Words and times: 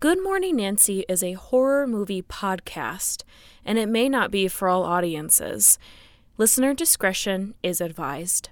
Good 0.00 0.22
Morning 0.22 0.56
Nancy 0.56 1.04
is 1.10 1.22
a 1.22 1.34
horror 1.34 1.86
movie 1.86 2.22
podcast, 2.22 3.22
and 3.66 3.78
it 3.78 3.86
may 3.86 4.08
not 4.08 4.30
be 4.30 4.48
for 4.48 4.66
all 4.66 4.82
audiences. 4.82 5.78
Listener 6.38 6.72
discretion 6.72 7.52
is 7.62 7.82
advised. 7.82 8.48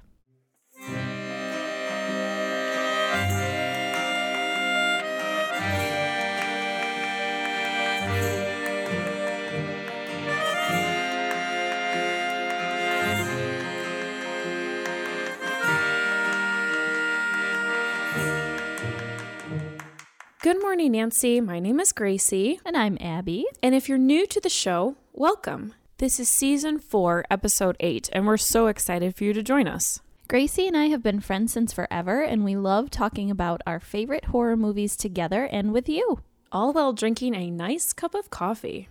Good 20.49 20.63
morning, 20.63 20.93
Nancy. 20.93 21.43
My 21.43 21.61
name 21.61 21.79
is 21.79 21.93
Gracie. 21.93 22.59
And 22.65 22.75
I'm 22.75 22.97
Abby. 23.03 23.45
And 23.63 23.75
if 23.75 23.87
you're 23.87 23.99
new 23.99 24.27
to 24.29 24.41
the 24.41 24.49
show, 24.49 24.97
welcome. 25.13 25.75
This 25.99 26.19
is 26.19 26.31
season 26.31 26.79
four, 26.79 27.27
episode 27.31 27.77
eight, 27.81 28.09
and 28.15 28.27
we're 28.27 28.39
so 28.39 28.67
excited 28.69 29.15
for 29.15 29.25
you 29.25 29.35
to 29.35 29.43
join 29.43 29.69
us. 29.69 30.01
Gracie 30.27 30.67
and 30.67 30.75
I 30.75 30.87
have 30.87 31.03
been 31.03 31.21
friends 31.21 31.53
since 31.53 31.75
forever, 31.75 32.23
and 32.23 32.47
we 32.47 32.57
love 32.57 32.89
talking 32.89 33.31
about 33.31 33.61
our 33.67 33.79
favorite 33.79 34.25
horror 34.25 34.57
movies 34.57 34.97
together 34.97 35.45
and 35.45 35.71
with 35.71 35.87
you. 35.87 36.21
All 36.51 36.73
while 36.73 36.95
drinking 36.95 37.35
a 37.35 37.51
nice 37.51 37.93
cup 37.93 38.15
of 38.15 38.31
coffee. 38.31 38.89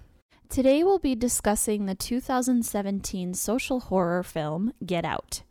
Today 0.49 0.83
we'll 0.83 0.99
be 0.99 1.15
discussing 1.15 1.87
the 1.87 1.95
2017 1.95 3.33
social 3.33 3.79
horror 3.79 4.21
film 4.21 4.73
Get 4.85 5.05
Out. 5.05 5.41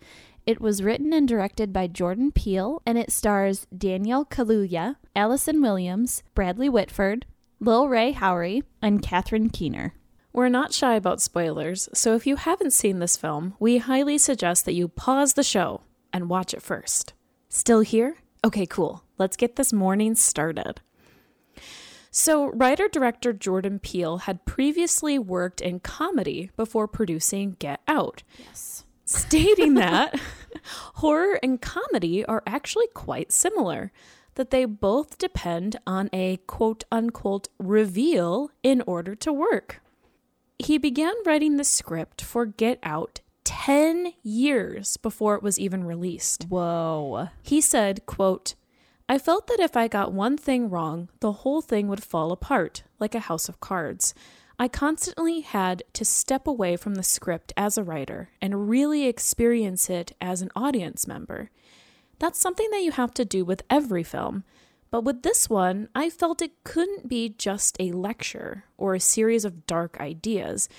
It 0.47 0.61
was 0.61 0.81
written 0.81 1.13
and 1.13 1.27
directed 1.27 1.73
by 1.73 1.89
Jordan 1.89 2.31
Peele, 2.31 2.81
and 2.87 2.97
it 2.97 3.11
stars 3.11 3.67
Daniel 3.77 4.25
Kaluuya, 4.25 4.95
Allison 5.17 5.61
Williams, 5.61 6.23
Bradley 6.37 6.69
Whitford, 6.69 7.27
Lil 7.59 7.89
Rel 7.89 8.13
Howery, 8.13 8.63
and 8.81 9.03
Catherine 9.03 9.51
Keener. 9.51 9.95
We're 10.33 10.49
not 10.49 10.73
shy 10.73 10.95
about 10.95 11.21
spoilers, 11.21 11.89
so 11.93 12.15
if 12.15 12.29
you 12.29 12.37
haven't 12.37 12.75
seen 12.75 13.01
this 13.01 13.17
film, 13.17 13.55
we 13.59 13.79
highly 13.79 14.19
suggest 14.19 14.67
that 14.67 14.75
you 14.75 14.87
pause 14.87 15.33
the 15.33 15.43
show 15.43 15.81
and 16.13 16.29
watch 16.31 16.55
it 16.55 16.63
first. 16.63 17.13
Still 17.49 17.81
here? 17.81 18.19
Okay, 18.45 18.67
cool. 18.67 19.03
Let's 19.19 19.37
get 19.37 19.57
this 19.57 19.73
morning 19.73 20.15
started. 20.15 20.81
So, 22.13 22.51
writer 22.51 22.87
director 22.87 23.33
Jordan 23.33 23.81
Peele 23.81 24.19
had 24.19 24.45
previously 24.45 25.19
worked 25.19 25.61
in 25.61 25.81
comedy 25.81 26.51
before 26.57 26.87
producing 26.87 27.57
Get 27.59 27.81
Out. 27.89 28.23
Yes. 28.39 28.86
Stating 29.07 29.75
that 29.75 30.19
horror 30.95 31.39
and 31.41 31.61
comedy 31.61 32.25
are 32.25 32.43
actually 32.45 32.89
quite 32.93 33.31
similar, 33.31 33.93
that 34.35 34.51
they 34.51 34.65
both 34.65 35.17
depend 35.17 35.77
on 35.87 36.11
a 36.13 36.39
quote 36.49 36.85
unquote 36.91 37.49
reveal 37.59 38.51
in 38.65 38.83
order 38.87 39.15
to 39.15 39.33
work. 39.33 39.81
He 40.59 40.77
began 40.77 41.15
writing 41.25 41.57
the 41.57 41.65
script 41.65 42.21
for 42.21 42.47
Get 42.47 42.81
Out 42.83 43.21
10 43.45 44.15
years 44.25 44.97
before 44.97 45.37
it 45.37 45.43
was 45.43 45.59
even 45.59 45.85
released. 45.85 46.47
Whoa. 46.49 47.29
He 47.43 47.61
said, 47.61 48.05
quote, 48.07 48.57
I 49.09 49.19
felt 49.19 49.47
that 49.47 49.61
if 49.61 49.77
I 49.77 49.87
got 49.87 50.13
one 50.13 50.37
thing 50.37 50.69
wrong, 50.69 51.11
the 51.21 51.31
whole 51.31 51.61
thing 51.61 51.87
would 51.87 52.03
fall 52.03 52.33
apart, 52.33 52.83
like 52.99 53.15
a 53.15 53.21
house 53.21 53.49
of 53.49 53.61
cards. 53.61 54.15
I 54.59 54.69
constantly 54.69 55.41
had 55.41 55.83
to 55.93 56.05
step 56.05 56.47
away 56.47 56.77
from 56.77 56.95
the 56.95 57.03
script 57.03 57.53
as 57.59 57.77
a 57.77 57.85
writer 57.85 58.31
and 58.41 58.71
really 58.71 59.07
experience 59.07 59.91
it 59.91 60.13
as 60.21 60.41
an 60.41 60.51
audience 60.57 61.07
member. 61.07 61.51
That's 62.19 62.41
something 62.41 62.71
that 62.71 62.83
you 62.83 62.93
have 62.93 63.13
to 63.15 63.27
do 63.27 63.45
with 63.45 63.63
every 63.69 64.03
film. 64.03 64.45
But 64.91 65.05
with 65.05 65.23
this 65.23 65.51
one, 65.51 65.89
I 65.95 66.09
felt 66.09 66.41
it 66.41 66.65
couldn't 66.65 67.09
be 67.09 67.35
just 67.37 67.77
a 67.79 67.93
lecture 67.93 68.65
or 68.79 68.95
a 68.95 69.01
series 69.01 69.45
of 69.45 69.67
dark 69.67 70.01
ideas. 70.01 70.71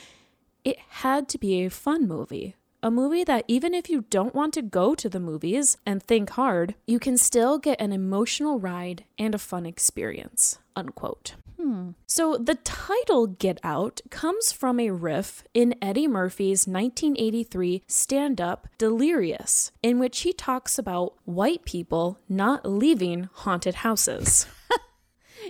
It 0.63 0.77
had 0.89 1.29
to 1.29 1.37
be 1.37 1.63
a 1.63 1.69
fun 1.69 2.07
movie. 2.07 2.55
A 2.81 2.89
movie 2.89 3.23
that, 3.25 3.45
even 3.47 3.73
if 3.73 3.89
you 3.89 4.05
don't 4.09 4.33
want 4.33 4.53
to 4.55 4.61
go 4.61 4.95
to 4.95 5.09
the 5.09 5.19
movies 5.19 5.77
and 5.85 6.01
think 6.01 6.31
hard, 6.31 6.73
you 6.87 6.99
can 6.99 7.17
still 7.17 7.57
get 7.59 7.81
an 7.81 7.91
emotional 7.91 8.59
ride 8.59 9.03
and 9.19 9.35
a 9.35 9.39
fun 9.39 9.65
experience. 9.65 10.57
Unquote. 10.75 11.35
Hmm. 11.59 11.91
So 12.05 12.37
the 12.37 12.55
title 12.55 13.27
Get 13.27 13.59
Out 13.63 14.01
comes 14.11 14.51
from 14.51 14.79
a 14.79 14.91
riff 14.91 15.43
in 15.53 15.75
Eddie 15.81 16.07
Murphy's 16.07 16.67
1983 16.67 17.83
stand 17.87 18.39
up 18.39 18.67
Delirious, 18.77 19.71
in 19.81 19.97
which 19.97 20.19
he 20.19 20.33
talks 20.33 20.77
about 20.77 21.15
white 21.25 21.65
people 21.65 22.19
not 22.29 22.65
leaving 22.65 23.29
haunted 23.33 23.75
houses. 23.75 24.45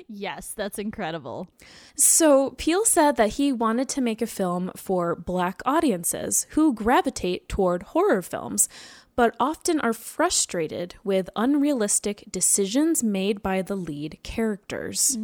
Yes, 0.08 0.54
that's 0.56 0.78
incredible. 0.78 1.48
So, 1.96 2.52
Peele 2.52 2.86
said 2.86 3.16
that 3.16 3.34
he 3.34 3.52
wanted 3.52 3.90
to 3.90 4.02
make 4.02 4.22
a 4.22 4.28
film 4.28 4.72
for 4.76 5.16
black 5.16 5.62
audiences 5.66 6.46
who 6.52 6.74
gravitate 6.74 7.50
toward 7.50 7.84
horror 7.84 8.22
films, 8.22 8.70
but 9.16 9.36
often 9.40 9.80
are 9.80 9.94
frustrated 9.94 10.96
with 11.04 11.30
unrealistic 11.36 12.26
decisions 12.30 13.04
made 13.04 13.42
by 13.42 13.62
the 13.62 13.76
lead 13.76 14.20
characters. 14.24 15.18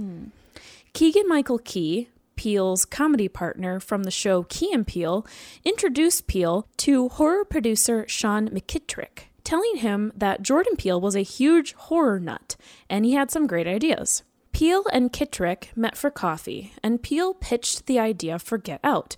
Keegan 0.93 1.27
Michael 1.27 1.57
Key, 1.57 2.09
Peele's 2.35 2.85
comedy 2.85 3.27
partner 3.27 3.79
from 3.79 4.03
the 4.03 4.11
show 4.11 4.43
Key 4.43 4.71
and 4.71 4.85
Peele, 4.85 5.25
introduced 5.65 6.27
Peele 6.27 6.67
to 6.77 7.09
horror 7.09 7.43
producer 7.43 8.05
Sean 8.07 8.47
McKittrick, 8.49 9.29
telling 9.43 9.77
him 9.77 10.11
that 10.15 10.43
Jordan 10.43 10.75
Peele 10.75 11.01
was 11.01 11.15
a 11.15 11.21
huge 11.21 11.73
horror 11.73 12.19
nut 12.19 12.55
and 12.91 13.05
he 13.05 13.13
had 13.13 13.31
some 13.31 13.47
great 13.47 13.65
ideas. 13.65 14.21
Peele 14.51 14.85
and 14.93 15.11
Kittrick 15.11 15.75
met 15.75 15.97
for 15.97 16.11
coffee, 16.11 16.73
and 16.83 17.01
Peele 17.01 17.33
pitched 17.33 17.87
the 17.87 17.97
idea 17.97 18.37
for 18.37 18.59
Get 18.59 18.79
Out. 18.83 19.15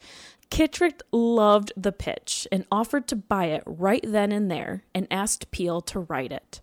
Kittrick 0.49 1.01
loved 1.11 1.73
the 1.75 1.91
pitch 1.91 2.47
and 2.53 2.65
offered 2.71 3.05
to 3.09 3.17
buy 3.17 3.47
it 3.47 3.63
right 3.65 4.03
then 4.07 4.31
and 4.31 4.49
there 4.49 4.85
and 4.93 5.07
asked 5.11 5.51
Peele 5.51 5.81
to 5.81 5.99
write 5.99 6.31
it. 6.31 6.61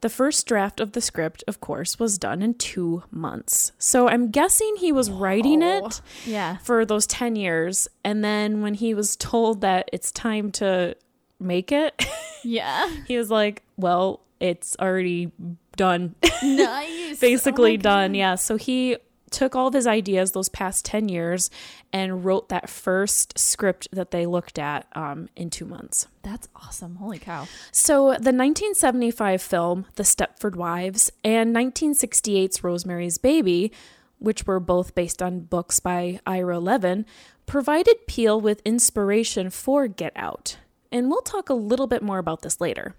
The 0.00 0.08
first 0.08 0.46
draft 0.46 0.80
of 0.80 0.92
the 0.92 1.00
script, 1.00 1.44
of 1.46 1.60
course, 1.60 1.98
was 1.98 2.18
done 2.18 2.42
in 2.42 2.54
two 2.54 3.02
months. 3.10 3.72
So 3.78 4.08
I'm 4.08 4.30
guessing 4.30 4.76
he 4.78 4.92
was 4.92 5.10
writing 5.10 5.62
it 5.62 6.00
Yeah. 6.24 6.56
for 6.58 6.84
those 6.84 7.06
10 7.06 7.36
years. 7.36 7.88
And 8.04 8.24
then 8.24 8.62
when 8.62 8.74
he 8.74 8.94
was 8.94 9.16
told 9.16 9.60
that 9.60 9.88
it's 9.92 10.10
time 10.10 10.50
to 10.52 10.96
make 11.38 11.72
it, 11.72 11.94
Yeah. 12.44 12.88
he 13.06 13.16
was 13.18 13.30
like, 13.30 13.62
well, 13.76 14.20
it's 14.40 14.76
already 14.80 15.32
done. 15.76 16.14
nice. 16.42 17.20
Basically 17.20 17.74
Oh 17.74 17.76
done. 17.82 18.14
Yeah. 18.14 18.34
So 18.36 18.56
he 18.56 18.96
took 19.30 19.54
all 19.54 19.68
of 19.68 19.74
his 19.74 19.86
ideas 19.86 20.32
those 20.32 20.48
past 20.48 20.84
10 20.84 21.08
years 21.08 21.50
and 21.92 22.24
wrote 22.24 22.48
that 22.48 22.68
first 22.68 23.38
script 23.38 23.88
that 23.92 24.10
they 24.10 24.26
looked 24.26 24.58
at 24.58 24.86
um, 24.94 25.28
in 25.36 25.50
two 25.50 25.64
months. 25.64 26.08
That's 26.22 26.48
awesome. 26.54 26.96
Holy 26.96 27.18
cow. 27.18 27.46
So, 27.72 28.08
the 28.08 28.32
1975 28.32 29.40
film 29.40 29.86
The 29.94 30.02
Stepford 30.02 30.56
Wives 30.56 31.10
and 31.24 31.54
1968's 31.54 32.62
Rosemary's 32.62 33.18
Baby, 33.18 33.72
which 34.18 34.46
were 34.46 34.60
both 34.60 34.94
based 34.94 35.22
on 35.22 35.40
books 35.40 35.80
by 35.80 36.20
Ira 36.26 36.58
Levin, 36.58 37.06
provided 37.46 38.06
Peele 38.06 38.40
with 38.40 38.62
inspiration 38.64 39.50
for 39.50 39.88
Get 39.88 40.12
Out. 40.14 40.58
And 40.92 41.08
we'll 41.08 41.22
talk 41.22 41.48
a 41.48 41.54
little 41.54 41.86
bit 41.86 42.02
more 42.02 42.18
about 42.18 42.42
this 42.42 42.60
later. 42.60 42.94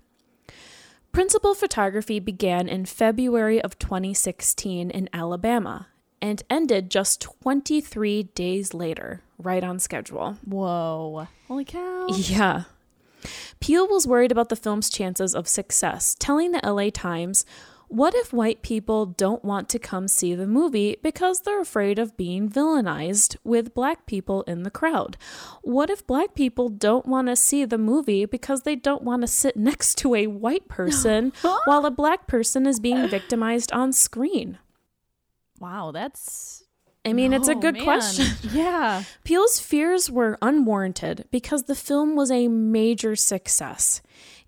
Principal 1.11 1.53
photography 1.53 2.19
began 2.19 2.69
in 2.69 2.85
February 2.85 3.61
of 3.61 3.77
2016 3.77 4.89
in 4.89 5.09
Alabama 5.11 5.87
and 6.21 6.43
ended 6.49 6.89
just 6.91 7.21
23 7.21 8.23
days 8.35 8.73
later, 8.73 9.21
right 9.37 9.63
on 9.63 9.79
schedule. 9.79 10.37
Whoa. 10.45 11.27
Holy 11.47 11.65
cow. 11.65 12.07
Yeah. 12.09 12.63
Peele 13.59 13.87
was 13.87 14.07
worried 14.07 14.31
about 14.31 14.49
the 14.49 14.55
film's 14.55 14.89
chances 14.89 15.35
of 15.35 15.47
success, 15.47 16.15
telling 16.19 16.51
the 16.51 16.61
LA 16.63 16.89
Times, 16.91 17.45
What 17.87 18.15
if 18.15 18.31
white 18.31 18.61
people 18.61 19.05
don't 19.05 19.43
want 19.43 19.67
to 19.69 19.77
come 19.79 20.07
see 20.07 20.33
the 20.33 20.47
movie 20.47 20.95
because 21.03 21.41
they're 21.41 21.59
afraid 21.61 21.99
of 21.99 22.15
being 22.15 22.49
villainized 22.49 23.35
with 23.43 23.73
black 23.73 24.05
people 24.05 24.43
in 24.43 24.63
the 24.63 24.71
crowd? 24.71 25.17
What 25.61 25.89
if 25.89 26.07
black 26.07 26.33
people 26.33 26.69
don't 26.69 27.05
want 27.05 27.27
to 27.27 27.35
see 27.35 27.65
the 27.65 27.77
movie 27.77 28.25
because 28.25 28.61
they 28.61 28.75
don't 28.75 29.03
want 29.03 29.21
to 29.21 29.27
sit 29.27 29.57
next 29.57 29.95
to 29.99 30.15
a 30.15 30.27
white 30.27 30.67
person 30.67 31.33
while 31.65 31.85
a 31.85 31.91
black 31.91 32.27
person 32.27 32.65
is 32.65 32.79
being 32.79 33.07
victimized 33.07 33.71
on 33.73 33.91
screen? 33.91 34.57
Wow, 35.61 35.91
that's 35.91 36.63
I 37.05 37.13
mean, 37.13 37.33
it's 37.33 37.47
a 37.47 37.55
Oh, 37.55 37.59
good 37.59 37.75
man. 37.75 37.83
question. 37.83 38.25
Yeah. 38.53 39.03
Peele's 39.23 39.59
fears 39.59 40.09
were 40.11 40.37
unwarranted 40.41 41.25
because 41.31 41.63
the 41.63 41.75
film 41.75 42.15
was 42.15 42.29
a 42.31 42.47
major 42.47 43.15
success. 43.15 44.01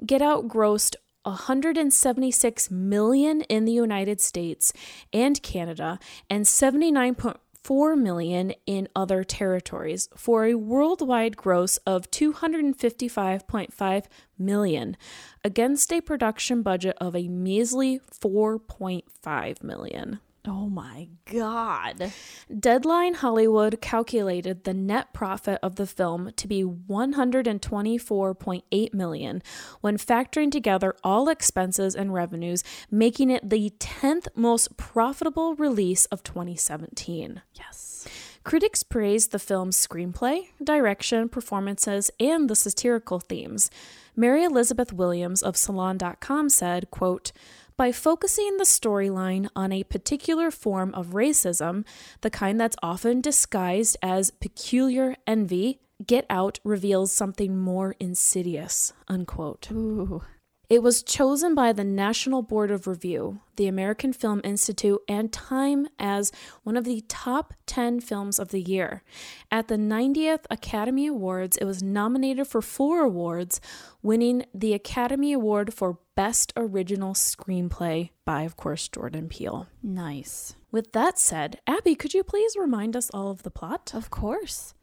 Get 0.06 0.22
Out 0.22 0.48
grossed 0.48 0.96
176 1.24 2.70
million 2.70 3.42
in 3.44 3.66
the 3.66 3.72
United 3.72 4.20
States 4.22 4.74
and 5.14 5.42
Canada 5.42 5.98
and 6.30 6.46
79.4 6.46 7.98
million 7.98 8.54
in 8.66 8.88
other 8.96 9.24
territories 9.24 10.10
for 10.16 10.46
a 10.46 10.56
worldwide 10.56 11.38
gross 11.38 11.78
of 11.88 12.12
255.5 12.12 14.04
million 14.38 14.98
against 15.46 15.94
a 15.94 16.02
production 16.02 16.62
budget 16.62 16.98
of 17.00 17.16
a 17.16 17.28
measly 17.30 18.00
4.5 18.22 19.64
million. 19.64 20.20
Oh 20.46 20.68
my 20.68 21.08
God. 21.32 22.12
Deadline 22.60 23.14
Hollywood 23.14 23.80
calculated 23.80 24.66
the 24.66 24.74
net 24.74 25.14
profit 25.14 25.58
of 25.64 25.78
the 25.78 25.88
film 25.88 26.34
to 26.36 26.50
be 26.50 26.64
124.8 26.64 28.94
million 28.94 29.42
when 29.80 29.98
factoring 29.98 30.52
together 30.52 30.98
all 31.02 31.30
expenses 31.30 31.96
and 31.96 32.14
revenues, 32.14 32.62
making 32.92 33.30
it 33.30 33.50
the 33.50 33.72
10th 33.80 34.28
most 34.36 34.76
profitable 34.76 35.56
release 35.56 36.08
of 36.08 36.24
2017. 36.24 37.42
Yes. 37.54 38.06
Critics 38.44 38.84
praised 38.84 39.32
the 39.32 39.40
film's 39.40 39.78
screenplay, 39.78 40.48
direction, 40.62 41.30
performances, 41.30 42.12
and 42.20 42.50
the 42.50 42.58
satirical 42.58 43.22
themes. 43.22 43.72
Mary 44.18 44.44
Elizabeth 44.44 44.92
Williams 44.92 45.42
of 45.42 45.56
Salon.com 45.56 46.50
said, 46.50 46.92
quote, 46.92 47.32
by 47.78 47.92
focusing 47.92 48.58
the 48.58 48.64
storyline 48.64 49.48
on 49.56 49.72
a 49.72 49.84
particular 49.84 50.52
form 50.52 50.94
of 50.94 51.08
racism, 51.08 51.86
the 52.22 52.30
kind 52.30 52.60
that's 52.60 52.76
often 52.82 53.22
disguised 53.22 53.98
as 54.02 54.32
peculiar 54.32 55.16
envy, 55.26 55.80
Get 56.06 56.26
Out 56.30 56.60
reveals 56.64 57.12
something 57.12 57.58
more 57.58 57.96
insidious. 58.00 58.94
Unquote. 59.08 59.72
Ooh. 59.72 60.24
It 60.70 60.82
was 60.82 61.04
chosen 61.04 61.54
by 61.56 61.74
the 61.74 61.84
National 61.84 62.42
Board 62.42 62.72
of 62.72 62.88
Review, 62.88 63.42
the 63.58 63.68
American 63.68 64.14
Film 64.14 64.40
Institute, 64.46 65.02
and 65.10 65.32
Time 65.32 65.88
as 66.00 66.32
one 66.64 66.78
of 66.78 66.86
the 66.86 67.04
top 67.10 67.54
10 67.66 68.00
films 68.00 68.40
of 68.40 68.50
the 68.50 68.62
year. 68.62 69.04
At 69.52 69.68
the 69.68 69.76
90th 69.76 70.46
Academy 70.50 71.08
Awards, 71.08 71.58
it 71.58 71.66
was 71.66 71.84
nominated 71.84 72.48
for 72.48 72.62
four 72.62 73.02
awards, 73.02 73.60
winning 74.02 74.46
the 74.54 74.74
Academy 74.74 75.34
Award 75.34 75.74
for 75.74 76.00
Best 76.16 76.54
Original 76.56 77.14
Screenplay 77.14 78.12
by, 78.24 78.44
of 78.44 78.56
course, 78.56 78.88
Jordan 78.88 79.28
Peele. 79.28 79.68
Nice. 79.84 80.56
With 80.72 80.94
that 80.94 81.20
said, 81.20 81.60
Abby, 81.68 81.94
could 81.94 82.14
you 82.14 82.24
please 82.24 82.56
remind 82.56 82.96
us 82.96 83.12
all 83.14 83.30
of 83.30 83.44
the 83.44 83.52
plot? 83.52 83.92
Of 83.94 84.10
course. 84.10 84.74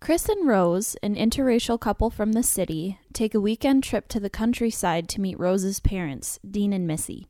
Chris 0.00 0.30
and 0.30 0.48
Rose, 0.48 0.96
an 1.02 1.14
interracial 1.14 1.78
couple 1.78 2.08
from 2.08 2.32
the 2.32 2.42
city, 2.42 2.98
take 3.12 3.34
a 3.34 3.40
weekend 3.40 3.84
trip 3.84 4.08
to 4.08 4.18
the 4.18 4.30
countryside 4.30 5.10
to 5.10 5.20
meet 5.20 5.38
Rose's 5.38 5.78
parents, 5.78 6.38
Dean 6.50 6.72
and 6.72 6.86
Missy. 6.86 7.28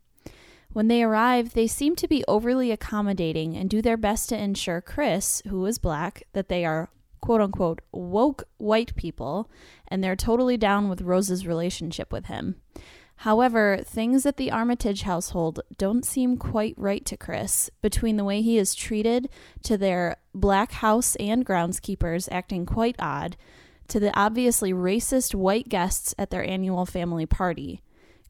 When 0.72 0.86
they 0.86 1.02
arrive, 1.02 1.54
they 1.54 1.66
seem 1.66 1.96
to 1.96 2.06
be 2.06 2.24
overly 2.28 2.70
accommodating 2.70 3.56
and 3.56 3.68
do 3.68 3.82
their 3.82 3.96
best 3.96 4.28
to 4.28 4.38
ensure 4.38 4.80
Chris, 4.80 5.42
who 5.48 5.66
is 5.66 5.78
black, 5.78 6.22
that 6.32 6.48
they 6.48 6.64
are 6.64 6.90
quote 7.20 7.40
unquote 7.40 7.80
woke 7.90 8.44
white 8.58 8.94
people 8.94 9.50
and 9.88 10.02
they're 10.02 10.16
totally 10.16 10.56
down 10.56 10.88
with 10.88 11.02
Rose's 11.02 11.48
relationship 11.48 12.12
with 12.12 12.26
him. 12.26 12.54
However, 13.20 13.80
things 13.84 14.24
at 14.24 14.38
the 14.38 14.50
Armitage 14.50 15.02
household 15.02 15.60
don't 15.76 16.06
seem 16.06 16.38
quite 16.38 16.72
right 16.78 17.04
to 17.04 17.18
Chris, 17.18 17.68
between 17.82 18.16
the 18.16 18.24
way 18.24 18.40
he 18.40 18.56
is 18.56 18.74
treated 18.74 19.28
to 19.62 19.76
their 19.76 20.16
black 20.34 20.72
house 20.72 21.16
and 21.16 21.44
groundskeepers 21.44 22.30
acting 22.32 22.64
quite 22.64 22.96
odd, 22.98 23.36
to 23.88 24.00
the 24.00 24.18
obviously 24.18 24.72
racist 24.72 25.34
white 25.34 25.68
guests 25.68 26.14
at 26.16 26.30
their 26.30 26.42
annual 26.48 26.86
family 26.86 27.26
party. 27.26 27.82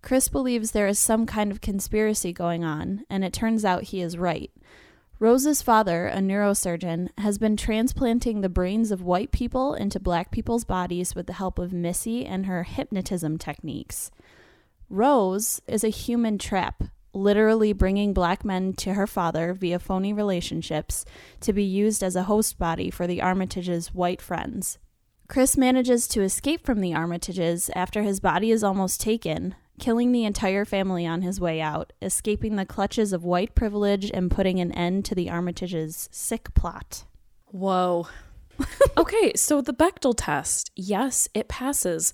Chris 0.02 0.28
believes 0.28 0.72
there 0.72 0.88
is 0.88 0.98
some 0.98 1.24
kind 1.24 1.52
of 1.52 1.60
conspiracy 1.60 2.32
going 2.32 2.64
on, 2.64 3.04
and 3.08 3.22
it 3.22 3.32
turns 3.32 3.64
out 3.64 3.84
he 3.84 4.00
is 4.00 4.18
right. 4.18 4.50
Rose's 5.20 5.62
father, 5.62 6.08
a 6.08 6.16
neurosurgeon, 6.16 7.10
has 7.18 7.38
been 7.38 7.56
transplanting 7.56 8.40
the 8.40 8.48
brains 8.48 8.90
of 8.90 9.02
white 9.02 9.30
people 9.30 9.72
into 9.72 10.00
black 10.00 10.32
people's 10.32 10.64
bodies 10.64 11.14
with 11.14 11.28
the 11.28 11.34
help 11.34 11.60
of 11.60 11.72
Missy 11.72 12.26
and 12.26 12.46
her 12.46 12.64
hypnotism 12.64 13.38
techniques. 13.38 14.10
Rose 14.90 15.60
is 15.68 15.84
a 15.84 15.88
human 15.88 16.36
trap, 16.36 16.82
literally 17.14 17.72
bringing 17.72 18.12
black 18.12 18.44
men 18.44 18.72
to 18.74 18.94
her 18.94 19.06
father 19.06 19.54
via 19.54 19.78
phony 19.78 20.12
relationships 20.12 21.04
to 21.40 21.52
be 21.52 21.62
used 21.62 22.02
as 22.02 22.16
a 22.16 22.24
host 22.24 22.58
body 22.58 22.90
for 22.90 23.06
the 23.06 23.22
Armitage's 23.22 23.94
white 23.94 24.20
friends. 24.20 24.78
Chris 25.28 25.56
manages 25.56 26.08
to 26.08 26.22
escape 26.22 26.66
from 26.66 26.80
the 26.80 26.90
Armitages 26.90 27.70
after 27.76 28.02
his 28.02 28.18
body 28.18 28.50
is 28.50 28.64
almost 28.64 29.00
taken, 29.00 29.54
killing 29.78 30.10
the 30.10 30.24
entire 30.24 30.64
family 30.64 31.06
on 31.06 31.22
his 31.22 31.40
way 31.40 31.60
out, 31.60 31.92
escaping 32.02 32.56
the 32.56 32.66
clutches 32.66 33.12
of 33.12 33.22
white 33.22 33.54
privilege 33.54 34.10
and 34.12 34.28
putting 34.28 34.58
an 34.58 34.72
end 34.72 35.04
to 35.04 35.14
the 35.14 35.30
Armitage's 35.30 36.08
sick 36.10 36.52
plot. 36.54 37.04
Whoa. 37.46 38.08
okay, 38.96 39.32
so 39.36 39.60
the 39.60 39.72
Bechdel 39.72 40.14
test, 40.16 40.72
yes, 40.74 41.28
it 41.32 41.46
passes. 41.46 42.12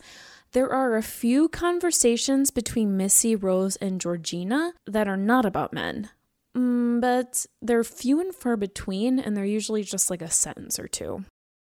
There 0.57 0.73
are 0.73 0.97
a 0.97 1.03
few 1.03 1.51
conversations 1.51 2.51
between 2.51 2.97
Missy, 2.97 3.37
Rose, 3.37 3.77
and 3.77 4.01
Georgina 4.01 4.73
that 4.87 5.07
are 5.07 5.15
not 5.15 5.45
about 5.45 5.75
men, 5.75 6.09
mm, 6.57 6.99
but 6.99 7.45
they're 7.61 7.85
few 7.85 8.21
and 8.21 8.35
far 8.35 8.57
between, 8.57 9.19
and 9.19 9.37
they're 9.37 9.45
usually 9.45 9.83
just 9.83 10.09
like 10.09 10.23
a 10.23 10.31
sentence 10.31 10.79
or 10.79 10.89
two. 10.89 11.27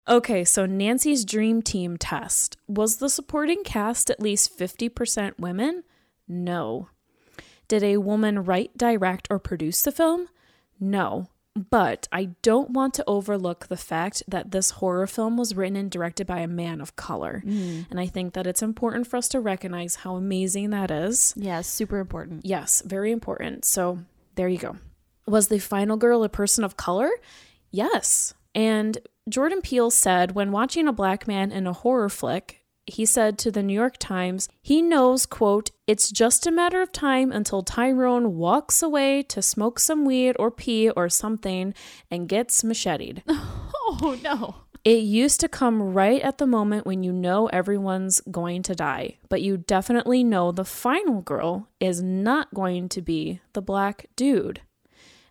Okay, 0.07 0.43
so 0.43 0.67
Nancy's 0.67 1.25
dream 1.25 1.63
team 1.63 1.97
test. 1.97 2.57
Was 2.67 2.97
the 2.97 3.09
supporting 3.09 3.63
cast 3.63 4.11
at 4.11 4.19
least 4.21 4.55
50% 4.55 5.39
women? 5.39 5.83
No. 6.27 6.89
Did 7.67 7.81
a 7.81 7.97
woman 7.97 8.43
write, 8.43 8.77
direct, 8.77 9.27
or 9.31 9.39
produce 9.39 9.81
the 9.81 9.91
film? 9.91 10.27
No. 10.79 11.29
But 11.55 12.09
I 12.11 12.31
don't 12.41 12.71
want 12.71 12.93
to 12.95 13.03
overlook 13.07 13.67
the 13.67 13.77
fact 13.77 14.23
that 14.27 14.51
this 14.51 14.71
horror 14.71 15.07
film 15.07 15.37
was 15.37 15.55
written 15.55 15.77
and 15.77 15.89
directed 15.89 16.27
by 16.27 16.39
a 16.39 16.47
man 16.47 16.81
of 16.81 16.97
color. 16.97 17.43
Mm. 17.45 17.89
And 17.89 17.99
I 17.99 18.07
think 18.07 18.33
that 18.33 18.45
it's 18.45 18.61
important 18.61 19.07
for 19.07 19.15
us 19.15 19.29
to 19.29 19.39
recognize 19.39 19.95
how 19.95 20.15
amazing 20.15 20.71
that 20.71 20.91
is. 20.91 21.33
Yeah, 21.37 21.61
super 21.61 21.99
important. 21.99 22.45
Yes, 22.45 22.81
very 22.85 23.11
important. 23.11 23.63
So 23.63 23.99
there 24.35 24.49
you 24.49 24.57
go. 24.57 24.75
Was 25.27 25.47
the 25.47 25.59
final 25.59 25.95
girl 25.95 26.23
a 26.25 26.29
person 26.29 26.65
of 26.65 26.75
color? 26.75 27.09
Yes. 27.71 28.33
And 28.53 28.97
Jordan 29.29 29.61
Peele 29.61 29.91
said 29.91 30.33
when 30.33 30.51
watching 30.51 30.89
a 30.89 30.93
black 30.93 31.25
man 31.25 31.53
in 31.53 31.67
a 31.67 31.73
horror 31.73 32.09
flick, 32.09 32.63
he 32.85 33.05
said 33.05 33.37
to 33.39 33.51
the 33.51 33.63
New 33.63 33.73
York 33.73 33.97
Times, 33.97 34.47
he 34.61 34.81
knows, 34.81 35.25
quote, 35.25 35.71
it's 35.87 36.09
just 36.09 36.47
a 36.47 36.51
matter 36.51 36.81
of 36.81 36.91
time 36.91 37.31
until 37.31 37.61
Tyrone 37.61 38.35
walks 38.35 38.81
away 38.81 39.21
to 39.23 39.41
smoke 39.41 39.79
some 39.79 40.05
weed 40.05 40.35
or 40.39 40.49
pee 40.49 40.89
or 40.89 41.09
something 41.09 41.73
and 42.09 42.29
gets 42.29 42.63
macheted. 42.63 43.23
Oh, 43.87 44.17
no. 44.23 44.55
It 44.83 45.03
used 45.03 45.39
to 45.41 45.47
come 45.47 45.93
right 45.93 46.19
at 46.21 46.39
the 46.39 46.47
moment 46.47 46.87
when 46.87 47.03
you 47.03 47.11
know 47.11 47.45
everyone's 47.47 48.19
going 48.31 48.63
to 48.63 48.73
die, 48.73 49.17
but 49.29 49.43
you 49.43 49.57
definitely 49.57 50.23
know 50.23 50.51
the 50.51 50.65
final 50.65 51.21
girl 51.21 51.69
is 51.79 52.01
not 52.01 52.51
going 52.53 52.89
to 52.89 53.01
be 53.03 53.41
the 53.53 53.61
black 53.61 54.07
dude. 54.15 54.61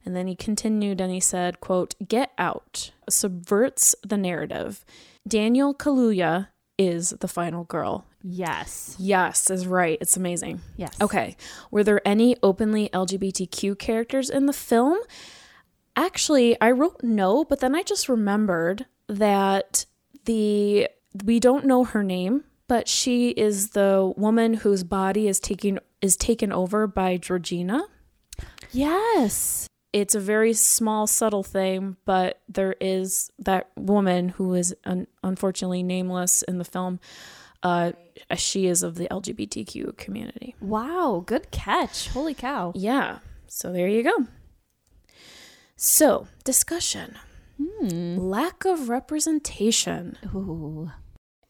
And 0.04 0.14
then 0.14 0.28
he 0.28 0.36
continued 0.36 1.00
and 1.00 1.12
he 1.12 1.20
said, 1.20 1.60
quote, 1.60 1.94
Get 2.06 2.30
Out 2.38 2.92
subverts 3.08 3.94
the 4.06 4.16
narrative. 4.16 4.84
Daniel 5.26 5.74
Kaluuya 5.74 6.48
is 6.78 7.10
the 7.10 7.28
final 7.28 7.64
girl. 7.64 8.04
Yes. 8.22 8.96
Yes, 8.98 9.50
is 9.50 9.66
right. 9.66 9.98
It's 10.00 10.16
amazing. 10.16 10.60
Yes. 10.76 10.96
Okay. 11.00 11.36
Were 11.70 11.84
there 11.84 12.06
any 12.06 12.36
openly 12.42 12.88
LGBTQ 12.92 13.78
characters 13.78 14.30
in 14.30 14.46
the 14.46 14.52
film? 14.52 14.98
Actually, 15.96 16.60
I 16.60 16.70
wrote 16.70 17.02
no, 17.02 17.44
but 17.44 17.60
then 17.60 17.74
I 17.74 17.82
just 17.82 18.08
remembered 18.08 18.86
that 19.08 19.84
the 20.24 20.88
we 21.24 21.38
don't 21.38 21.66
know 21.66 21.84
her 21.84 22.02
name, 22.02 22.44
but 22.66 22.88
she 22.88 23.30
is 23.30 23.70
the 23.70 24.12
woman 24.16 24.54
whose 24.54 24.82
body 24.82 25.28
is 25.28 25.38
taking 25.38 25.78
is 26.00 26.16
taken 26.16 26.52
over 26.52 26.86
by 26.86 27.16
Georgina. 27.16 27.84
Yes. 28.72 29.68
It's 29.94 30.16
a 30.16 30.20
very 30.20 30.54
small, 30.54 31.06
subtle 31.06 31.44
thing, 31.44 31.96
but 32.04 32.40
there 32.48 32.74
is 32.80 33.30
that 33.38 33.70
woman 33.76 34.30
who 34.30 34.54
is 34.54 34.74
un- 34.84 35.06
unfortunately 35.22 35.84
nameless 35.84 36.42
in 36.42 36.58
the 36.58 36.64
film. 36.64 36.98
Uh, 37.62 37.92
she 38.34 38.66
is 38.66 38.82
of 38.82 38.96
the 38.96 39.06
LGBTQ 39.08 39.96
community. 39.96 40.56
Wow, 40.60 41.22
good 41.24 41.52
catch. 41.52 42.08
Holy 42.08 42.34
cow. 42.34 42.72
Yeah. 42.74 43.20
So 43.46 43.72
there 43.72 43.86
you 43.86 44.02
go. 44.02 44.26
So, 45.76 46.26
discussion. 46.42 47.16
Hmm. 47.62 48.16
Lack 48.18 48.64
of 48.64 48.88
representation. 48.88 50.18
Ooh. 50.34 50.90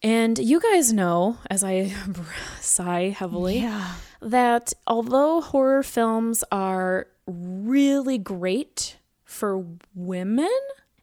And 0.05 0.39
you 0.39 0.61
guys 0.61 0.93
know, 0.93 1.39
as 1.51 1.65
I 1.65 1.93
sigh 2.61 3.09
heavily, 3.09 3.61
Yeah. 3.61 3.95
that 4.21 4.73
although 4.87 5.41
horror 5.41 5.83
films 5.83 6.45
are 6.53 7.07
really 7.27 8.19
great 8.19 8.99
for 9.25 9.65
women, 9.95 10.51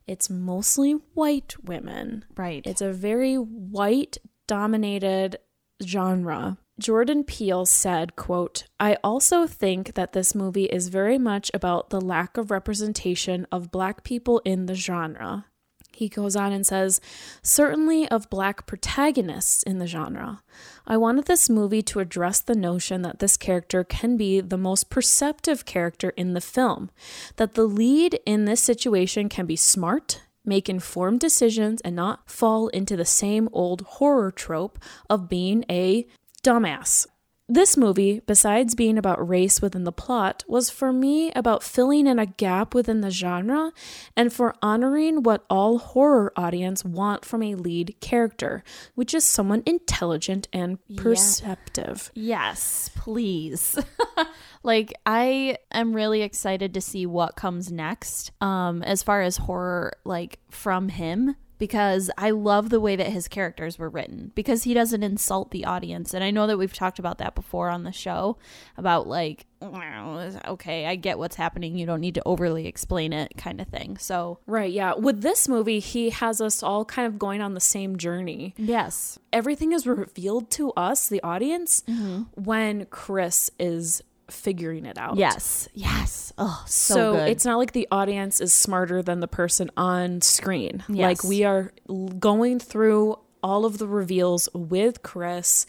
it's 0.06 0.30
mostly 0.30 0.94
white 1.16 1.56
women. 1.64 2.26
Right. 2.38 2.62
It's 2.66 2.82
a 2.82 2.94
very 2.94 3.36
white 3.36 4.18
dominated 4.48 5.38
genre. 5.84 6.58
Jordan 6.80 7.24
Peele 7.24 7.66
said, 7.66 8.16
quote, 8.16 8.66
I 8.80 8.98
also 9.04 9.46
think 9.48 9.94
that 9.96 10.14
this 10.14 10.34
movie 10.34 10.66
is 10.66 10.88
very 10.88 11.18
much 11.18 11.52
about 11.54 11.90
the 11.90 12.02
lack 12.02 12.38
of 12.38 12.50
representation 12.52 13.46
of 13.52 13.72
black 13.72 14.04
people 14.04 14.42
in 14.46 14.66
the 14.68 14.74
genre. 14.76 15.46
He 15.94 16.10
goes 16.10 16.36
on 16.36 16.52
and 16.52 16.66
says, 16.66 17.00
certainly 17.44 18.08
of 18.10 18.30
black 18.30 18.66
protagonists 18.66 19.62
in 19.64 19.80
the 19.80 19.88
genre. 19.88 20.42
I 20.88 20.98
wanted 20.98 21.26
this 21.26 21.50
movie 21.50 21.82
to 21.84 22.00
address 22.00 22.40
the 22.40 22.56
notion 22.56 23.02
that 23.04 23.20
this 23.20 23.38
character 23.38 23.84
can 23.84 24.18
be 24.18 24.42
the 24.42 24.58
most 24.58 24.90
perceptive 24.90 25.66
character 25.66 26.10
in 26.12 26.34
the 26.34 26.42
film, 26.42 26.90
that 27.36 27.54
the 27.54 27.66
lead 27.66 28.20
in 28.26 28.46
this 28.46 28.64
situation 28.64 29.30
can 29.30 29.46
be 29.46 29.56
smart, 29.56 30.22
make 30.44 30.70
informed 30.70 31.20
decisions, 31.20 31.82
and 31.82 31.96
not 31.96 32.30
fall 32.30 32.68
into 32.70 32.96
the 32.96 33.06
same 33.06 33.48
old 33.52 33.82
horror 33.82 34.32
trope 34.32 34.80
of 35.10 35.30
being 35.30 35.64
a 35.70 36.08
dumbass. 36.44 37.06
This 37.50 37.76
movie, 37.76 38.22
besides 38.26 38.76
being 38.76 38.98
about 38.98 39.28
race 39.28 39.62
within 39.62 39.84
the 39.84 39.92
plot, 39.92 40.46
was 40.48 40.70
for 40.70 40.94
me 40.94 41.34
about 41.34 41.64
filling 41.64 42.08
in 42.08 42.18
a 42.18 42.26
gap 42.26 42.74
within 42.74 43.02
the 43.02 43.10
genre 43.10 43.74
and 44.16 44.32
for 44.32 44.56
honoring 44.62 45.24
what 45.24 45.46
all 45.50 45.78
horror 45.78 46.32
audience 46.38 46.86
want 46.86 47.26
from 47.26 47.44
a 47.44 47.56
lead 47.56 47.96
character, 48.00 48.64
which 48.96 49.14
is 49.14 49.26
someone 49.26 49.64
intelligent 49.66 50.48
and 50.54 50.78
perceptive. 50.96 52.10
Yes, 52.16 52.90
please. 52.96 53.78
like 54.64 54.94
I 55.06 55.58
am 55.72 55.94
really 55.94 56.22
excited 56.22 56.74
to 56.76 56.82
see 56.82 57.06
what 57.06 57.36
comes 57.36 57.72
next 57.72 58.32
um 58.42 58.84
as 58.84 59.04
far 59.04 59.22
as 59.22 59.38
horror 59.38 59.94
like 60.04 60.40
from 60.50 60.90
him 60.90 61.36
because 61.62 62.10
I 62.18 62.32
love 62.32 62.72
the 62.72 62.80
way 62.80 62.96
that 62.96 63.12
his 63.12 63.28
characters 63.28 63.78
were 63.78 63.88
written 63.88 64.32
because 64.34 64.64
he 64.64 64.74
doesn't 64.74 65.04
insult 65.04 65.52
the 65.52 65.64
audience. 65.64 66.12
And 66.12 66.24
I 66.24 66.32
know 66.32 66.48
that 66.48 66.58
we've 66.58 66.74
talked 66.74 66.98
about 66.98 67.20
that 67.20 67.36
before 67.36 67.70
on 67.70 67.84
the 67.84 67.92
show 67.92 68.38
about 68.78 69.06
like, 69.08 69.46
okay, 69.64 70.88
I 70.88 70.96
get 70.96 71.20
what's 71.20 71.36
happening. 71.36 71.78
You 71.78 71.86
don't 71.86 72.00
need 72.02 72.16
to 72.16 72.24
overly 72.26 72.66
explain 72.66 73.14
it 73.14 73.34
kind 73.38 73.62
of 73.62 73.68
thing. 73.68 73.98
So, 73.98 74.40
Right, 74.48 74.72
yeah. 74.72 74.96
With 74.96 75.22
this 75.22 75.48
movie, 75.48 75.80
he 75.80 76.10
has 76.10 76.42
us 76.42 76.64
all 76.64 76.84
kind 76.84 77.06
of 77.08 77.20
going 77.20 77.42
on 77.42 77.54
the 77.54 77.60
same 77.60 77.98
journey. 77.98 78.56
yes. 78.58 79.20
Everything 79.32 79.72
is 79.72 79.86
revealed 79.88 80.50
to 80.52 80.72
us, 80.72 81.08
the 81.08 81.22
audience, 81.24 81.84
Mm-hmm. 81.88 82.24
when 82.44 82.86
Chris 82.88 83.50
is 83.60 84.02
figuring 84.32 84.86
it 84.86 84.98
out. 84.98 85.18
Yes. 85.18 85.68
Yes. 85.74 86.34
Oh, 86.38 86.64
so, 86.68 86.94
So, 86.96 87.16
it's 87.16 87.46
not 87.46 87.58
like 87.58 87.74
the 87.74 87.88
audience 87.92 88.40
is 88.42 88.54
smarter 88.54 89.02
than 89.02 89.20
the 89.20 89.28
person 89.28 89.70
on 89.78 90.22
screen. 90.22 90.84
Yes. 90.90 90.98
Like 91.24 91.24
we 91.24 91.44
are 91.44 91.72
going 92.20 92.60
through 92.60 93.18
all 93.44 93.66
of 93.66 93.78
the 93.80 93.88
reveals 93.88 94.48
with 94.54 95.02
Chris 95.02 95.66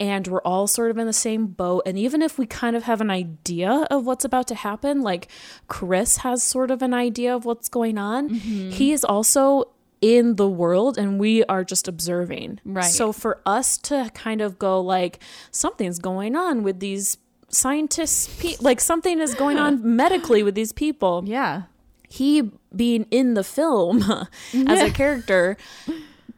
and 0.00 0.28
we're 0.28 0.42
all 0.42 0.68
sort 0.68 0.90
of 0.92 0.98
in 0.98 1.06
the 1.08 1.12
same 1.12 1.48
boat 1.48 1.82
and 1.84 1.98
even 1.98 2.22
if 2.22 2.38
we 2.38 2.46
kind 2.46 2.76
of 2.76 2.84
have 2.84 3.00
an 3.00 3.10
idea 3.10 3.86
of 3.90 4.06
what's 4.06 4.24
about 4.24 4.46
to 4.48 4.54
happen, 4.54 5.02
like 5.02 5.26
Chris 5.66 6.18
has 6.18 6.42
sort 6.44 6.70
of 6.70 6.80
an 6.82 6.94
idea 6.94 7.34
of 7.34 7.44
what's 7.44 7.68
going 7.68 7.98
on, 7.98 8.28
Mm-hmm. 8.30 8.70
he 8.70 8.92
is 8.92 9.04
also 9.04 9.64
in 10.00 10.36
the 10.36 10.48
world 10.48 10.96
and 10.96 11.18
we 11.18 11.42
are 11.46 11.64
just 11.64 11.88
observing. 11.88 12.60
Right. 12.64 12.84
So 12.84 13.10
for 13.12 13.40
us 13.44 13.76
to 13.78 14.12
kind 14.14 14.40
of 14.40 14.56
go 14.56 14.80
like 14.80 15.18
something's 15.50 15.98
going 15.98 16.36
on 16.36 16.62
with 16.62 16.78
these 16.78 17.18
scientists 17.50 18.28
pe- 18.40 18.56
like 18.60 18.80
something 18.80 19.20
is 19.20 19.34
going 19.34 19.58
on 19.58 19.80
medically 19.96 20.42
with 20.42 20.54
these 20.54 20.72
people 20.72 21.22
yeah. 21.26 21.62
he 22.08 22.50
being 22.74 23.06
in 23.10 23.34
the 23.34 23.44
film 23.44 24.02
as 24.66 24.80
a 24.82 24.90
character 24.90 25.56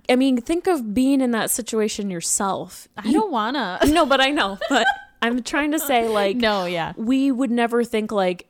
i 0.08 0.14
mean 0.16 0.40
think 0.40 0.66
of 0.66 0.94
being 0.94 1.20
in 1.20 1.32
that 1.32 1.50
situation 1.50 2.10
yourself 2.10 2.88
I 2.96 3.10
don't 3.12 3.32
want 3.32 3.56
to. 3.56 3.86
no 3.92 4.06
but 4.06 4.20
i 4.20 4.30
know 4.30 4.58
but 4.68 4.86
i'm 5.20 5.42
trying 5.42 5.72
to 5.72 5.78
say 5.80 6.08
like 6.08 6.36
no, 6.36 6.64
yeah. 6.64 6.92
we 6.96 7.32
would 7.32 7.50
never 7.50 7.82
think 7.84 8.12
like 8.12 8.46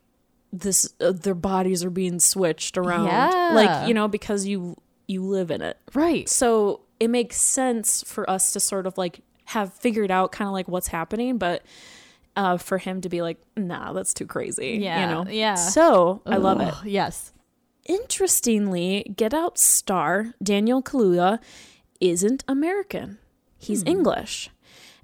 this 0.52 0.92
uh, 1.00 1.12
their 1.12 1.34
bodies 1.34 1.84
are 1.84 1.90
being 1.90 2.18
switched 2.20 2.76
around 2.76 3.06
Yeah. 3.06 3.52
like 3.54 3.88
you 3.88 3.94
know 3.94 4.08
because 4.08 4.46
you 4.46 4.76
you 5.08 5.22
live 5.24 5.50
in 5.50 5.62
it 5.62 5.78
Right. 5.94 6.28
so 6.28 6.82
it 6.98 7.08
makes 7.08 7.40
sense 7.40 8.02
for 8.06 8.28
us 8.28 8.52
to 8.52 8.60
sort 8.60 8.86
of 8.86 8.98
like 8.98 9.20
have 9.46 9.72
figured 9.74 10.10
out 10.10 10.30
kind 10.32 10.46
of 10.46 10.52
like 10.52 10.68
what's 10.68 10.88
happening 10.88 11.38
but 11.38 11.62
uh 12.36 12.56
for 12.56 12.78
him 12.78 13.00
to 13.00 13.08
be 13.08 13.22
like 13.22 13.38
nah 13.56 13.92
that's 13.92 14.14
too 14.14 14.26
crazy 14.26 14.78
Yeah, 14.80 15.00
you 15.00 15.06
know 15.14 15.30
yeah. 15.30 15.54
so 15.56 16.22
i 16.26 16.36
love 16.36 16.60
it 16.60 16.74
Yes. 16.84 17.32
Interestingly, 17.86 19.12
Get 19.16 19.34
Out 19.34 19.58
star 19.58 20.34
Daniel 20.42 20.82
Kaluuya 20.82 21.38
isn't 22.00 22.44
American. 22.46 23.18
He's 23.58 23.82
English. 23.84 24.48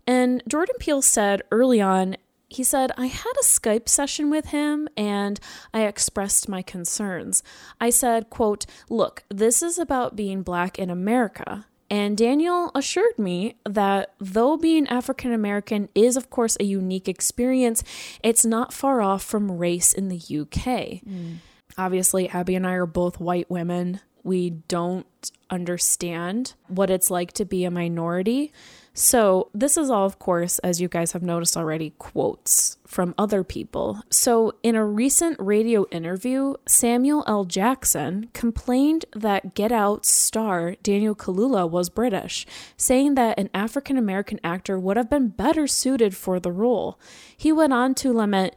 And 0.07 0.43
Jordan 0.49 0.77
Peele 0.79 1.03
said 1.03 1.43
early 1.51 1.81
on, 1.81 2.17
he 2.49 2.63
said, 2.63 2.93
I 2.97 3.07
had 3.07 3.33
a 3.41 3.45
Skype 3.45 3.89
session 3.89 4.31
with 4.31 4.47
him 4.47 4.89
and 4.97 5.41
I 5.75 5.83
expressed 5.83 6.49
my 6.49 6.63
concerns. 6.63 7.43
I 7.81 7.91
said, 7.91 8.31
quote, 8.31 8.67
look, 8.89 9.25
this 9.29 9.63
is 9.63 9.79
about 9.79 10.15
being 10.17 10.43
black 10.43 10.79
in 10.79 10.89
America. 10.91 11.67
And 11.89 12.17
Daniel 12.17 12.71
assured 12.75 13.19
me 13.19 13.57
that 13.65 14.13
though 14.19 14.57
being 14.57 14.89
African 14.89 15.33
American 15.33 15.89
is, 15.95 16.17
of 16.17 16.31
course, 16.31 16.57
a 16.59 16.65
unique 16.65 17.09
experience, 17.09 17.85
it's 18.23 18.45
not 18.45 18.73
far 18.73 19.01
off 19.01 19.23
from 19.23 19.53
race 19.53 19.93
in 19.93 20.09
the 20.09 20.17
UK. 20.17 21.03
Mm. 21.07 21.37
Obviously, 21.79 22.29
Abby 22.29 22.55
and 22.55 22.67
I 22.67 22.73
are 22.73 22.87
both 22.87 23.21
white 23.21 23.51
women. 23.51 24.01
We 24.25 24.51
don't 24.51 25.07
understand 25.51 26.55
what 26.67 26.91
it's 26.91 27.11
like 27.11 27.33
to 27.35 27.45
be 27.45 27.65
a 27.65 27.71
minority. 27.71 28.53
So, 28.99 29.51
this 29.53 29.77
is 29.77 29.91
all, 29.91 30.07
of 30.07 30.19
course, 30.19 30.59
as 30.61 30.81
you 30.81 30.89
guys 30.89 31.13
have 31.13 31.23
noticed 31.23 31.55
already, 31.55 31.93
quotes 31.99 32.79
from 32.87 33.15
other 33.19 33.45
people. 33.45 34.01
So, 34.09 34.55
in 34.63 34.75
a 34.75 34.87
recent 34.87 35.37
radio 35.39 35.85
interview, 35.91 36.55
Samuel 36.67 37.23
L. 37.27 37.45
Jackson 37.45 38.31
complained 38.33 39.05
that 39.15 39.55
Get 39.55 39.71
Out 39.71 40.07
star 40.07 40.77
Daniel 40.83 41.15
Kaluuya 41.15 41.69
was 41.69 41.91
British, 41.91 42.47
saying 42.79 43.17
that 43.17 43.39
an 43.39 43.51
African 43.53 43.99
American 43.99 44.41
actor 44.43 44.79
would 44.79 44.97
have 44.97 45.11
been 45.11 45.29
better 45.29 45.67
suited 45.67 46.17
for 46.17 46.41
the 46.41 46.51
role. 46.51 46.99
He 47.37 47.53
went 47.53 47.75
on 47.75 47.95
to 47.97 48.15
lament 48.15 48.55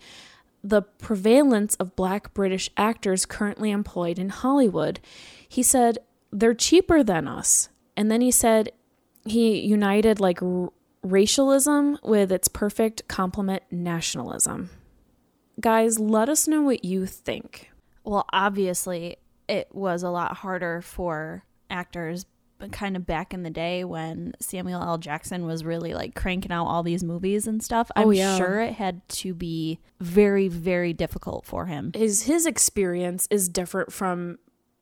the 0.63 0.83
prevalence 0.83 1.75
of 1.75 1.97
black 1.97 2.33
British 2.33 2.69
actors 2.77 3.25
currently 3.25 3.71
employed 3.71 4.17
in 4.17 4.29
Hollywood. 4.29 5.01
He 5.49 5.63
said, 5.63 5.97
they're 6.31 6.53
cheaper 6.53 7.03
than 7.03 7.27
us. 7.27 7.67
And 7.97 8.09
then 8.09 8.21
he 8.21 8.31
said 8.31 8.71
he 9.29 9.59
united 9.61 10.19
like 10.19 10.41
r- 10.41 10.69
racialism 11.03 11.97
with 12.03 12.31
its 12.31 12.47
perfect 12.47 13.07
complement 13.07 13.63
nationalism. 13.71 14.69
Guys, 15.59 15.99
let 15.99 16.29
us 16.29 16.47
know 16.47 16.61
what 16.61 16.85
you 16.85 17.05
think. 17.05 17.69
Well, 18.03 18.25
obviously, 18.31 19.17
it 19.47 19.67
was 19.73 20.03
a 20.03 20.09
lot 20.09 20.37
harder 20.37 20.81
for 20.81 21.43
actors 21.69 22.25
but 22.59 22.73
kind 22.73 22.97
of 22.97 23.05
back 23.05 23.33
in 23.33 23.43
the 23.43 23.49
day 23.49 23.85
when 23.85 24.33
Samuel 24.41 24.81
L. 24.83 24.97
Jackson 24.97 25.45
was 25.45 25.63
really 25.63 25.93
like 25.93 26.13
cranking 26.13 26.51
out 26.51 26.65
all 26.65 26.83
these 26.83 27.05
movies 27.05 27.47
and 27.47 27.63
stuff. 27.63 27.89
I'm 27.95 28.07
Oh, 28.07 28.11
yeah. 28.11 28.35
sure 28.35 28.59
it 28.59 28.73
had 28.73 29.07
to 29.09 29.33
be 29.33 29.79
very, 30.01 30.49
very 30.49 30.91
difficult 30.91 31.45
for 31.45 31.67
him. 31.67 31.91
His 31.95 32.23
his 32.23 32.45
experience 32.45 33.29
is 33.31 33.47
different 33.47 33.93
from 33.93 34.39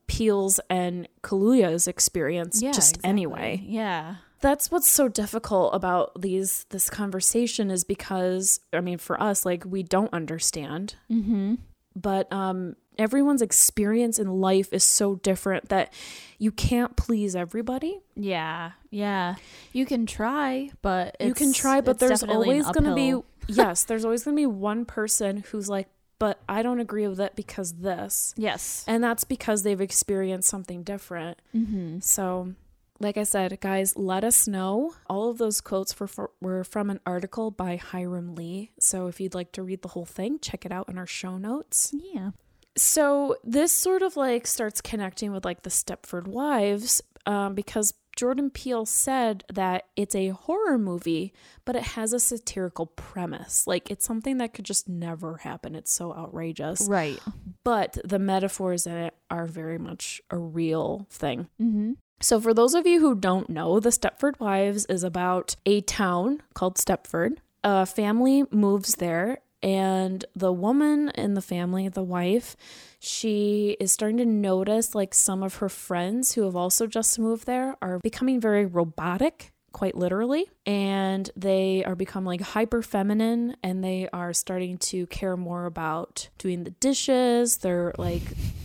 Peele's 0.08 0.58
and 0.68 1.06
Kaluuya's 1.22 1.86
experience 1.86 2.60
just 2.60 2.96
exactly. 2.96 3.08
anyway. 3.10 3.62
Yeah. 3.64 4.16
That's 4.40 4.70
what's 4.70 4.90
so 4.90 5.08
difficult 5.08 5.74
about 5.74 6.20
these 6.20 6.64
this 6.70 6.88
conversation 6.90 7.70
is 7.70 7.84
because 7.84 8.60
i 8.72 8.80
mean 8.80 8.98
for 8.98 9.20
us 9.22 9.44
like 9.46 9.64
we 9.66 9.82
don't 9.82 10.12
understand 10.12 10.94
Mm-hmm. 11.10 11.54
but 11.96 12.32
um 12.32 12.76
everyone's 12.98 13.42
experience 13.42 14.18
in 14.18 14.28
life 14.40 14.72
is 14.72 14.82
so 14.84 15.14
different 15.16 15.68
that 15.68 15.92
you 16.38 16.50
can't 16.50 16.96
please 16.96 17.36
everybody 17.36 18.00
Yeah. 18.16 18.72
Yeah. 18.90 19.36
You 19.72 19.86
can 19.86 20.04
try, 20.06 20.70
but 20.82 21.16
you 21.20 21.32
can 21.34 21.52
try 21.52 21.80
but 21.80 21.98
there's 22.00 22.22
always 22.24 22.64
going 22.70 22.84
to 22.84 22.94
be 22.94 23.14
yes 23.48 23.84
there's 23.84 24.04
always 24.04 24.24
going 24.24 24.36
to 24.36 24.40
be 24.40 24.46
one 24.46 24.84
person 24.84 25.44
who's 25.50 25.68
like 25.68 25.88
but 26.18 26.40
i 26.48 26.60
don't 26.62 26.80
agree 26.80 27.06
with 27.06 27.20
it 27.20 27.36
because 27.36 27.74
this 27.74 28.34
Yes. 28.36 28.84
and 28.88 29.02
that's 29.04 29.22
because 29.22 29.62
they've 29.62 29.80
experienced 29.80 30.48
something 30.48 30.82
different 30.82 31.38
Mm-hmm. 31.54 32.00
So, 32.00 32.54
like 33.00 33.16
I 33.16 33.22
said, 33.22 33.60
guys, 33.60 33.96
let 33.96 34.24
us 34.24 34.48
know. 34.48 34.94
All 35.06 35.30
of 35.30 35.38
those 35.38 35.60
quotes 35.60 35.98
were, 35.98 36.06
for, 36.06 36.30
were 36.40 36.64
from 36.64 36.90
an 36.90 37.00
article 37.06 37.50
by 37.50 37.76
Hiram 37.76 38.34
Lee. 38.34 38.72
So, 38.80 39.06
if 39.06 39.20
you'd 39.20 39.34
like 39.34 39.52
to 39.52 39.62
read 39.62 39.82
the 39.82 39.88
whole 39.88 40.04
thing, 40.04 40.38
check 40.40 40.66
it 40.66 40.72
out 40.72 40.88
in 40.88 40.98
our 40.98 41.06
show 41.06 41.38
notes. 41.38 41.94
Yeah. 41.94 42.30
So, 42.76 43.36
this 43.44 43.72
sort 43.72 44.02
of 44.02 44.16
like 44.16 44.46
starts 44.46 44.80
connecting 44.80 45.32
with 45.32 45.44
like 45.44 45.62
the 45.62 45.70
Stepford 45.70 46.26
Wives 46.26 47.02
um, 47.26 47.54
because 47.54 47.94
Jordan 48.16 48.50
Peele 48.50 48.84
said 48.84 49.44
that 49.52 49.84
it's 49.94 50.16
a 50.16 50.30
horror 50.30 50.76
movie, 50.76 51.32
but 51.64 51.76
it 51.76 51.84
has 51.84 52.12
a 52.12 52.18
satirical 52.18 52.86
premise. 52.86 53.64
Like, 53.64 53.92
it's 53.92 54.04
something 54.04 54.38
that 54.38 54.54
could 54.54 54.64
just 54.64 54.88
never 54.88 55.36
happen. 55.36 55.76
It's 55.76 55.94
so 55.94 56.12
outrageous. 56.12 56.88
Right. 56.88 57.20
But 57.62 57.96
the 58.04 58.18
metaphors 58.18 58.88
in 58.88 58.96
it 58.96 59.14
are 59.30 59.46
very 59.46 59.78
much 59.78 60.20
a 60.30 60.36
real 60.36 61.06
thing. 61.10 61.46
Mm-hmm. 61.62 61.92
So, 62.20 62.40
for 62.40 62.52
those 62.52 62.74
of 62.74 62.86
you 62.86 63.00
who 63.00 63.14
don't 63.14 63.48
know, 63.48 63.78
The 63.78 63.90
Stepford 63.90 64.40
Wives 64.40 64.86
is 64.86 65.04
about 65.04 65.54
a 65.64 65.80
town 65.82 66.42
called 66.54 66.76
Stepford. 66.76 67.38
A 67.62 67.86
family 67.86 68.44
moves 68.50 68.96
there 68.96 69.38
and 69.62 70.24
the 70.34 70.52
woman 70.52 71.10
in 71.10 71.34
the 71.34 71.42
family, 71.42 71.88
the 71.88 72.02
wife, 72.02 72.56
she 73.00 73.76
is 73.80 73.92
starting 73.92 74.18
to 74.18 74.24
notice 74.24 74.94
like 74.94 75.14
some 75.14 75.42
of 75.42 75.56
her 75.56 75.68
friends 75.68 76.32
who 76.32 76.42
have 76.42 76.56
also 76.56 76.86
just 76.86 77.18
moved 77.18 77.46
there 77.46 77.76
are 77.82 77.98
becoming 78.00 78.40
very 78.40 78.66
robotic 78.66 79.52
quite 79.72 79.94
literally 79.94 80.48
and 80.66 81.30
they 81.36 81.84
are 81.84 81.94
become 81.94 82.24
like 82.24 82.40
hyper 82.40 82.82
feminine 82.82 83.56
and 83.62 83.84
they 83.84 84.08
are 84.12 84.32
starting 84.32 84.78
to 84.78 85.06
care 85.06 85.36
more 85.36 85.66
about 85.66 86.28
doing 86.38 86.64
the 86.64 86.70
dishes 86.70 87.58
they're 87.58 87.92
like 87.98 88.22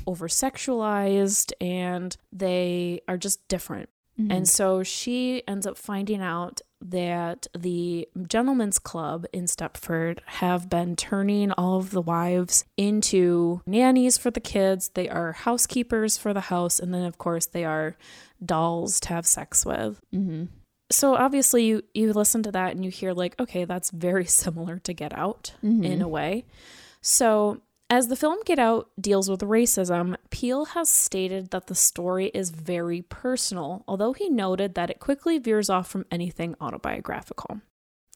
over 0.08 0.28
sexualized 0.28 1.52
and 1.62 2.18
they 2.32 3.02
are 3.08 3.18
just 3.18 3.48
different 3.48 3.90
Mm-hmm. 4.20 4.32
and 4.32 4.48
so 4.48 4.84
she 4.84 5.42
ends 5.48 5.66
up 5.66 5.76
finding 5.76 6.22
out 6.22 6.62
that 6.84 7.48
the 7.58 8.08
gentlemen's 8.28 8.78
club 8.78 9.26
in 9.32 9.46
Stepford 9.46 10.20
have 10.26 10.70
been 10.70 10.96
turning 10.96 11.52
all 11.54 11.78
of 11.78 11.92
the 11.92 12.02
wives 12.02 12.66
into 12.78 13.62
nannies 13.66 14.18
for 14.18 14.30
the 14.32 14.42
kids. 14.42 14.90
They 14.90 15.10
are 15.10 15.32
housekeepers 15.32 16.18
for 16.18 16.34
the 16.34 16.42
house. 16.42 16.80
And 16.80 16.94
then, 16.94 17.06
of 17.06 17.18
course, 17.18 17.46
they 17.46 17.64
are 17.64 17.96
dolls 18.46 19.00
to 19.02 19.10
have 19.10 19.26
sex 19.26 19.66
with. 19.66 20.02
Mm-hmm. 20.14 20.46
So 20.94 21.16
obviously, 21.16 21.66
you, 21.66 21.84
you 21.94 22.14
listen 22.14 22.44
to 22.44 22.52
that 22.52 22.76
and 22.76 22.86
you 22.86 22.92
hear, 22.92 23.14
like, 23.14 23.40
okay, 23.40 23.66
that's 23.66 23.90
very 23.90 24.26
similar 24.44 24.80
to 24.80 24.94
Get 24.94 25.18
Out 25.18 25.54
in 25.62 25.84
a 25.84 25.88
mm-hmm. 25.88 26.10
way. 26.10 26.46
So 27.02 27.62
as 27.90 28.08
the 28.08 28.16
film 28.16 28.40
Get 28.46 28.60
Out 28.60 28.90
deals 29.00 29.30
with 29.30 29.42
racism, 29.42 30.16
Peele 30.30 30.66
has 30.66 30.90
stated 30.90 31.52
that 31.52 31.68
the 31.68 31.76
story 31.76 32.28
is 32.34 32.50
very 32.50 33.02
personal, 33.02 33.84
although 33.88 34.14
he 34.14 34.30
noted 34.30 34.76
that 34.76 34.90
it 34.90 35.00
quickly 35.00 35.38
veers 35.38 35.70
off 35.70 35.88
from 35.90 36.06
anything 36.12 36.56
autobiographical. 36.62 37.62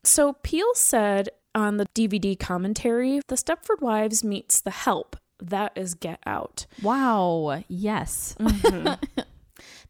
So 0.03 0.33
Peele 0.33 0.73
said 0.75 1.29
on 1.53 1.77
the 1.77 1.87
DVD 1.93 2.39
commentary, 2.39 3.21
The 3.27 3.35
Stepford 3.35 3.81
Wives 3.81 4.23
meets 4.23 4.61
The 4.61 4.71
Help. 4.71 5.17
That 5.39 5.73
is 5.75 5.93
Get 5.93 6.19
Out. 6.25 6.65
Wow. 6.81 7.63
Yes. 7.67 8.35
Mm-hmm. 8.39 9.21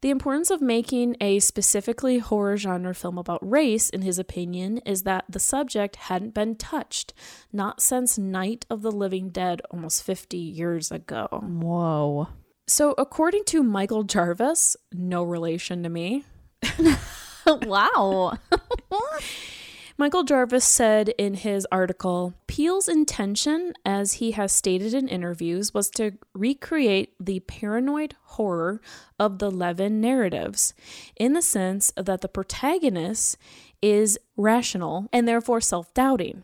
The 0.01 0.09
importance 0.09 0.51
of 0.51 0.61
making 0.61 1.15
a 1.19 1.39
specifically 1.39 2.19
horror 2.19 2.57
genre 2.57 2.93
film 2.93 3.17
about 3.17 3.47
race, 3.47 3.89
in 3.89 4.01
his 4.03 4.19
opinion, 4.19 4.77
is 4.79 5.03
that 5.03 5.25
the 5.27 5.39
subject 5.39 5.95
hadn't 5.95 6.33
been 6.33 6.55
touched, 6.55 7.13
not 7.51 7.81
since 7.81 8.17
Night 8.17 8.65
of 8.69 8.81
the 8.81 8.91
Living 8.91 9.29
Dead 9.29 9.61
almost 9.71 10.03
50 10.03 10.37
years 10.37 10.91
ago. 10.91 11.27
Whoa. 11.31 12.27
So, 12.67 12.93
according 12.97 13.45
to 13.45 13.63
Michael 13.63 14.03
Jarvis, 14.03 14.75
no 14.91 15.23
relation 15.23 15.83
to 15.83 15.89
me, 15.89 16.25
wow. 17.47 18.37
Michael 19.99 20.23
Jarvis 20.23 20.63
said 20.63 21.09
in 21.17 21.33
his 21.33 21.65
article 21.71 22.35
Peele's 22.45 22.87
intention, 22.87 23.73
as 23.83 24.13
he 24.13 24.31
has 24.31 24.51
stated 24.51 24.93
in 24.93 25.07
interviews, 25.07 25.73
was 25.73 25.89
to 25.91 26.11
recreate 26.35 27.13
the 27.19 27.39
paranoid 27.41 28.13
horror 28.23 28.79
of 29.19 29.39
the 29.39 29.49
Levin 29.49 29.99
narratives 29.99 30.75
in 31.15 31.33
the 31.33 31.41
sense 31.41 31.91
that 31.97 32.21
the 32.21 32.27
protagonist 32.27 33.37
is 33.81 34.19
rational 34.35 35.07
and 35.11 35.27
therefore 35.27 35.61
self 35.61 35.91
doubting. 35.95 36.43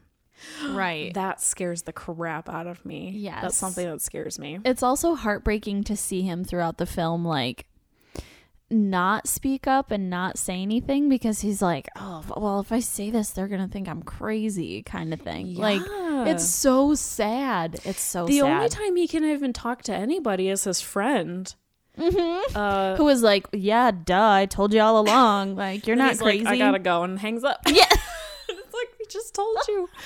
right. 0.71 1.13
That 1.13 1.39
scares 1.39 1.83
the 1.83 1.93
crap 1.93 2.49
out 2.49 2.65
of 2.65 2.83
me. 2.83 3.11
Yes. 3.15 3.41
That's 3.43 3.57
something 3.57 3.87
that 3.87 4.01
scares 4.01 4.39
me. 4.39 4.59
It's 4.65 4.83
also 4.83 5.13
heartbreaking 5.13 5.83
to 5.85 5.95
see 5.95 6.23
him 6.23 6.43
throughout 6.43 6.79
the 6.79 6.85
film, 6.87 7.23
like, 7.23 7.67
not 8.73 9.27
speak 9.27 9.67
up 9.67 9.91
and 9.91 10.09
not 10.09 10.37
say 10.37 10.61
anything 10.61 11.09
because 11.09 11.41
he's 11.41 11.61
like, 11.61 11.87
oh, 11.95 12.23
well, 12.35 12.59
if 12.59 12.71
I 12.71 12.79
say 12.79 13.09
this, 13.09 13.29
they're 13.29 13.47
going 13.47 13.61
to 13.61 13.67
think 13.67 13.87
I'm 13.87 14.03
crazy, 14.03 14.83
kind 14.83 15.13
of 15.13 15.21
thing. 15.21 15.55
Like, 15.55 15.81
it's 16.27 16.47
so 16.47 16.95
sad. 16.95 17.79
It's 17.85 18.01
so 18.01 18.25
sad. 18.25 18.33
the 18.33 18.39
sad. 18.39 18.51
only 18.51 18.69
time 18.69 18.95
he 18.95 19.07
can 19.07 19.23
even 19.23 19.53
talk 19.53 19.83
to 19.83 19.93
anybody 19.93 20.49
is 20.49 20.63
his 20.63 20.81
friend. 20.81 21.53
Mm-hmm. 21.97 22.57
Uh, 22.57 22.95
Who 22.95 23.05
was 23.05 23.21
like, 23.21 23.47
yeah, 23.51 23.91
duh, 23.91 24.31
I 24.31 24.45
told 24.45 24.73
you 24.73 24.81
all 24.81 24.99
along. 24.99 25.55
Like, 25.55 25.85
you're 25.87 25.95
not 25.97 26.11
he's 26.11 26.21
like, 26.21 26.43
crazy. 26.43 26.47
I 26.47 26.57
gotta 26.57 26.79
go, 26.79 27.03
and 27.03 27.19
hangs 27.19 27.43
up. 27.43 27.61
Yeah. 27.67 27.85
it's 28.49 28.73
like 28.73 28.89
we 28.99 29.05
just 29.09 29.33
told 29.35 29.57
you. 29.67 29.89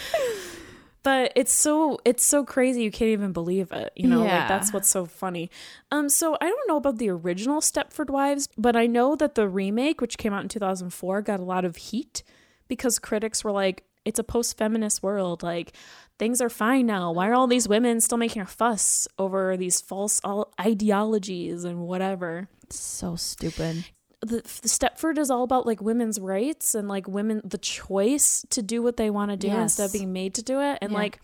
But 1.08 1.32
it's 1.38 1.54
so 1.54 2.00
it's 2.04 2.26
so 2.26 2.44
crazy 2.44 2.84
you 2.84 2.92
can't 2.92 3.12
even 3.12 3.32
believe 3.32 3.72
it. 3.72 3.94
You 3.96 4.10
know, 4.10 4.26
Yeah. 4.26 4.40
like 4.40 4.50
that's 4.50 4.74
what's 4.74 4.90
so 4.90 5.06
funny. 5.06 5.50
Um, 5.90 6.10
so 6.10 6.36
I 6.42 6.50
don't 6.50 6.68
know 6.68 6.76
about 6.76 6.98
the 6.98 7.08
original 7.10 7.62
Stepford 7.62 8.10
Wives, 8.10 8.50
but 8.58 8.76
I 8.76 8.88
know 8.88 9.16
that 9.16 9.36
the 9.36 9.48
remake, 9.48 10.02
which 10.02 10.18
came 10.18 10.34
out 10.34 10.44
in 10.44 10.50
2004, 10.50 11.22
got 11.22 11.40
a 11.40 11.44
lot 11.44 11.64
of 11.64 11.78
heat 11.78 12.24
because 12.68 13.00
critics 13.00 13.42
were 13.42 13.54
like, 13.54 13.86
"It's 14.04 14.20
a 14.20 14.24
post-feminist 14.24 15.02
world. 15.02 15.44
Like 15.44 15.72
things 16.20 16.42
are 16.42 16.50
fine 16.50 16.86
now. 16.88 17.14
Why 17.14 17.30
are 17.30 17.36
all 17.36 17.48
these 17.48 17.70
women 17.70 18.02
still 18.02 18.18
making 18.18 18.42
a 18.42 18.46
fuss 18.46 19.08
over 19.18 19.56
these 19.56 19.80
false 19.80 20.20
ideologies 20.60 21.64
and 21.64 21.88
whatever?" 21.88 22.50
so 22.70 23.16
stupid. 23.16 23.86
The, 24.22 24.38
the 24.38 24.68
Stepford 24.68 25.18
is 25.18 25.30
all 25.30 25.44
about 25.44 25.66
like 25.68 25.82
women's 25.82 26.20
rights 26.20 26.74
and 26.74 26.88
like 26.88 27.08
women 27.08 27.42
the 27.44 27.58
choice 27.58 28.46
to 28.50 28.62
do 28.62 28.82
what 28.82 28.98
they 28.98 29.10
want 29.10 29.32
to 29.32 29.38
do 29.38 29.48
instead 29.56 29.86
of 29.86 29.94
being 29.94 30.12
made 30.12 30.34
to 30.36 30.42
do 30.44 30.60
it 30.60 30.80
and 30.82 30.92
Yeah. 30.92 30.98
like 30.98 31.20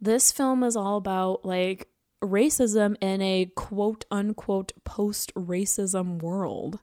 this 0.00 0.32
film 0.32 0.64
is 0.64 0.76
all 0.76 0.96
about 0.96 1.44
like 1.44 1.86
racism 2.22 2.96
in 3.00 3.22
a 3.22 3.46
quote 3.54 4.04
unquote 4.10 4.72
post 4.84 5.32
racism 5.34 6.20
world 6.22 6.80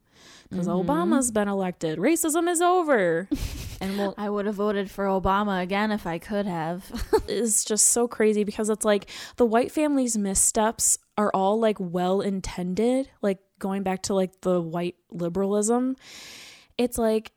because 0.50 0.66
Mm-hmm. 0.66 0.90
Obama's 0.90 1.30
been 1.30 1.46
elected 1.46 1.98
racism 1.98 2.48
is 2.48 2.60
over 2.62 3.28
and 3.80 3.98
we'll 3.98 4.14
I 4.16 4.30
would 4.30 4.46
have 4.46 4.54
voted 4.56 4.90
for 4.90 5.04
Obama 5.04 5.62
again 5.62 5.92
if 5.92 6.06
I 6.06 6.18
could 6.18 6.46
have. 6.46 6.90
it's 7.28 7.64
just 7.64 7.88
so 7.88 8.08
crazy 8.08 8.44
because 8.44 8.68
it's 8.70 8.84
like 8.84 9.08
the 9.36 9.44
white 9.46 9.70
family's 9.70 10.16
missteps 10.16 10.98
are 11.16 11.30
all 11.34 11.60
like 11.60 11.76
well 11.78 12.20
intended, 12.20 13.10
like 13.22 13.38
going 13.58 13.82
back 13.82 14.02
to 14.04 14.14
like 14.14 14.40
the 14.42 14.60
white 14.60 14.96
liberalism. 15.10 15.96
It's 16.76 16.98
like 16.98 17.32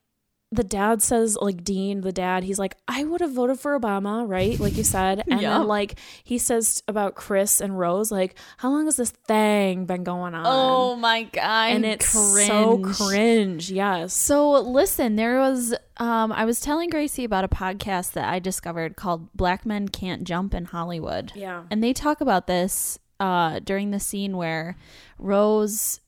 the 0.53 0.65
dad 0.65 1.01
says 1.01 1.37
like 1.39 1.63
Dean, 1.63 2.01
the 2.01 2.11
dad, 2.11 2.43
he's 2.43 2.59
like, 2.59 2.75
I 2.85 3.05
would 3.05 3.21
have 3.21 3.31
voted 3.31 3.57
for 3.57 3.79
Obama, 3.79 4.27
right? 4.27 4.59
Like 4.59 4.75
you 4.75 4.83
said. 4.83 5.23
And 5.31 5.39
Yeah. 5.41 5.59
then 5.59 5.67
like 5.67 5.97
he 6.25 6.37
says 6.37 6.83
about 6.89 7.15
Chris 7.15 7.61
and 7.61 7.79
Rose, 7.79 8.11
like, 8.11 8.35
how 8.57 8.69
long 8.69 8.83
has 8.83 8.97
this 8.97 9.11
thing 9.11 9.85
been 9.85 10.03
going 10.03 10.35
on? 10.35 10.43
Oh 10.45 10.97
my 10.97 11.23
god! 11.23 11.71
and 11.71 11.85
it's 11.85 12.09
so 12.09 12.79
cringe. 12.79 13.71
Yes. 13.71 14.13
So 14.13 14.51
listen, 14.59 15.15
there 15.15 15.39
was 15.39 15.73
um 15.97 16.33
I 16.33 16.43
was 16.43 16.59
telling 16.59 16.89
Gracie 16.89 17.23
about 17.23 17.45
a 17.45 17.47
podcast 17.47 18.11
that 18.13 18.27
I 18.27 18.39
discovered 18.39 18.97
called 18.97 19.31
Black 19.33 19.65
Men 19.65 19.87
Can't 19.87 20.25
Jump 20.25 20.53
in 20.53 20.65
Hollywood. 20.65 21.31
Yeah. 21.33 21.63
And 21.71 21.81
they 21.81 21.93
talk 21.93 22.19
about 22.19 22.47
this 22.47 22.99
uh 23.21 23.59
during 23.59 23.91
the 23.91 24.01
scene 24.01 24.35
where 24.35 24.75
Rose 25.17 26.01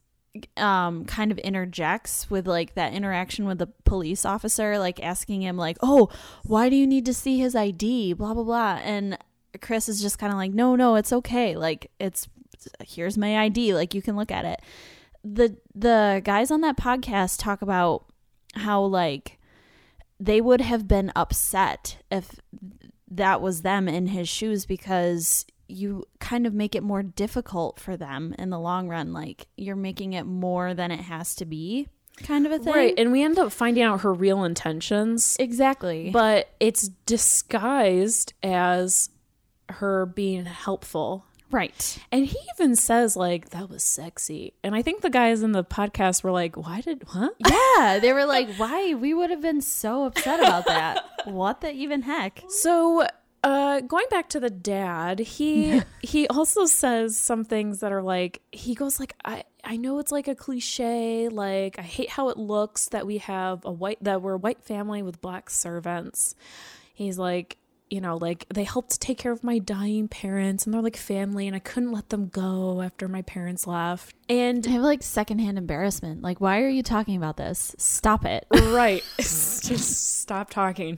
um 0.58 1.06
kind 1.06 1.32
of 1.32 1.38
interjects 1.39 2.30
with 2.30 2.48
like 2.48 2.74
that 2.74 2.93
interaction 2.93 3.46
with 3.46 3.60
the 3.60 3.67
police 3.86 4.26
officer 4.26 4.80
like 4.80 5.02
asking 5.04 5.41
him 5.41 5.58
like, 5.58 5.78
"Oh, 5.82 6.10
why 6.43 6.69
do 6.69 6.76
you 6.76 6.88
need 6.88 7.06
to 7.06 7.13
see 7.13 7.39
his 7.39 7.56
ID?" 7.56 8.13
blah 8.13 8.34
blah 8.34 8.43
blah. 8.43 8.80
And 8.84 9.17
Chris 9.62 9.88
is 9.88 10.02
just 10.02 10.17
kind 10.17 10.32
of 10.34 10.38
like, 10.38 10.52
"No, 10.52 10.76
no, 10.76 10.96
it's 10.96 11.13
okay. 11.13 11.56
Like 11.56 11.91
it's 12.00 12.28
here's 12.86 13.17
my 13.17 13.39
ID. 13.39 13.74
Like 13.74 13.93
you 13.93 14.02
can 14.02 14.15
look 14.15 14.32
at 14.32 14.46
it." 14.46 14.62
The 15.24 15.58
the 15.76 16.22
guys 16.24 16.52
on 16.52 16.62
that 16.62 16.78
podcast 16.78 17.39
talk 17.39 17.62
about 17.62 18.06
how 18.56 18.84
like 18.84 19.39
they 20.19 20.41
would 20.41 20.62
have 20.62 20.88
been 20.88 21.12
upset 21.15 21.98
if 22.12 22.39
that 23.10 23.41
was 23.41 23.62
them 23.62 23.88
in 23.88 24.08
his 24.08 24.28
shoes 24.28 24.65
because 24.65 25.46
you 25.73 26.05
kind 26.19 26.45
of 26.47 26.53
make 26.53 26.75
it 26.75 26.83
more 26.83 27.03
difficult 27.03 27.79
for 27.79 27.97
them 27.97 28.33
in 28.38 28.49
the 28.49 28.59
long 28.59 28.88
run 28.88 29.12
like 29.13 29.47
you're 29.57 29.75
making 29.75 30.13
it 30.13 30.23
more 30.25 30.73
than 30.73 30.91
it 30.91 30.99
has 31.01 31.36
to 31.36 31.45
be 31.45 31.88
kind 32.23 32.45
of 32.45 32.51
a 32.51 32.59
thing 32.59 32.73
Right. 32.73 32.93
And 32.97 33.12
we 33.12 33.23
end 33.23 33.39
up 33.39 33.51
finding 33.51 33.81
out 33.83 34.01
her 34.01 34.13
real 34.13 34.43
intentions. 34.43 35.36
exactly 35.39 36.09
but 36.12 36.49
it's 36.59 36.89
disguised 37.05 38.33
as 38.43 39.09
her 39.69 40.05
being 40.05 40.45
helpful. 40.45 41.25
right 41.51 41.97
And 42.12 42.25
he 42.25 42.38
even 42.55 42.75
says 42.75 43.15
like 43.15 43.49
that 43.49 43.69
was 43.69 43.83
sexy. 43.83 44.53
And 44.63 44.75
I 44.75 44.81
think 44.81 45.01
the 45.01 45.09
guys 45.09 45.41
in 45.41 45.51
the 45.53 45.63
podcast 45.63 46.23
were 46.23 46.31
like, 46.31 46.55
"Why 46.55 46.81
did 46.81 47.03
what?" 47.13 47.33
yeah 47.49 47.99
they 47.99 48.13
were 48.13 48.25
like 48.25 48.53
why 48.57 48.93
we 48.93 49.13
would 49.13 49.29
have 49.29 49.41
been 49.41 49.62
so 49.62 50.05
upset 50.05 50.39
about 50.39 50.65
that 50.65 51.03
what 51.25 51.62
the 51.62 51.71
even 51.71 52.01
heck 52.03 52.43
So, 52.49 53.07
uh 53.43 53.82
going 53.82 54.06
back 54.10 54.29
to 54.29 54.39
the 54.39 54.49
dad, 54.49 55.19
he 55.19 55.82
he 56.01 56.27
also 56.27 56.65
says 56.65 57.17
some 57.17 57.43
things 57.43 57.79
that 57.79 57.91
are 57.91 58.01
like 58.01 58.41
he 58.51 58.75
goes 58.75 58.99
like 58.99 59.13
I 59.25 59.43
I 59.63 59.77
know 59.77 59.99
it's 59.99 60.12
like 60.12 60.27
a 60.27 60.36
cliche, 60.36 61.29
like 61.29 61.79
I 61.79 61.84
hate 61.84 62.10
how 62.10 62.29
it 62.29 62.38
looks 62.38 62.89
that 62.89 63.06
we 63.06 63.19
have 63.19 63.63
a 63.65 63.71
white 63.71 64.03
that 64.03 64.21
we're 64.21 64.34
a 64.34 64.38
white 64.38 64.63
family 64.63 65.01
with 65.01 65.21
black 65.21 65.49
servants. 65.49 66.36
He's 66.93 67.17
like 67.17 67.58
you 67.93 68.01
know, 68.01 68.17
like 68.17 68.47
they 68.51 68.63
helped 68.63 68.99
take 68.99 69.19
care 69.19 69.32
of 69.32 69.43
my 69.43 69.60
dying 69.60 70.08
parents 70.08 70.65
and 70.65 70.73
they're 70.73 70.82
like 70.82 70.97
family 70.97 71.45
and 71.45 71.56
I 71.56 71.60
couldn't 71.60 71.91
let 71.91 72.10
them 72.10 72.27
go 72.27 72.82
after 72.82 73.08
my 73.08 73.21
parents 73.21 73.67
left. 73.67 74.15
And 74.27 74.65
I 74.65 74.71
have 74.71 74.82
like 74.82 75.03
secondhand 75.03 75.60
embarrassment. 75.60 76.23
Like, 76.23 76.41
why 76.41 76.62
are 76.62 76.69
you 76.69 76.82
talking 76.82 77.15
about 77.15 77.38
this? 77.38 77.75
Stop 77.77 78.25
it. 78.25 78.47
right, 78.51 79.03
just 79.19 80.21
stop 80.21 80.49
talking. 80.49 80.97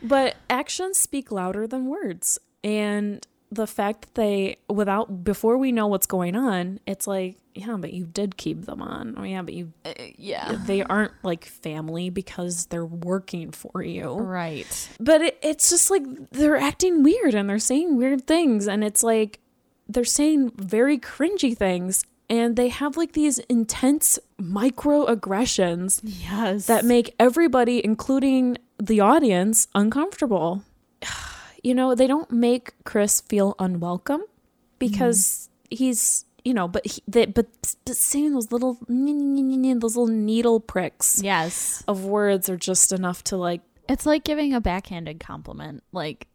But 0.00 0.36
actions 0.48 0.98
speak 0.98 1.32
louder 1.32 1.66
than 1.66 1.86
words. 1.86 2.38
And 2.62 3.26
the 3.52 3.66
fact 3.66 4.02
that 4.02 4.14
they 4.14 4.56
without 4.68 5.24
before 5.24 5.58
we 5.58 5.72
know 5.72 5.86
what's 5.88 6.06
going 6.06 6.36
on, 6.36 6.78
it's 6.86 7.06
like, 7.06 7.36
yeah, 7.54 7.76
but 7.78 7.92
you 7.92 8.06
did 8.06 8.36
keep 8.36 8.64
them 8.64 8.80
on. 8.80 9.14
Oh 9.18 9.24
yeah, 9.24 9.42
but 9.42 9.54
you 9.54 9.72
uh, 9.84 9.90
uh, 9.90 10.04
yeah. 10.16 10.56
they 10.66 10.82
aren't 10.82 11.12
like 11.22 11.44
family 11.44 12.10
because 12.10 12.66
they're 12.66 12.86
working 12.86 13.50
for 13.50 13.82
you. 13.82 14.14
Right. 14.14 14.88
But 15.00 15.22
it, 15.22 15.38
it's 15.42 15.70
just 15.70 15.90
like 15.90 16.02
they're 16.30 16.56
acting 16.56 17.02
weird 17.02 17.34
and 17.34 17.48
they're 17.50 17.58
saying 17.58 17.96
weird 17.96 18.26
things 18.26 18.68
and 18.68 18.84
it's 18.84 19.02
like 19.02 19.40
they're 19.88 20.04
saying 20.04 20.52
very 20.56 20.98
cringy 20.98 21.56
things 21.56 22.04
and 22.28 22.54
they 22.54 22.68
have 22.68 22.96
like 22.96 23.12
these 23.12 23.40
intense 23.40 24.16
microaggressions 24.40 26.00
Yes. 26.04 26.66
that 26.66 26.84
make 26.84 27.16
everybody 27.18 27.84
including 27.84 28.58
the 28.78 29.00
audience 29.00 29.66
uncomfortable. 29.74 30.62
You 31.62 31.74
know, 31.74 31.94
they 31.94 32.06
don't 32.06 32.30
make 32.30 32.72
Chris 32.84 33.20
feel 33.20 33.54
unwelcome 33.58 34.24
because 34.78 35.48
mm-hmm. 35.70 35.76
he's, 35.84 36.24
you 36.44 36.54
know, 36.54 36.66
but 36.66 36.86
he, 36.86 37.02
they, 37.06 37.26
but, 37.26 37.48
but 37.84 37.96
saying 37.96 38.32
those 38.32 38.50
little 38.50 38.78
those 38.88 39.96
little 39.96 40.06
needle 40.06 40.58
pricks 40.60 41.20
Yes. 41.22 41.84
of 41.86 42.04
words 42.04 42.48
are 42.48 42.56
just 42.56 42.92
enough 42.92 43.22
to 43.24 43.36
like 43.36 43.60
It's 43.88 44.06
like 44.06 44.24
giving 44.24 44.54
a 44.54 44.60
backhanded 44.60 45.20
compliment. 45.20 45.82
Like, 45.92 46.28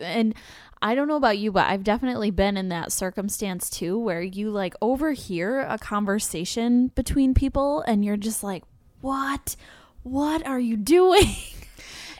and 0.00 0.34
I 0.82 0.94
don't 0.94 1.08
know 1.08 1.16
about 1.16 1.38
you, 1.38 1.52
but 1.52 1.68
I've 1.68 1.84
definitely 1.84 2.30
been 2.30 2.56
in 2.56 2.68
that 2.70 2.92
circumstance 2.92 3.70
too, 3.70 3.98
where 3.98 4.20
you 4.20 4.50
like 4.50 4.74
overhear 4.82 5.60
a 5.60 5.78
conversation 5.78 6.88
between 6.88 7.34
people 7.34 7.82
and 7.86 8.04
you're 8.04 8.16
just 8.16 8.42
like, 8.42 8.64
what? 9.00 9.56
What 10.02 10.46
are 10.46 10.60
you 10.60 10.76
doing? 10.96 11.28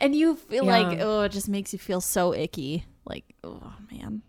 And 0.04 0.14
you 0.14 0.36
feel 0.36 0.66
like, 0.66 0.98
oh, 1.00 1.22
it 1.22 1.32
just 1.32 1.48
makes 1.48 1.72
you 1.72 1.78
feel 1.78 2.00
so 2.02 2.34
icky. 2.34 2.84
Like, 3.06 3.24
oh, 3.42 3.72
man. 3.90 4.22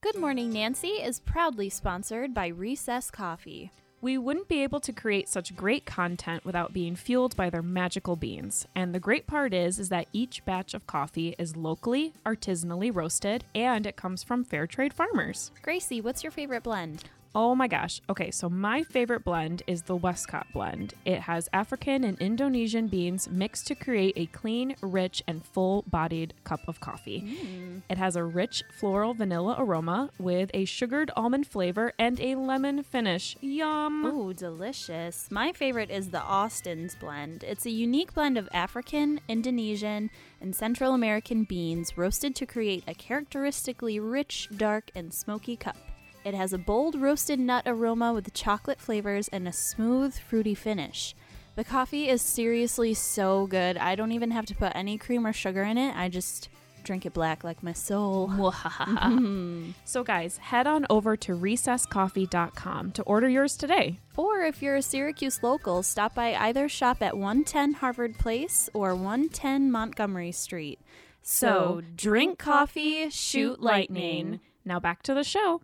Good 0.00 0.16
Morning 0.16 0.50
Nancy 0.50 0.88
is 0.88 1.20
proudly 1.20 1.68
sponsored 1.68 2.32
by 2.32 2.46
Recess 2.46 3.10
Coffee. 3.10 3.70
We 4.00 4.16
wouldn't 4.18 4.48
be 4.48 4.62
able 4.62 4.80
to 4.80 4.92
create 4.92 5.28
such 5.28 5.56
great 5.56 5.84
content 5.84 6.44
without 6.44 6.72
being 6.72 6.96
fueled 6.96 7.36
by 7.36 7.48
their 7.50 7.62
magical 7.62 8.16
beans. 8.16 8.66
And 8.74 8.94
the 8.94 9.00
great 9.00 9.26
part 9.26 9.52
is 9.54 9.78
is 9.78 9.90
that 9.90 10.08
each 10.12 10.44
batch 10.44 10.72
of 10.74 10.86
coffee 10.86 11.34
is 11.38 11.56
locally, 11.56 12.14
artisanally 12.24 12.94
roasted, 12.94 13.44
and 13.54 13.86
it 13.86 13.96
comes 13.96 14.22
from 14.22 14.44
fair 14.44 14.66
trade 14.66 14.92
farmers. 14.92 15.50
Gracie, 15.62 16.00
what's 16.00 16.22
your 16.22 16.32
favorite 16.32 16.62
blend? 16.62 17.04
Oh 17.36 17.54
my 17.56 17.66
gosh. 17.66 18.00
Okay, 18.08 18.30
so 18.30 18.48
my 18.48 18.84
favorite 18.84 19.24
blend 19.24 19.64
is 19.66 19.82
the 19.82 19.96
Westcott 19.96 20.46
blend. 20.52 20.94
It 21.04 21.20
has 21.22 21.48
African 21.52 22.04
and 22.04 22.16
Indonesian 22.20 22.86
beans 22.86 23.28
mixed 23.28 23.66
to 23.66 23.74
create 23.74 24.14
a 24.16 24.26
clean, 24.26 24.76
rich, 24.80 25.20
and 25.26 25.44
full 25.44 25.82
bodied 25.88 26.34
cup 26.44 26.60
of 26.68 26.78
coffee. 26.78 27.22
Mm. 27.22 27.82
It 27.90 27.98
has 27.98 28.14
a 28.14 28.22
rich 28.22 28.62
floral 28.78 29.14
vanilla 29.14 29.56
aroma 29.58 30.10
with 30.16 30.50
a 30.54 30.64
sugared 30.64 31.10
almond 31.16 31.48
flavor 31.48 31.92
and 31.98 32.20
a 32.20 32.36
lemon 32.36 32.84
finish. 32.84 33.36
Yum! 33.40 34.04
Ooh, 34.06 34.32
delicious. 34.32 35.28
My 35.30 35.52
favorite 35.52 35.90
is 35.90 36.10
the 36.10 36.22
Austin's 36.22 36.94
blend. 36.94 37.42
It's 37.42 37.66
a 37.66 37.70
unique 37.70 38.14
blend 38.14 38.38
of 38.38 38.48
African, 38.52 39.20
Indonesian, 39.28 40.10
and 40.40 40.54
Central 40.54 40.94
American 40.94 41.42
beans 41.42 41.98
roasted 41.98 42.36
to 42.36 42.46
create 42.46 42.84
a 42.86 42.94
characteristically 42.94 43.98
rich, 43.98 44.48
dark, 44.56 44.92
and 44.94 45.12
smoky 45.12 45.56
cup. 45.56 45.76
It 46.24 46.34
has 46.34 46.54
a 46.54 46.58
bold 46.58 46.94
roasted 46.94 47.38
nut 47.38 47.64
aroma 47.66 48.14
with 48.14 48.32
chocolate 48.32 48.80
flavors 48.80 49.28
and 49.28 49.46
a 49.46 49.52
smooth, 49.52 50.18
fruity 50.18 50.54
finish. 50.54 51.14
The 51.54 51.64
coffee 51.64 52.08
is 52.08 52.22
seriously 52.22 52.94
so 52.94 53.46
good. 53.46 53.76
I 53.76 53.94
don't 53.94 54.12
even 54.12 54.30
have 54.30 54.46
to 54.46 54.54
put 54.54 54.72
any 54.74 54.96
cream 54.96 55.26
or 55.26 55.34
sugar 55.34 55.62
in 55.62 55.76
it. 55.76 55.94
I 55.94 56.08
just 56.08 56.48
drink 56.82 57.04
it 57.06 57.12
black 57.12 57.44
like 57.44 57.62
my 57.62 57.72
soul. 57.72 58.28
Mm-hmm. 58.34 59.70
So, 59.84 60.02
guys, 60.02 60.38
head 60.38 60.66
on 60.66 60.86
over 60.88 61.16
to 61.18 61.32
recesscoffee.com 61.32 62.92
to 62.92 63.02
order 63.02 63.28
yours 63.28 63.56
today. 63.56 63.98
Or 64.16 64.42
if 64.42 64.62
you're 64.62 64.76
a 64.76 64.82
Syracuse 64.82 65.42
local, 65.42 65.82
stop 65.82 66.14
by 66.14 66.34
either 66.34 66.68
shop 66.68 67.02
at 67.02 67.16
110 67.16 67.74
Harvard 67.74 68.18
Place 68.18 68.68
or 68.72 68.94
110 68.94 69.70
Montgomery 69.70 70.32
Street. 70.32 70.80
So, 71.22 71.82
drink 71.96 72.38
coffee, 72.38 73.10
shoot 73.10 73.60
lightning. 73.60 74.40
Now 74.64 74.80
back 74.80 75.02
to 75.04 75.14
the 75.14 75.24
show. 75.24 75.60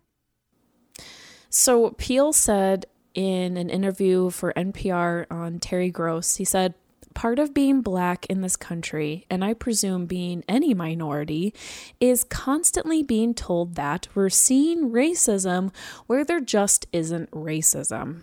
So 1.51 1.91
Peele 1.91 2.31
said 2.31 2.85
in 3.13 3.57
an 3.57 3.69
interview 3.69 4.29
for 4.29 4.53
NPR 4.53 5.25
on 5.29 5.59
Terry 5.59 5.91
Gross, 5.91 6.37
he 6.37 6.45
said, 6.45 6.73
Part 7.13 7.39
of 7.39 7.53
being 7.53 7.81
black 7.81 8.25
in 8.27 8.39
this 8.39 8.55
country, 8.55 9.25
and 9.29 9.43
I 9.43 9.53
presume 9.53 10.05
being 10.05 10.45
any 10.47 10.73
minority, 10.73 11.53
is 11.99 12.23
constantly 12.23 13.03
being 13.03 13.33
told 13.33 13.75
that 13.75 14.07
we're 14.15 14.29
seeing 14.29 14.91
racism 14.91 15.73
where 16.07 16.23
there 16.23 16.39
just 16.39 16.87
isn't 16.93 17.29
racism. 17.31 18.21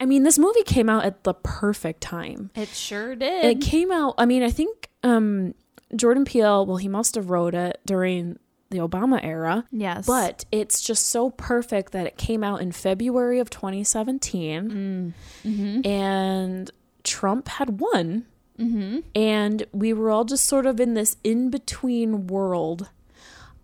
I 0.00 0.06
mean, 0.06 0.22
this 0.22 0.38
movie 0.38 0.62
came 0.62 0.88
out 0.88 1.04
at 1.04 1.24
the 1.24 1.34
perfect 1.34 2.00
time. 2.00 2.50
It 2.54 2.68
sure 2.70 3.14
did. 3.14 3.44
It 3.44 3.60
came 3.60 3.92
out. 3.92 4.14
I 4.16 4.24
mean, 4.24 4.42
I 4.42 4.50
think 4.50 4.88
um, 5.02 5.54
Jordan 5.94 6.24
Peele. 6.24 6.64
Well, 6.64 6.78
he 6.78 6.88
must 6.88 7.16
have 7.16 7.28
wrote 7.28 7.54
it 7.54 7.80
during 7.84 8.38
the 8.70 8.78
Obama 8.78 9.18
era, 9.22 9.64
yes. 9.70 10.06
but 10.06 10.44
it's 10.52 10.80
just 10.80 11.06
so 11.06 11.30
perfect 11.30 11.92
that 11.92 12.06
it 12.06 12.16
came 12.16 12.44
out 12.44 12.60
in 12.60 12.72
February 12.72 13.38
of 13.38 13.50
2017, 13.50 14.70
mm. 14.70 15.12
mm-hmm. 15.48 15.86
and 15.86 16.70
Trump 17.02 17.48
had 17.48 17.80
won, 17.80 18.26
mm-hmm. 18.58 19.00
and 19.14 19.64
we 19.72 19.92
were 19.92 20.10
all 20.10 20.24
just 20.24 20.44
sort 20.44 20.66
of 20.66 20.80
in 20.80 20.94
this 20.94 21.16
in 21.24 21.50
between 21.50 22.26
world 22.26 22.88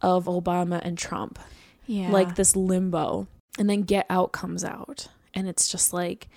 of 0.00 0.26
Obama 0.26 0.80
and 0.82 0.96
Trump. 0.98 1.38
Yeah. 1.86 2.10
like 2.10 2.36
this 2.36 2.56
limbo. 2.56 3.26
And 3.58 3.68
then 3.68 3.82
get 3.82 4.06
out 4.10 4.32
comes 4.32 4.64
out. 4.64 5.08
And 5.32 5.48
it's 5.48 5.68
just 5.68 5.92
like 5.92 6.28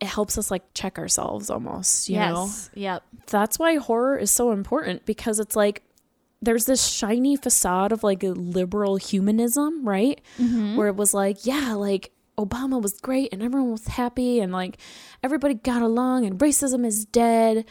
it 0.00 0.06
helps 0.06 0.36
us 0.36 0.50
like 0.50 0.62
check 0.74 0.98
ourselves 0.98 1.50
almost 1.50 2.08
you 2.08 2.18
know? 2.18 2.44
Yes. 2.44 2.70
Yep. 2.74 3.02
that's 3.26 3.58
why 3.58 3.76
horror 3.76 4.18
is 4.18 4.30
so 4.30 4.50
important 4.50 5.06
because 5.06 5.38
it's 5.38 5.56
like 5.56 5.82
there's 6.44 6.66
this 6.66 6.86
shiny 6.86 7.36
facade 7.36 7.92
of 7.92 8.02
like 8.02 8.22
a 8.22 8.28
liberal 8.28 8.96
humanism 8.96 9.86
right? 9.86 10.20
Mm-hmm. 10.38 10.76
Where 10.76 10.88
it 10.88 10.96
was 10.96 11.14
like 11.14 11.44
yeah 11.46 11.74
like 11.74 12.10
obama 12.36 12.82
was 12.82 13.00
great 13.00 13.32
and 13.32 13.42
everyone 13.42 13.70
was 13.70 13.86
happy 13.86 14.40
and 14.40 14.52
like 14.52 14.78
everybody 15.22 15.54
got 15.54 15.82
along 15.82 16.26
and 16.26 16.38
racism 16.38 16.84
is 16.84 17.04
dead. 17.04 17.64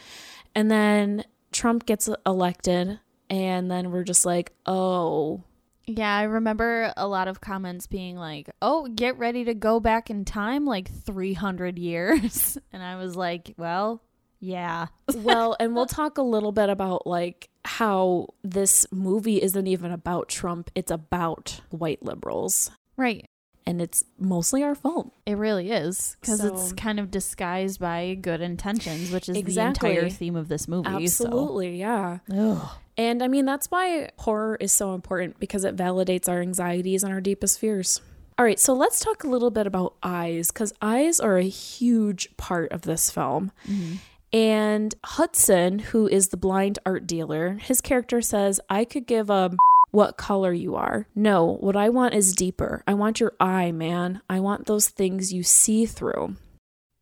And 0.54 0.70
then 0.70 1.24
trump 1.52 1.86
gets 1.86 2.08
elected 2.26 2.98
and 3.30 3.70
then 3.70 3.90
we're 3.90 4.04
just 4.04 4.24
like 4.24 4.52
oh. 4.66 5.42
Yeah, 5.86 6.16
I 6.16 6.22
remember 6.22 6.94
a 6.96 7.06
lot 7.06 7.28
of 7.28 7.42
comments 7.42 7.86
being 7.86 8.16
like, 8.16 8.48
"Oh, 8.62 8.88
get 8.88 9.18
ready 9.18 9.44
to 9.44 9.52
go 9.52 9.80
back 9.80 10.08
in 10.08 10.24
time 10.24 10.64
like 10.64 10.90
300 10.90 11.78
years." 11.78 12.56
And 12.72 12.82
I 12.82 12.96
was 12.96 13.16
like, 13.16 13.52
"Well, 13.58 14.00
yeah." 14.44 14.86
well, 15.16 15.56
and 15.58 15.74
we'll 15.74 15.86
talk 15.86 16.18
a 16.18 16.22
little 16.22 16.52
bit 16.52 16.68
about 16.70 17.06
like 17.06 17.48
how 17.64 18.28
this 18.42 18.86
movie 18.92 19.40
isn't 19.42 19.66
even 19.66 19.90
about 19.90 20.28
Trump, 20.28 20.70
it's 20.74 20.90
about 20.90 21.60
white 21.70 22.02
liberals. 22.02 22.70
Right. 22.96 23.26
And 23.66 23.80
it's 23.80 24.04
mostly 24.18 24.62
our 24.62 24.74
fault. 24.74 25.10
It 25.24 25.38
really 25.38 25.70
is 25.70 26.18
because 26.20 26.44
it's 26.44 26.74
kind 26.74 27.00
of 27.00 27.10
disguised 27.10 27.80
by 27.80 28.12
good 28.20 28.42
intentions, 28.42 29.10
which 29.10 29.26
is 29.30 29.38
Exactly. 29.38 29.88
the 29.88 29.94
entire 29.96 30.10
theme 30.10 30.36
of 30.36 30.48
this 30.48 30.68
movie. 30.68 31.06
so- 31.08 31.24
Absolutely, 31.24 31.78
yeah. 31.78 32.18
Ugh. 32.30 32.68
And 32.98 33.22
I 33.22 33.28
mean, 33.28 33.46
that's 33.46 33.70
why 33.70 34.10
horror 34.18 34.56
is 34.60 34.70
so 34.70 34.94
important 34.94 35.40
because 35.40 35.64
it 35.64 35.76
validates 35.76 36.28
our 36.28 36.42
anxieties 36.42 37.02
and 37.02 37.10
our 37.12 37.22
deepest 37.22 37.58
fears. 37.58 38.02
All 38.38 38.44
right, 38.44 38.60
so 38.60 38.74
let's 38.74 39.00
talk 39.00 39.24
a 39.24 39.28
little 39.28 39.50
bit 39.50 39.66
about 39.66 39.94
eyes 40.02 40.48
because 40.48 40.72
eyes 40.82 41.18
are 41.18 41.38
a 41.38 41.44
huge 41.48 42.36
part 42.36 42.70
of 42.70 42.82
this 42.82 43.10
film. 43.10 43.50
Mm-hmm. 43.66 43.94
And 44.34 44.92
Hudson, 45.04 45.78
who 45.78 46.08
is 46.08 46.28
the 46.28 46.36
blind 46.36 46.80
art 46.84 47.06
dealer, 47.06 47.54
his 47.62 47.80
character 47.80 48.20
says, 48.20 48.60
I 48.68 48.84
could 48.84 49.06
give 49.06 49.30
a 49.30 49.52
what 49.92 50.16
color 50.16 50.52
you 50.52 50.74
are. 50.74 51.06
No, 51.14 51.44
what 51.44 51.76
I 51.76 51.88
want 51.88 52.14
is 52.14 52.34
deeper. 52.34 52.82
I 52.84 52.94
want 52.94 53.20
your 53.20 53.34
eye, 53.38 53.70
man. 53.70 54.22
I 54.28 54.40
want 54.40 54.66
those 54.66 54.88
things 54.88 55.32
you 55.32 55.44
see 55.44 55.86
through. 55.86 56.34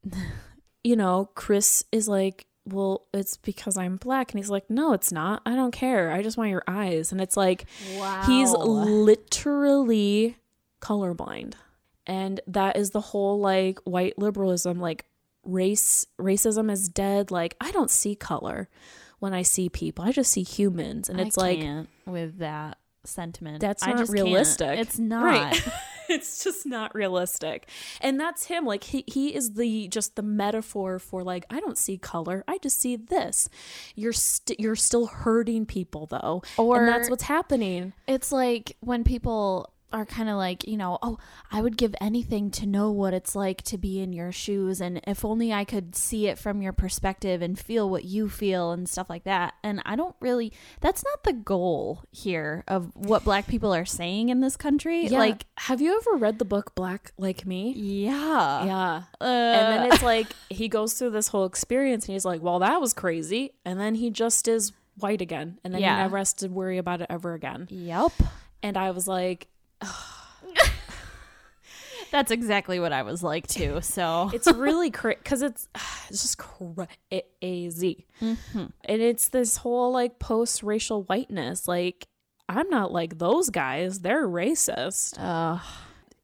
you 0.84 0.94
know, 0.94 1.30
Chris 1.34 1.84
is 1.90 2.06
like, 2.06 2.44
well, 2.66 3.06
it's 3.14 3.38
because 3.38 3.78
I'm 3.78 3.96
black. 3.96 4.30
And 4.30 4.38
he's 4.38 4.50
like, 4.50 4.68
no, 4.68 4.92
it's 4.92 5.10
not. 5.10 5.40
I 5.46 5.54
don't 5.56 5.72
care. 5.72 6.12
I 6.12 6.22
just 6.22 6.36
want 6.36 6.50
your 6.50 6.64
eyes. 6.68 7.12
And 7.12 7.20
it's 7.22 7.36
like, 7.36 7.64
Wow. 7.96 8.24
he's 8.26 8.50
literally 8.52 10.36
colorblind. 10.82 11.54
And 12.06 12.42
that 12.46 12.76
is 12.76 12.90
the 12.90 13.00
whole 13.00 13.40
like 13.40 13.78
white 13.84 14.18
liberalism, 14.18 14.80
like 14.80 15.06
race, 15.44 16.06
racism 16.18 16.70
is 16.70 16.88
dead. 16.88 17.30
Like, 17.30 17.56
I 17.60 17.70
don't 17.70 17.90
see 17.90 18.14
color. 18.14 18.68
when 19.18 19.32
I 19.32 19.42
see 19.42 19.68
people. 19.68 20.04
I 20.04 20.10
just 20.10 20.32
see 20.32 20.42
humans, 20.42 21.08
and 21.08 21.20
it's 21.20 21.38
I 21.38 21.42
like 21.42 21.86
with 22.06 22.38
that 22.38 22.78
sentiment. 23.04 23.60
That's 23.60 23.86
not 23.86 23.98
just 23.98 24.12
can't. 24.12 24.24
realistic. 24.24 24.78
It's 24.80 24.98
not. 24.98 25.24
Right. 25.24 25.68
it's 26.08 26.42
just 26.44 26.66
not 26.66 26.94
realistic. 26.94 27.68
And 28.00 28.18
that's 28.18 28.46
him. 28.46 28.64
Like 28.64 28.84
he 28.84 29.04
he 29.06 29.34
is 29.34 29.54
the 29.54 29.88
just 29.88 30.16
the 30.16 30.22
metaphor 30.22 30.98
for 30.98 31.22
like 31.22 31.44
I 31.50 31.60
don't 31.60 31.78
see 31.78 31.98
color. 31.98 32.44
I 32.48 32.58
just 32.58 32.80
see 32.80 32.96
this. 32.96 33.48
You're 33.94 34.12
st- 34.12 34.60
you're 34.60 34.76
still 34.76 35.06
hurting 35.06 35.66
people 35.66 36.06
though. 36.06 36.42
Or- 36.56 36.78
and 36.78 36.88
that's 36.88 37.08
what's 37.10 37.24
happening. 37.24 37.92
It's 38.06 38.32
like 38.32 38.76
when 38.80 39.04
people 39.04 39.72
are 39.92 40.04
kind 40.06 40.28
of 40.28 40.36
like, 40.36 40.66
you 40.66 40.76
know, 40.76 40.98
oh, 41.02 41.18
I 41.50 41.60
would 41.60 41.76
give 41.76 41.94
anything 42.00 42.50
to 42.52 42.66
know 42.66 42.90
what 42.90 43.14
it's 43.14 43.34
like 43.36 43.62
to 43.62 43.78
be 43.78 44.00
in 44.00 44.12
your 44.12 44.32
shoes. 44.32 44.80
And 44.80 45.00
if 45.06 45.24
only 45.24 45.52
I 45.52 45.64
could 45.64 45.94
see 45.94 46.26
it 46.28 46.38
from 46.38 46.62
your 46.62 46.72
perspective 46.72 47.42
and 47.42 47.58
feel 47.58 47.88
what 47.88 48.04
you 48.04 48.28
feel 48.28 48.72
and 48.72 48.88
stuff 48.88 49.08
like 49.10 49.24
that. 49.24 49.54
And 49.62 49.82
I 49.84 49.96
don't 49.96 50.16
really, 50.20 50.52
that's 50.80 51.04
not 51.04 51.24
the 51.24 51.32
goal 51.32 52.04
here 52.10 52.64
of 52.68 52.90
what 52.94 53.24
black 53.24 53.46
people 53.46 53.74
are 53.74 53.84
saying 53.84 54.28
in 54.28 54.40
this 54.40 54.56
country. 54.56 55.08
Like, 55.08 55.46
have 55.58 55.80
you 55.80 55.96
ever 55.96 56.16
read 56.16 56.38
the 56.38 56.44
book 56.44 56.74
Black 56.74 57.12
Like 57.18 57.46
Me? 57.46 57.72
yeah. 57.72 58.64
Yeah. 58.64 59.02
Uh, 59.20 59.24
and 59.24 59.78
then 59.84 59.92
it's 59.92 60.02
like 60.02 60.26
he 60.50 60.68
goes 60.68 60.94
through 60.94 61.10
this 61.10 61.28
whole 61.28 61.44
experience 61.44 62.06
and 62.06 62.14
he's 62.14 62.24
like, 62.24 62.42
"Well, 62.42 62.58
that 62.60 62.80
was 62.80 62.92
crazy." 62.92 63.52
And 63.64 63.78
then 63.78 63.94
he 63.94 64.10
just 64.10 64.48
is 64.48 64.72
white 64.98 65.20
again, 65.20 65.58
and 65.64 65.72
then 65.72 65.80
Yeah. 65.80 65.96
he 65.96 66.02
never 66.02 66.18
has 66.18 66.32
to 66.34 66.48
worry 66.48 66.78
about 66.78 67.00
it 67.00 67.06
ever 67.10 67.34
again. 67.34 67.66
Yep. 67.70 68.12
And 68.62 68.76
I 68.76 68.90
was 68.92 69.06
like, 69.08 69.48
That's 72.10 72.30
exactly 72.30 72.78
what 72.78 72.92
I 72.92 73.02
was 73.04 73.22
like 73.22 73.46
too. 73.46 73.80
So 73.80 74.30
it's 74.34 74.46
really 74.52 74.90
crazy 74.90 75.18
because 75.22 75.40
it's 75.40 75.68
it's 76.10 76.20
just 76.22 76.36
crazy, 76.38 78.06
and 78.20 78.68
it's 78.84 79.28
this 79.30 79.56
whole 79.56 79.92
like 79.92 80.18
post 80.18 80.62
racial 80.62 81.04
whiteness. 81.04 81.66
Like 81.66 82.06
I'm 82.50 82.68
not 82.68 82.92
like 82.92 83.16
those 83.18 83.48
guys; 83.48 84.00
they're 84.00 84.28
racist. 84.28 85.18
uh, 85.18 85.58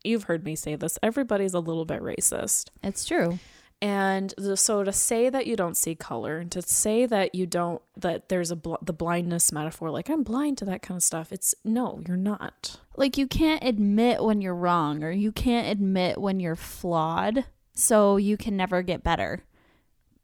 You've 0.05 0.25
heard 0.25 0.45
me 0.45 0.57
say 0.57 0.77
this. 0.77 0.99
Everybody's 1.03 1.55
a 1.55 1.61
little 1.61 1.85
bit 1.87 2.03
racist. 2.03 2.69
it's 2.83 3.05
true. 3.07 3.39
And 3.81 4.35
the, 4.37 4.57
so 4.57 4.83
to 4.83 4.93
say 4.93 5.31
that 5.31 5.47
you 5.47 5.55
don't 5.55 5.77
see 5.77 5.95
color 5.95 6.39
and 6.39 6.51
to 6.51 6.63
say 6.63 7.07
that 7.07 7.35
you 7.35 7.47
don't 7.47 7.81
that 7.97 8.29
there's 8.29 8.51
a 8.51 8.57
bl- 8.57 8.75
the 8.83 8.93
blindness 8.93 9.53
metaphor 9.53 9.91
like 9.91 10.09
I'm 10.09 10.25
blind 10.25 10.59
to 10.59 10.65
that 10.65 10.83
kind 10.83 10.97
of 10.99 11.03
stuff. 11.05 11.33
It's 11.33 11.55
no, 11.65 12.01
you're 12.07 12.17
not. 12.17 12.81
Like 12.97 13.17
you 13.17 13.29
can't 13.29 13.63
admit 13.63 14.25
when 14.25 14.41
you're 14.41 14.55
wrong 14.55 15.05
or 15.05 15.13
you 15.13 15.31
can't 15.31 15.69
admit 15.69 16.21
when 16.21 16.41
you're 16.41 16.57
flawed, 16.57 17.45
so 17.73 18.17
you 18.17 18.37
can 18.37 18.57
never 18.57 18.83
get 18.83 19.05
better. 19.05 19.45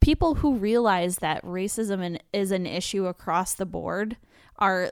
People 0.00 0.36
who 0.36 0.56
realize 0.56 1.18
that 1.18 1.44
racism 1.44 2.18
is 2.32 2.50
an 2.50 2.66
issue 2.66 3.06
across 3.06 3.54
the 3.54 3.64
board 3.66 4.16
are 4.58 4.90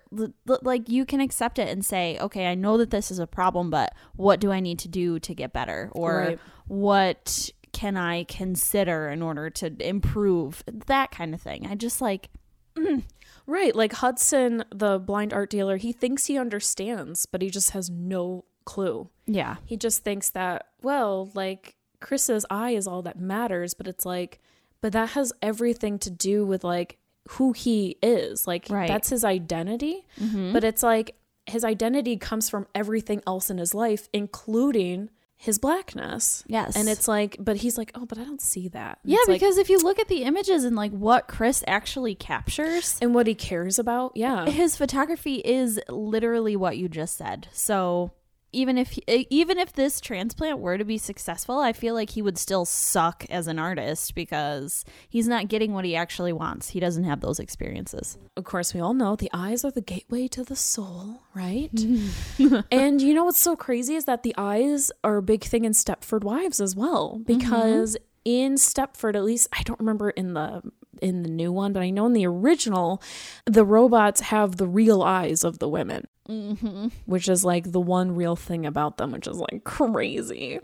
like 0.62 0.88
you 0.88 1.05
can 1.05 1.20
accept 1.20 1.59
it 1.59 1.68
and 1.68 1.85
say, 1.85 2.16
"Okay, 2.20 2.46
I 2.46 2.55
know 2.55 2.79
that 2.79 2.90
this 2.90 3.11
is 3.11 3.18
a 3.18 3.27
problem, 3.27 3.70
but 3.70 3.92
what 4.14 4.38
do 4.38 4.53
I 4.53 4.61
need 4.61 4.79
to 4.81 4.88
do 4.88 5.18
to 5.18 5.35
get 5.35 5.53
better?" 5.53 5.90
Or 5.92 6.16
Right. 6.16 6.38
what 6.68 7.51
can 7.72 7.96
I 7.96 8.24
consider 8.24 9.08
in 9.08 9.22
order 9.22 9.48
to 9.50 9.74
improve? 9.80 10.62
That 10.87 11.11
kind 11.11 11.35
of 11.35 11.40
thing. 11.40 11.66
I 11.66 11.74
just 11.74 12.00
like 12.00 12.28
mm. 12.76 13.02
Right, 13.46 13.74
like 13.74 13.92
Hudson, 13.94 14.64
the 14.72 14.98
blind 15.00 15.32
art 15.32 15.50
dealer, 15.50 15.76
he 15.76 15.92
thinks 15.92 16.26
he 16.26 16.38
understands, 16.38 17.26
but 17.26 17.42
he 17.42 17.50
just 17.50 17.70
has 17.70 17.90
no 17.90 18.44
clue. 18.64 19.08
yeah. 19.26 19.56
He 19.64 19.76
just 19.76 20.04
thinks 20.04 20.30
that, 20.30 20.68
well, 20.80 21.28
like 21.35 21.74
Chris's 22.00 22.46
eye 22.50 22.70
is 22.70 22.87
all 22.87 23.02
that 23.02 23.18
matters, 23.18 23.74
but 23.74 23.88
it's 23.88 24.06
like, 24.06 24.38
but 24.80 24.92
that 24.92 25.11
has 25.11 25.32
everything 25.42 25.98
to 26.00 26.11
do 26.11 26.46
with 26.46 26.62
like 26.62 26.98
who 27.30 27.52
he 27.52 27.96
is. 28.00 28.46
Like, 28.46 28.66
Right. 28.70 28.87
that's 28.88 29.08
his 29.11 29.24
identity. 29.24 30.06
Mm-hmm. 30.20 30.52
But 30.52 30.62
it's 30.62 30.85
like 30.85 31.16
his 31.46 31.64
identity 31.64 32.16
comes 32.16 32.48
from 32.48 32.68
everything 32.76 33.22
else 33.26 33.50
in 33.50 33.58
his 33.58 33.74
life, 33.74 34.08
including 34.12 35.11
his 35.42 35.59
blackness. 35.59 36.44
Yes. 36.46 36.76
And 36.76 36.88
it's 36.88 37.09
like, 37.09 37.37
but 37.40 37.57
he's 37.57 37.76
like, 37.76 37.90
oh, 37.96 38.07
but 38.07 38.16
I 38.16 38.22
don't 38.22 38.40
see 38.40 38.68
that. 38.68 39.00
And 39.02 39.11
Yeah, 39.11 39.18
it's 39.22 39.28
like- 39.28 39.40
because 39.40 39.59
if 39.59 39.68
you 39.68 39.78
look 39.78 39.98
at 39.98 40.07
the 40.07 40.22
images 40.22 40.62
and 40.62 40.76
like 40.76 40.92
what 40.92 41.26
Chris 41.26 41.64
actually 41.66 42.14
captures, 42.14 42.96
and 43.02 43.12
what 43.12 43.26
he 43.26 43.35
cares 43.35 43.76
about, 43.76 44.12
yeah. 44.14 44.46
his 44.46 44.76
photography 44.76 45.42
is 45.44 45.81
literally 45.88 46.55
what 46.55 46.78
you 46.78 46.88
just 46.88 47.16
said. 47.18 47.48
So 47.50 48.12
even 48.53 48.79
if 48.79 48.99
even 49.07 49.59
if 49.59 49.73
this 49.73 50.01
transplant 50.01 50.59
were 50.59 50.79
to 50.79 50.85
be 50.85 50.99
successful, 50.99 51.59
I 51.59 51.73
feel 51.73 51.95
like 51.95 52.11
he 52.11 52.23
would 52.23 52.38
still 52.38 52.65
suck 52.65 53.25
as 53.31 53.47
an 53.47 53.59
artist 53.59 54.15
because 54.15 54.85
he's 55.09 55.27
not 55.27 55.49
getting 55.49 55.73
what 55.73 55.85
he 55.85 55.97
actually 55.97 56.33
wants. 56.33 56.69
He 56.69 56.81
doesn't 56.81 57.05
have 57.05 57.21
those 57.21 57.38
experiences. 57.38 58.19
of 58.37 58.45
course, 58.45 58.75
we 58.75 58.81
all 58.81 58.95
know 58.95 59.17
the 59.17 59.31
eyes 59.33 59.65
are 59.65 59.71
the 59.71 59.81
gateway 59.81 60.29
to 60.29 60.45
the 60.45 60.57
soul, 60.57 61.23
right? 61.35 61.71
and 62.71 63.01
you 63.01 63.15
know 63.15 63.25
what's 63.25 63.41
so 63.41 63.57
crazy 63.57 63.95
is 63.95 64.05
that 64.05 64.23
the 64.23 64.35
eyes 64.37 64.91
are 65.03 65.17
a 65.17 65.23
big 65.23 65.45
thing 65.45 65.65
in 65.65 65.73
Stepford 65.73 66.25
Wives 66.25 66.61
as 66.61 66.77
well, 66.77 67.19
mm-hmm. 67.19 67.38
because 67.38 67.97
in 68.25 68.55
Stepford, 68.55 69.17
at 69.17 69.25
least 69.25 69.49
I 69.53 69.62
don't 69.62 69.81
remember 69.81 70.11
in 70.11 70.35
the 70.35 70.62
in 71.00 71.22
the 71.22 71.28
new 71.31 71.50
one, 71.52 71.72
but 71.72 71.83
I 71.83 71.90
know 71.90 72.07
in 72.07 72.12
the 72.12 72.26
original, 72.26 73.02
the 73.46 73.64
robots 73.64 74.20
have 74.20 74.57
the 74.57 74.66
real 74.68 75.02
eyes 75.02 75.44
of 75.44 75.59
the 75.59 75.68
women, 75.68 76.07
Mm-hmm. 76.28 76.88
which 77.07 77.28
is 77.28 77.44
like 77.44 77.72
the 77.72 77.81
one 77.81 78.14
real 78.14 78.37
thing 78.37 78.64
about 78.64 78.96
them, 78.96 79.11
which 79.12 79.26
is 79.26 79.38
like 79.38 79.64
crazy. 79.64 80.59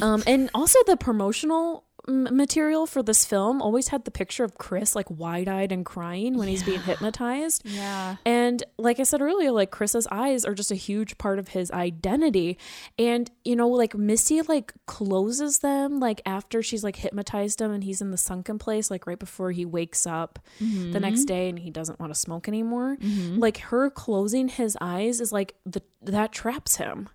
Um, 0.00 0.22
and 0.26 0.48
also 0.54 0.78
the 0.86 0.96
promotional 0.96 1.84
material 2.08 2.86
for 2.86 3.02
this 3.02 3.24
film 3.24 3.60
always 3.60 3.88
had 3.88 4.04
the 4.04 4.10
picture 4.10 4.44
of 4.44 4.58
Chris 4.58 4.94
like 4.94 5.10
wide-eyed 5.10 5.72
and 5.72 5.84
crying 5.84 6.36
when 6.36 6.48
he's 6.48 6.62
being 6.62 6.80
hypnotized. 6.80 7.62
Yeah. 7.70 8.16
And 8.26 8.62
like 8.78 9.00
I 9.00 9.04
said 9.04 9.22
earlier, 9.22 9.52
like 9.52 9.70
Chris's 9.70 10.06
eyes 10.10 10.44
are 10.44 10.54
just 10.54 10.70
a 10.70 10.74
huge 10.74 11.18
part 11.18 11.38
of 11.38 11.48
his 11.48 11.70
identity. 11.70 12.58
And 12.98 13.30
you 13.44 13.54
know, 13.54 13.68
like 13.68 13.94
Missy 13.94 14.42
like 14.42 14.72
closes 14.86 15.60
them 15.60 16.00
like 16.00 16.20
after 16.26 16.62
she's 16.62 16.82
like 16.82 16.96
hypnotized 16.96 17.60
him 17.60 17.70
and 17.70 17.84
he's 17.84 18.00
in 18.00 18.10
the 18.10 18.16
sunken 18.16 18.58
place, 18.58 18.90
like 18.90 19.06
right 19.06 19.18
before 19.18 19.52
he 19.52 19.64
wakes 19.64 20.06
up 20.06 20.40
the 20.58 20.64
mm-hmm. 20.64 20.98
next 20.98 21.24
day 21.24 21.48
and 21.48 21.58
he 21.58 21.70
doesn't 21.70 22.00
want 22.00 22.12
to 22.12 22.18
smoke 22.18 22.48
anymore. 22.48 22.96
Mm-hmm. 22.96 23.38
Like 23.38 23.58
her 23.58 23.88
closing 23.88 24.48
his 24.48 24.76
eyes 24.80 25.20
is 25.20 25.32
like 25.32 25.54
the 25.64 25.82
that 26.02 26.32
traps 26.32 26.76
him. 26.76 27.08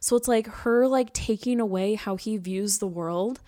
So 0.00 0.16
it's 0.16 0.28
like 0.28 0.46
her 0.46 0.86
like 0.86 1.12
taking 1.12 1.60
away 1.60 1.94
how 1.94 2.16
he 2.16 2.36
views 2.36 2.78
the 2.78 2.86
world 2.86 3.40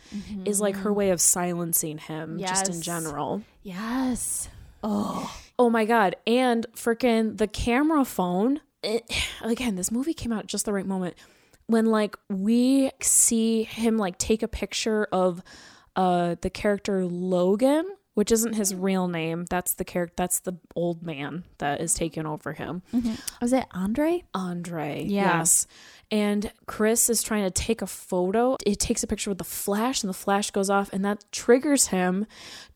is 0.45 0.61
like 0.61 0.77
her 0.77 0.91
mm-hmm. 0.91 0.99
way 0.99 1.11
of 1.11 1.21
silencing 1.21 1.99
him 1.99 2.39
just 2.39 2.69
in 2.69 2.83
general. 2.83 3.43
Yes. 3.63 4.49
Oh. 4.83 5.35
Oh 5.59 5.71
my 5.71 5.85
god! 5.85 6.15
And 6.27 6.67
freaking 6.75 7.37
the 7.37 7.49
camera 7.49 8.05
phone. 8.05 8.61
It, 8.83 9.11
again, 9.43 9.75
this 9.75 9.91
movie 9.91 10.15
came 10.15 10.33
out 10.33 10.47
just 10.47 10.65
the 10.65 10.73
right 10.73 10.87
moment 10.87 11.17
when 11.67 11.87
like 11.87 12.17
we 12.29 12.91
see 13.01 13.65
him 13.65 13.99
like 13.99 14.19
take 14.19 14.43
a 14.43 14.49
picture 14.49 15.09
of 15.11 15.43
uh 15.97 16.37
the 16.43 16.51
character 16.51 17.05
Logan, 17.05 17.87
which 18.15 18.31
isn't 18.31 18.55
his 18.55 18.73
mm-hmm. 18.73 18.83
real 18.83 19.09
name. 19.09 19.47
That's 19.51 19.75
the 19.75 19.85
character. 19.85 20.15
That's 20.17 20.39
the 20.39 20.59
old 20.77 21.03
man 21.03 21.43
that 21.59 21.81
is 21.81 21.93
mm-hmm. 21.93 22.05
taking 22.05 22.27
over 22.27 22.53
him. 22.53 22.83
Was 23.43 23.53
it 23.53 23.67
Andre? 23.73 24.23
Andre. 24.35 25.03
Yeah. 25.05 25.39
Yes. 25.39 25.67
And 26.11 26.51
Chris 26.67 27.11
is 27.11 27.23
trying 27.23 27.45
to 27.45 27.51
take 27.51 27.83
a 27.83 27.87
photo. 27.87 28.57
It 28.65 28.79
takes 28.81 29.03
a 29.03 29.07
picture 29.07 29.31
with 29.31 29.39
the 29.39 29.45
flash, 29.45 30.03
and 30.03 30.09
the 30.09 30.15
flash 30.15 30.51
goes 30.51 30.71
off, 30.71 30.91
and 30.93 31.05
that 31.05 31.25
triggers 31.33 31.89
him 31.89 32.27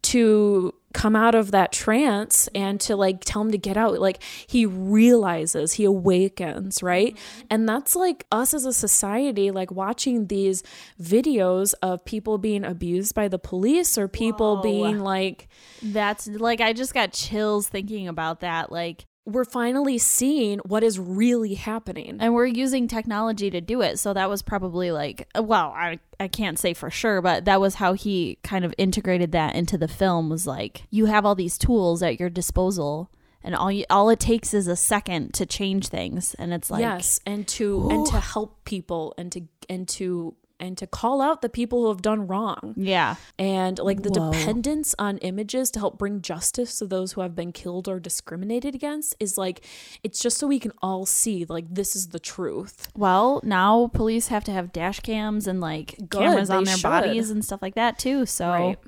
to 0.02 0.74
come 0.92 1.16
out 1.16 1.34
of 1.34 1.50
that 1.52 1.72
trance 1.72 2.48
and 2.54 2.80
to 2.80 2.96
like 2.96 3.24
tell 3.24 3.42
him 3.42 3.50
to 3.50 3.58
get 3.58 3.76
out. 3.76 3.98
Like 3.98 4.22
he 4.46 4.66
realizes, 4.66 5.72
he 5.72 5.84
awakens, 5.84 6.82
right? 6.82 7.14
Mm-hmm. 7.14 7.46
And 7.50 7.68
that's 7.68 7.96
like 7.96 8.26
us 8.30 8.52
as 8.52 8.66
a 8.66 8.72
society, 8.72 9.50
like 9.50 9.70
watching 9.70 10.26
these 10.26 10.62
videos 11.00 11.74
of 11.82 12.04
people 12.04 12.38
being 12.38 12.64
abused 12.64 13.14
by 13.14 13.28
the 13.28 13.38
police 13.38 13.96
or 13.96 14.08
people 14.08 14.56
Whoa. 14.56 14.62
being 14.62 15.00
like, 15.00 15.48
That's 15.82 16.26
like 16.26 16.60
I 16.60 16.72
just 16.72 16.94
got 16.94 17.12
chills 17.12 17.68
thinking 17.68 18.08
about 18.08 18.40
that. 18.40 18.70
Like 18.70 19.06
we're 19.24 19.44
finally 19.44 19.98
seeing 19.98 20.58
what 20.60 20.82
is 20.82 20.98
really 20.98 21.54
happening. 21.54 22.16
and 22.20 22.34
we're 22.34 22.46
using 22.46 22.88
technology 22.88 23.50
to 23.50 23.60
do 23.60 23.80
it. 23.80 23.98
So 23.98 24.12
that 24.12 24.28
was 24.28 24.42
probably 24.42 24.90
like 24.90 25.28
uh, 25.36 25.42
well 25.42 25.72
I, 25.76 25.98
I 26.18 26.28
can't 26.28 26.58
say 26.58 26.74
for 26.74 26.90
sure 26.90 27.22
but 27.22 27.44
that 27.44 27.60
was 27.60 27.76
how 27.76 27.92
he 27.92 28.38
kind 28.42 28.64
of 28.64 28.74
integrated 28.78 29.32
that 29.32 29.54
into 29.54 29.78
the 29.78 29.88
film 29.88 30.28
was 30.28 30.46
like 30.46 30.84
you 30.90 31.06
have 31.06 31.24
all 31.24 31.34
these 31.34 31.56
tools 31.56 32.02
at 32.02 32.18
your 32.18 32.30
disposal 32.30 33.10
and 33.44 33.54
all 33.54 33.72
you, 33.72 33.84
all 33.90 34.08
it 34.08 34.20
takes 34.20 34.54
is 34.54 34.68
a 34.68 34.76
second 34.76 35.34
to 35.34 35.46
change 35.46 35.88
things. 35.88 36.34
And 36.34 36.52
it's 36.52 36.70
like 36.70 36.82
yes 36.82 37.20
and 37.26 37.46
to 37.48 37.88
and 37.90 38.06
to 38.06 38.20
help 38.20 38.64
people 38.64 39.14
and 39.18 39.32
to 39.32 39.42
and 39.68 39.88
to 39.88 40.34
and 40.62 40.78
to 40.78 40.86
call 40.86 41.20
out 41.20 41.42
the 41.42 41.48
people 41.50 41.82
who 41.82 41.88
have 41.88 42.00
done 42.00 42.26
wrong 42.26 42.72
yeah 42.76 43.16
and 43.38 43.78
like 43.78 44.02
the 44.02 44.08
Whoa. 44.10 44.32
dependence 44.32 44.94
on 44.98 45.18
images 45.18 45.70
to 45.72 45.78
help 45.78 45.98
bring 45.98 46.22
justice 46.22 46.78
to 46.78 46.86
those 46.86 47.12
who 47.12 47.20
have 47.20 47.34
been 47.34 47.52
killed 47.52 47.88
or 47.88 48.00
discriminated 48.00 48.74
against 48.74 49.14
is 49.20 49.36
like 49.36 49.66
it's 50.02 50.18
just 50.20 50.38
so 50.38 50.46
we 50.46 50.58
can 50.58 50.72
all 50.80 51.04
see 51.04 51.44
like 51.44 51.66
this 51.68 51.94
is 51.94 52.08
the 52.08 52.18
truth 52.20 52.88
well 52.96 53.40
now 53.44 53.88
police 53.92 54.28
have 54.28 54.44
to 54.44 54.52
have 54.52 54.72
dash 54.72 55.00
cams 55.00 55.46
and 55.46 55.60
like 55.60 55.96
Good, 56.08 56.20
cameras 56.22 56.48
on 56.48 56.64
their 56.64 56.76
should. 56.76 56.82
bodies 56.84 57.28
and 57.30 57.44
stuff 57.44 57.60
like 57.60 57.74
that 57.74 57.98
too 57.98 58.24
so 58.24 58.48
Right. 58.48 58.78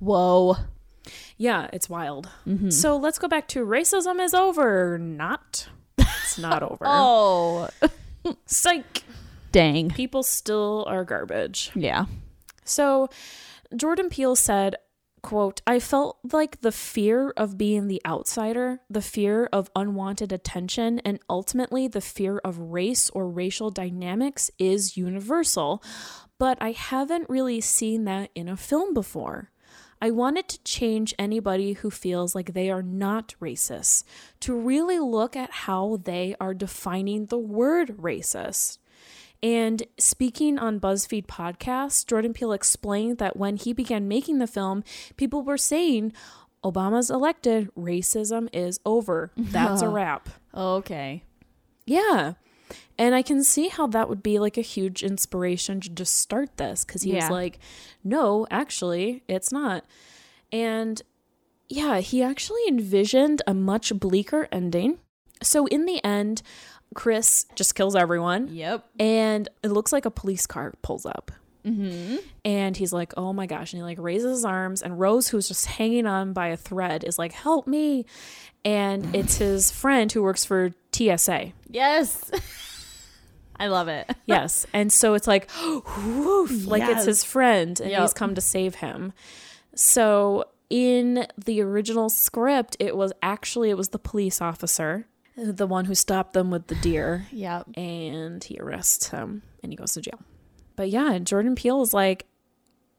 whoa 0.00 0.56
Yeah, 1.36 1.68
it's 1.72 1.88
wild. 1.88 2.28
Mm-hmm. 2.46 2.70
So 2.70 2.96
let's 2.96 3.18
go 3.18 3.26
back 3.28 3.48
to 3.48 3.64
racism 3.64 4.20
is 4.20 4.34
over. 4.34 4.98
Not. 4.98 5.68
It's 5.98 6.38
not 6.38 6.62
over. 6.70 6.84
Oh, 6.84 7.68
Psych. 8.46 9.02
Dang. 9.52 9.90
People 9.90 10.22
still 10.22 10.84
are 10.88 11.04
garbage. 11.04 11.70
Yeah. 11.74 12.06
So 12.64 13.08
Jordan 13.74 14.08
Peele 14.08 14.36
said, 14.36 14.76
quote, 15.22 15.60
I 15.66 15.78
felt 15.78 16.18
like 16.32 16.60
the 16.60 16.72
fear 16.72 17.30
of 17.36 17.58
being 17.58 17.88
the 17.88 18.00
outsider, 18.06 18.80
the 18.88 19.02
fear 19.02 19.48
of 19.52 19.70
unwanted 19.76 20.32
attention, 20.32 20.98
and 21.00 21.20
ultimately 21.28 21.88
the 21.88 22.00
fear 22.00 22.38
of 22.38 22.58
race 22.58 23.10
or 23.10 23.28
racial 23.28 23.70
dynamics 23.70 24.50
is 24.58 24.96
universal. 24.96 25.82
But 26.38 26.58
I 26.60 26.72
haven't 26.72 27.28
really 27.28 27.60
seen 27.60 28.04
that 28.04 28.30
in 28.34 28.48
a 28.48 28.56
film 28.56 28.94
before. 28.94 29.50
I 30.02 30.10
wanted 30.10 30.48
to 30.48 30.64
change 30.64 31.14
anybody 31.18 31.74
who 31.74 31.90
feels 31.90 32.34
like 32.34 32.54
they 32.54 32.70
are 32.70 32.82
not 32.82 33.34
racist 33.40 34.04
to 34.40 34.58
really 34.58 34.98
look 34.98 35.36
at 35.36 35.50
how 35.50 35.98
they 36.02 36.34
are 36.40 36.54
defining 36.54 37.26
the 37.26 37.38
word 37.38 37.98
racist. 37.98 38.78
And 39.42 39.82
speaking 39.98 40.58
on 40.58 40.80
BuzzFeed 40.80 41.26
podcast, 41.26 42.06
Jordan 42.06 42.34
Peele 42.34 42.52
explained 42.52 43.18
that 43.18 43.36
when 43.36 43.56
he 43.56 43.72
began 43.72 44.06
making 44.06 44.38
the 44.38 44.46
film, 44.46 44.84
people 45.16 45.42
were 45.42 45.56
saying, 45.56 46.12
Obama's 46.62 47.10
elected, 47.10 47.70
racism 47.74 48.48
is 48.52 48.80
over. 48.84 49.32
That's 49.36 49.80
a 49.80 49.88
wrap. 49.90 50.28
Okay. 50.54 51.22
Yeah. 51.86 52.34
And 52.98 53.14
I 53.14 53.22
can 53.22 53.42
see 53.42 53.68
how 53.68 53.86
that 53.88 54.10
would 54.10 54.22
be 54.22 54.38
like 54.38 54.58
a 54.58 54.62
huge 54.62 55.02
inspiration 55.02 55.80
to 55.80 55.88
just 55.88 56.14
start 56.16 56.58
this 56.58 56.84
because 56.84 57.02
he 57.02 57.12
Yeah. 57.14 57.22
was 57.22 57.30
like, 57.30 57.58
no, 58.04 58.46
actually, 58.50 59.22
it's 59.26 59.50
not. 59.50 59.84
And 60.52 61.00
yeah, 61.70 62.00
he 62.00 62.22
actually 62.22 62.60
envisioned 62.68 63.40
a 63.46 63.54
much 63.54 63.98
bleaker 63.98 64.48
ending. 64.52 64.98
So 65.42 65.64
in 65.66 65.86
the 65.86 66.04
end, 66.04 66.42
Chris 66.94 67.46
just 67.54 67.74
kills 67.74 67.94
everyone. 67.96 68.48
Yep. 68.48 68.84
And 68.98 69.48
it 69.62 69.70
looks 69.70 69.92
like 69.92 70.04
a 70.06 70.10
police 70.10 70.46
car 70.46 70.72
pulls 70.82 71.06
up. 71.06 71.30
Mm-hmm. 71.64 72.16
And 72.44 72.76
he's 72.76 72.92
like, 72.92 73.12
oh 73.16 73.32
my 73.32 73.46
gosh. 73.46 73.72
And 73.72 73.78
he 73.80 73.82
like 73.84 73.98
raises 74.00 74.38
his 74.38 74.44
arms. 74.44 74.82
And 74.82 74.98
Rose, 74.98 75.28
who's 75.28 75.46
just 75.48 75.66
hanging 75.66 76.06
on 76.06 76.32
by 76.32 76.48
a 76.48 76.56
thread, 76.56 77.04
is 77.04 77.18
like, 77.18 77.32
help 77.32 77.66
me. 77.66 78.06
And 78.64 79.14
it's 79.14 79.36
his 79.36 79.70
friend 79.70 80.10
who 80.10 80.22
works 80.22 80.44
for 80.44 80.70
TSA. 80.92 81.52
Yes. 81.68 82.30
I 83.56 83.66
love 83.66 83.88
it. 83.88 84.08
Yes. 84.26 84.64
And 84.72 84.92
so 84.92 85.14
it's 85.14 85.26
like, 85.26 85.50
woof, 85.60 86.66
like 86.66 86.84
it's 86.84 87.04
his 87.04 87.24
friend 87.24 87.78
and 87.80 87.90
Yep. 87.90 88.00
he's 88.00 88.12
come 88.14 88.34
to 88.36 88.40
save 88.40 88.76
him. 88.76 89.12
So 89.74 90.44
in 90.70 91.26
the 91.36 91.60
original 91.62 92.08
script, 92.10 92.76
it 92.78 92.96
was 92.96 93.12
actually 93.22 93.70
it 93.70 93.76
was 93.76 93.88
the 93.88 93.98
police 93.98 94.40
officer, 94.40 95.08
the 95.42 95.66
one 95.66 95.84
who 95.86 95.94
stopped 95.94 96.32
them 96.34 96.50
with 96.50 96.66
the 96.68 96.74
deer, 96.76 97.26
Yep. 97.32 97.68
and 97.76 98.42
he 98.42 98.58
arrests 98.58 99.08
him 99.08 99.42
and 99.62 99.72
he 99.72 99.76
goes 99.76 99.92
to 99.94 100.00
jail. 100.00 100.20
But 100.76 100.90
yeah, 100.90 101.18
Jordan 101.18 101.54
Peele 101.54 101.82
is 101.82 101.92
like, 101.94 102.26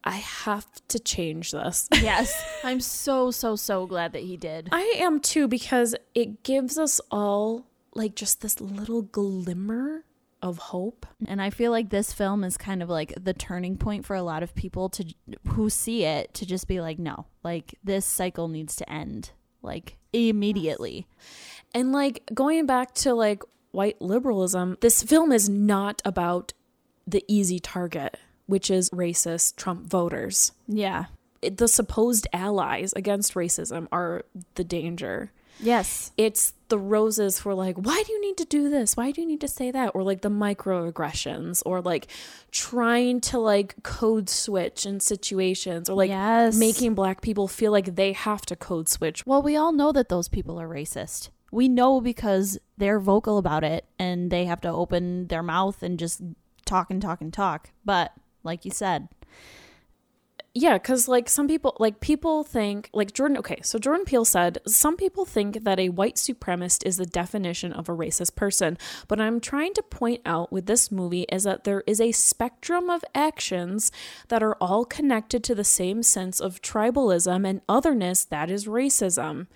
I 0.04 0.16
have 0.18 0.66
to 0.90 1.00
change 1.00 1.52
this. 1.52 1.88
Yes. 2.02 2.34
I'm 2.64 2.80
so, 2.80 3.32
so, 3.32 3.56
so 3.56 3.86
glad 3.86 4.14
that 4.14 4.24
he 4.24 4.38
did. 4.38 4.70
I 4.72 4.96
am 4.98 5.20
too 5.20 5.48
because 5.48 5.96
it 6.16 6.44
gives 6.44 6.78
us 6.78 7.00
all 7.12 7.68
like 7.94 8.16
just 8.16 8.42
this 8.42 8.60
little 8.62 9.02
glimmer 9.04 10.06
of 10.42 10.58
hope. 10.58 11.06
And 11.28 11.40
I 11.42 11.52
feel 11.52 11.70
like 11.72 11.90
this 11.92 12.14
film 12.14 12.44
is 12.44 12.58
kind 12.58 12.82
of 12.82 12.90
like 12.90 13.14
the 13.24 13.34
turning 13.34 13.78
point 13.78 14.06
for 14.06 14.16
a 14.16 14.24
lot 14.24 14.42
of 14.42 14.56
people 14.56 14.90
to 14.90 15.06
who 15.50 15.70
see 15.70 16.04
it 16.04 16.34
to 16.36 16.46
just 16.48 16.68
be 16.68 16.82
like, 16.82 16.98
no, 16.98 17.28
like 17.44 17.76
this 17.84 18.06
cycle 18.06 18.48
needs 18.48 18.76
to 18.78 18.90
end 18.92 19.32
like 19.62 19.98
immediately. 20.14 21.06
And 21.74 21.92
like 21.92 22.24
going 22.34 22.66
back 22.66 22.94
to 22.96 23.14
like 23.14 23.44
white 23.72 24.02
liberalism, 24.02 24.78
this 24.82 25.02
film 25.04 25.32
is 25.32 25.48
not 25.50 26.02
about 26.06 26.54
the 27.08 27.24
easy 27.28 27.60
target, 27.60 28.18
which 28.46 28.70
is 28.70 28.90
racist 28.92 29.56
Trump 29.56 29.88
voters. 29.90 30.52
Yeah. 30.68 31.06
It- 31.42 31.58
the 31.58 31.68
supposed 31.68 32.28
allies 32.34 32.94
against 32.94 33.34
racism 33.34 33.88
are 33.92 34.24
the 34.56 34.64
danger. 34.64 35.32
Yes. 35.60 36.12
It's 36.18 36.54
the 36.70 36.80
roses 36.80 37.40
for 37.40 37.54
like, 37.54 37.76
why 37.78 38.02
do 38.06 38.12
you 38.14 38.22
need 38.22 38.38
to 38.38 38.46
do 38.46 38.70
this? 38.70 38.98
Why 38.98 39.12
do 39.12 39.22
you 39.22 39.28
need 39.28 39.42
to 39.42 39.48
say 39.48 39.70
that? 39.72 39.92
Or 39.94 40.02
like 40.04 40.22
the 40.22 40.30
microaggressions, 40.30 41.62
or 41.66 41.82
like 41.82 42.08
trying 42.52 43.22
to 43.22 43.38
like 43.40 43.82
code 43.84 44.30
switch 44.30 44.86
in 44.86 45.00
situations, 45.00 45.90
or 45.90 45.96
like 45.96 46.10
Yes. 46.10 46.58
making 46.58 46.96
black 46.96 47.22
people 47.22 47.48
feel 47.48 47.72
like 47.72 47.96
they 47.96 48.14
have 48.14 48.42
to 48.48 48.56
code 48.56 48.90
switch. 48.90 49.26
Well, 49.26 49.42
we 49.42 49.56
all 49.56 49.72
know 49.72 49.92
that 49.92 50.10
those 50.10 50.28
people 50.28 50.60
are 50.60 50.68
racist. 50.68 51.30
We 51.52 51.68
know 51.68 52.02
because 52.02 52.58
they're 52.78 53.00
vocal 53.00 53.38
about 53.38 53.64
it 53.64 53.86
and 54.00 54.32
they 54.32 54.46
have 54.46 54.62
to 54.62 54.70
open 54.70 55.28
their 55.28 55.44
mouth 55.44 55.84
and 55.84 56.00
just 56.00 56.22
talk 56.66 56.90
and 56.90 57.02
talk 57.02 57.22
and 57.22 57.34
talk. 57.34 57.70
But 57.86 58.14
like 58.44 58.66
you 58.66 58.72
said, 58.72 59.10
Yeah, 60.54 60.74
because 60.74 61.08
like 61.08 61.30
some 61.30 61.48
people, 61.48 61.78
like 61.80 62.02
people 62.02 62.44
think, 62.44 62.90
like 62.94 63.14
Jordan, 63.14 63.38
okay, 63.38 63.62
so 63.64 63.80
Jordan 63.80 64.04
Peele 64.04 64.26
said, 64.26 64.58
some 64.68 64.98
people 64.98 65.24
think 65.24 65.64
that 65.64 65.80
a 65.80 65.88
white 65.88 66.16
supremacist 66.16 66.86
is 66.86 66.98
the 66.98 67.06
definition 67.06 67.72
of 67.72 67.88
a 67.88 67.96
racist 67.96 68.36
person. 68.36 68.78
But 69.08 69.22
I'm 69.22 69.40
trying 69.40 69.74
to 69.76 69.82
point 69.82 70.20
out 70.26 70.52
with 70.52 70.66
this 70.66 70.92
movie 70.92 71.26
is 71.32 71.46
that 71.46 71.64
there 71.64 71.84
is 71.88 72.02
a 72.02 72.12
spectrum 72.12 72.90
of 72.90 73.06
actions 73.16 73.94
that 74.28 74.44
are 74.44 74.58
all 74.60 74.84
connected 74.84 75.42
to 75.46 75.56
the 75.56 75.64
same 75.64 76.04
sense 76.04 76.42
of 76.42 76.62
tribalism 76.62 77.48
and 77.48 77.62
otherness 77.70 78.26
that 78.26 78.52
is 78.52 78.66
racism. 78.68 79.48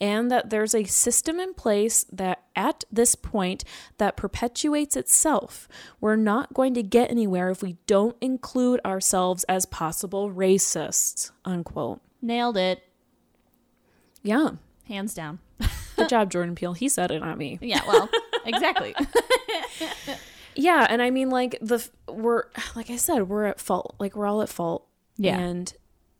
And 0.00 0.30
that 0.30 0.50
there's 0.50 0.74
a 0.74 0.84
system 0.84 1.38
in 1.40 1.54
place 1.54 2.04
that 2.12 2.42
at 2.56 2.84
this 2.90 3.14
point 3.14 3.64
that 3.98 4.16
perpetuates 4.16 4.96
itself. 4.96 5.68
We're 6.00 6.16
not 6.16 6.54
going 6.54 6.74
to 6.74 6.82
get 6.82 7.10
anywhere 7.10 7.50
if 7.50 7.62
we 7.62 7.76
don't 7.86 8.16
include 8.20 8.80
ourselves 8.84 9.44
as 9.44 9.66
possible 9.66 10.30
racists. 10.30 11.30
Unquote. 11.44 12.00
nailed 12.22 12.56
it. 12.56 12.82
Yeah. 14.22 14.50
Hands 14.88 15.12
down. 15.12 15.38
Good 15.96 16.08
job, 16.08 16.30
Jordan 16.30 16.54
Peele. 16.54 16.72
He 16.74 16.88
said 16.88 17.10
it, 17.10 17.20
not 17.20 17.38
me. 17.38 17.58
Yeah, 17.60 17.82
well, 17.86 18.08
exactly. 18.44 18.94
Yeah, 20.56 20.86
and 20.88 21.02
I 21.02 21.10
mean 21.10 21.30
like 21.30 21.58
the 21.60 21.84
we're 22.08 22.44
like 22.76 22.88
I 22.88 22.94
said, 22.96 23.28
we're 23.28 23.46
at 23.46 23.58
fault. 23.60 23.96
Like 23.98 24.14
we're 24.14 24.26
all 24.26 24.40
at 24.40 24.48
fault. 24.48 24.86
Yeah. 25.16 25.36
And 25.36 25.72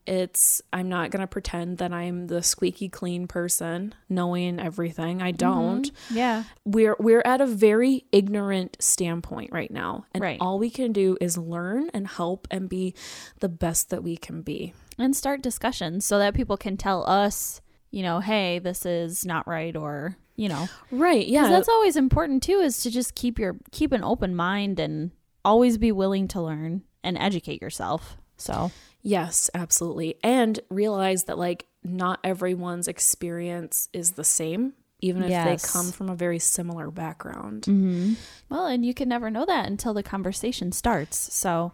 it's 0.07 0.61
I'm 0.73 0.88
not 0.88 1.11
going 1.11 1.21
to 1.21 1.27
pretend 1.27 1.79
that 1.79 1.93
I'm 1.93 2.27
the 2.27 2.43
squeaky 2.43 2.88
clean 2.88 3.27
person 3.27 3.95
knowing 4.09 4.61
everything. 4.61 5.23
I 5.23 5.33
mm-hmm. 5.33 5.37
don't. 5.37 5.90
yeah. 6.11 6.45
we're 6.64 6.97
we're 6.99 7.23
at 7.25 7.40
a 7.40 7.47
very 7.47 8.05
ignorant 8.12 8.77
standpoint 8.81 9.51
right 9.53 9.71
now 9.71 10.05
and 10.12 10.23
Right. 10.23 10.38
all 10.40 10.59
we 10.59 10.71
can 10.71 10.93
do 10.93 11.17
is 11.21 11.38
learn 11.38 11.90
and 11.95 12.07
help 12.07 12.47
and 12.51 12.69
be 12.69 12.95
the 13.40 13.49
best 13.49 13.90
that 13.90 14.03
we 14.03 14.17
can 14.17 14.43
be 14.43 14.75
And 14.99 15.17
start 15.17 15.43
discussions 15.43 16.05
so 16.05 16.19
that 16.19 16.35
people 16.35 16.57
can 16.57 16.77
tell 16.77 17.09
us, 17.09 17.61
you 17.90 18.03
know, 18.03 18.21
hey, 18.21 18.59
this 18.59 18.85
is 18.87 19.25
not 19.25 19.47
right 19.49 19.75
or, 19.75 20.17
you 20.37 20.49
know. 20.49 20.69
Right. 20.90 21.27
yeah 21.27 21.49
that's 21.49 21.69
always 21.69 21.97
important 21.97 22.43
too 22.43 22.61
is 22.61 22.83
to 22.83 22.90
just 22.90 23.14
keep 23.14 23.38
your 23.38 23.57
keep 23.71 23.93
an 23.93 24.05
open 24.05 24.35
mind 24.37 24.79
and 24.79 25.12
always 25.45 25.79
be 25.79 25.93
willing 25.93 26.29
to 26.29 26.40
learn 26.40 26.83
and 27.03 27.19
educate 27.19 27.61
yourself. 27.62 28.17
So, 28.37 28.73
yes 29.05 29.49
absolutely 29.55 30.17
and 30.25 30.59
realize 30.71 31.25
that 31.25 31.38
like 31.38 31.67
not 31.85 32.19
everyone's 32.25 32.88
experience 32.88 33.88
is 33.93 34.12
the 34.12 34.25
same 34.25 34.73
even 35.01 35.23
if 35.23 35.29
Yes. 35.31 35.62
they 35.62 35.69
come 35.79 35.93
from 35.93 36.09
a 36.09 36.17
very 36.17 36.38
similar 36.38 36.90
background 36.90 37.62
mm-hmm. 37.64 38.14
well, 38.49 38.67
and 38.67 38.85
you 38.85 38.95
can 38.95 39.09
never 39.09 39.31
know 39.31 39.45
that 39.45 39.67
until 39.67 39.93
the 39.93 40.03
conversation 40.03 40.73
starts. 40.73 41.33
So, 41.35 41.73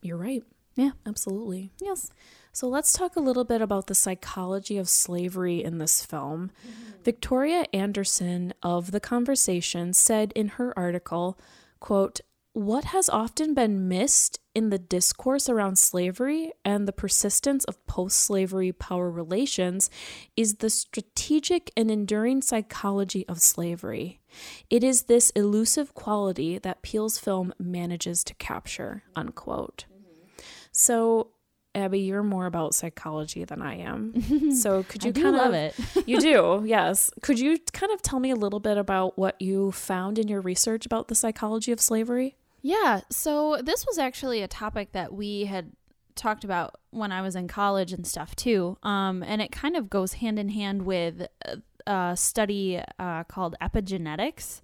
you're 0.00 0.16
right 0.16 0.44
Yeah. 0.76 0.92
absolutely 1.04 1.72
yes. 1.80 2.10
So 2.52 2.66
let's 2.68 2.92
talk 2.92 3.14
a 3.16 3.20
little 3.20 3.44
bit 3.44 3.60
about 3.60 3.86
the 3.86 3.94
psychology 3.94 4.78
of 4.78 4.88
slavery 4.88 5.62
in 5.62 5.78
this 5.78 6.04
film. 6.04 6.50
Mm-hmm. 6.66 7.02
Victoria 7.04 7.64
Anderson 7.72 8.52
of 8.62 8.90
The 8.90 8.98
Conversation 9.00 9.92
said 9.92 10.32
in 10.34 10.48
her 10.48 10.76
article, 10.76 11.38
quote, 11.78 12.20
what 12.58 12.86
has 12.86 13.08
often 13.08 13.54
been 13.54 13.86
missed 13.86 14.40
in 14.52 14.70
the 14.70 14.80
discourse 14.80 15.48
around 15.48 15.78
slavery 15.78 16.50
and 16.64 16.88
the 16.88 16.92
persistence 16.92 17.64
of 17.66 17.86
post 17.86 18.18
slavery 18.18 18.72
power 18.72 19.08
relations 19.08 19.88
is 20.36 20.56
the 20.56 20.68
strategic 20.68 21.70
and 21.76 21.88
enduring 21.88 22.42
psychology 22.42 23.24
of 23.28 23.40
slavery. 23.40 24.18
It 24.68 24.82
is 24.82 25.04
this 25.04 25.30
elusive 25.30 25.94
quality 25.94 26.58
that 26.58 26.82
Peele's 26.82 27.16
film 27.16 27.54
manages 27.60 28.24
to 28.24 28.34
capture. 28.34 29.04
Unquote. 29.14 29.84
So, 30.72 31.28
Abby, 31.76 32.00
you're 32.00 32.24
more 32.24 32.46
about 32.46 32.74
psychology 32.74 33.44
than 33.44 33.62
I 33.62 33.76
am. 33.76 34.14
So, 34.56 34.82
could 34.82 35.04
you 35.04 35.12
kind 35.12 35.36
love 35.36 35.50
of 35.50 35.54
it. 35.54 35.76
you 36.08 36.20
do, 36.20 36.64
yes. 36.66 37.12
Could 37.22 37.38
you 37.38 37.60
kind 37.72 37.92
of 37.92 38.02
tell 38.02 38.18
me 38.18 38.32
a 38.32 38.36
little 38.36 38.58
bit 38.58 38.78
about 38.78 39.16
what 39.16 39.40
you 39.40 39.70
found 39.70 40.18
in 40.18 40.26
your 40.26 40.40
research 40.40 40.84
about 40.86 41.06
the 41.06 41.14
psychology 41.14 41.70
of 41.70 41.80
slavery? 41.80 42.34
Yeah, 42.60 43.02
so 43.10 43.60
this 43.62 43.86
was 43.86 43.98
actually 43.98 44.42
a 44.42 44.48
topic 44.48 44.92
that 44.92 45.12
we 45.12 45.44
had 45.44 45.72
talked 46.14 46.44
about 46.44 46.74
when 46.90 47.12
I 47.12 47.22
was 47.22 47.36
in 47.36 47.48
college 47.48 47.92
and 47.92 48.06
stuff 48.06 48.34
too. 48.34 48.76
Um, 48.82 49.22
and 49.22 49.40
it 49.40 49.52
kind 49.52 49.76
of 49.76 49.88
goes 49.88 50.14
hand 50.14 50.38
in 50.38 50.48
hand 50.50 50.82
with 50.82 51.26
a 51.86 52.16
study 52.16 52.82
uh, 52.98 53.24
called 53.24 53.56
epigenetics. 53.62 54.60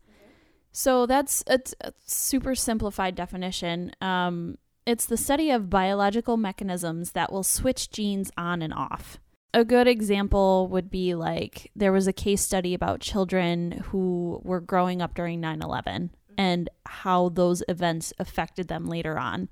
So 0.72 1.06
that's 1.06 1.44
a, 1.46 1.60
a 1.80 1.92
super 2.04 2.54
simplified 2.54 3.14
definition. 3.14 3.92
Um, 4.00 4.58
it's 4.86 5.06
the 5.06 5.16
study 5.16 5.50
of 5.50 5.70
biological 5.70 6.36
mechanisms 6.36 7.12
that 7.12 7.32
will 7.32 7.44
switch 7.44 7.90
genes 7.90 8.30
on 8.36 8.60
and 8.60 8.74
off. 8.74 9.18
A 9.54 9.64
good 9.64 9.86
example 9.86 10.66
would 10.68 10.90
be 10.90 11.14
like 11.14 11.70
there 11.76 11.92
was 11.92 12.08
a 12.08 12.12
case 12.12 12.42
study 12.42 12.74
about 12.74 13.00
children 13.00 13.84
who 13.86 14.40
were 14.42 14.60
growing 14.60 15.00
up 15.00 15.14
during 15.14 15.40
9 15.40 15.62
11 15.62 16.10
and 16.36 16.68
how 16.86 17.28
those 17.30 17.62
events 17.68 18.12
affected 18.18 18.68
them 18.68 18.86
later 18.86 19.18
on. 19.18 19.48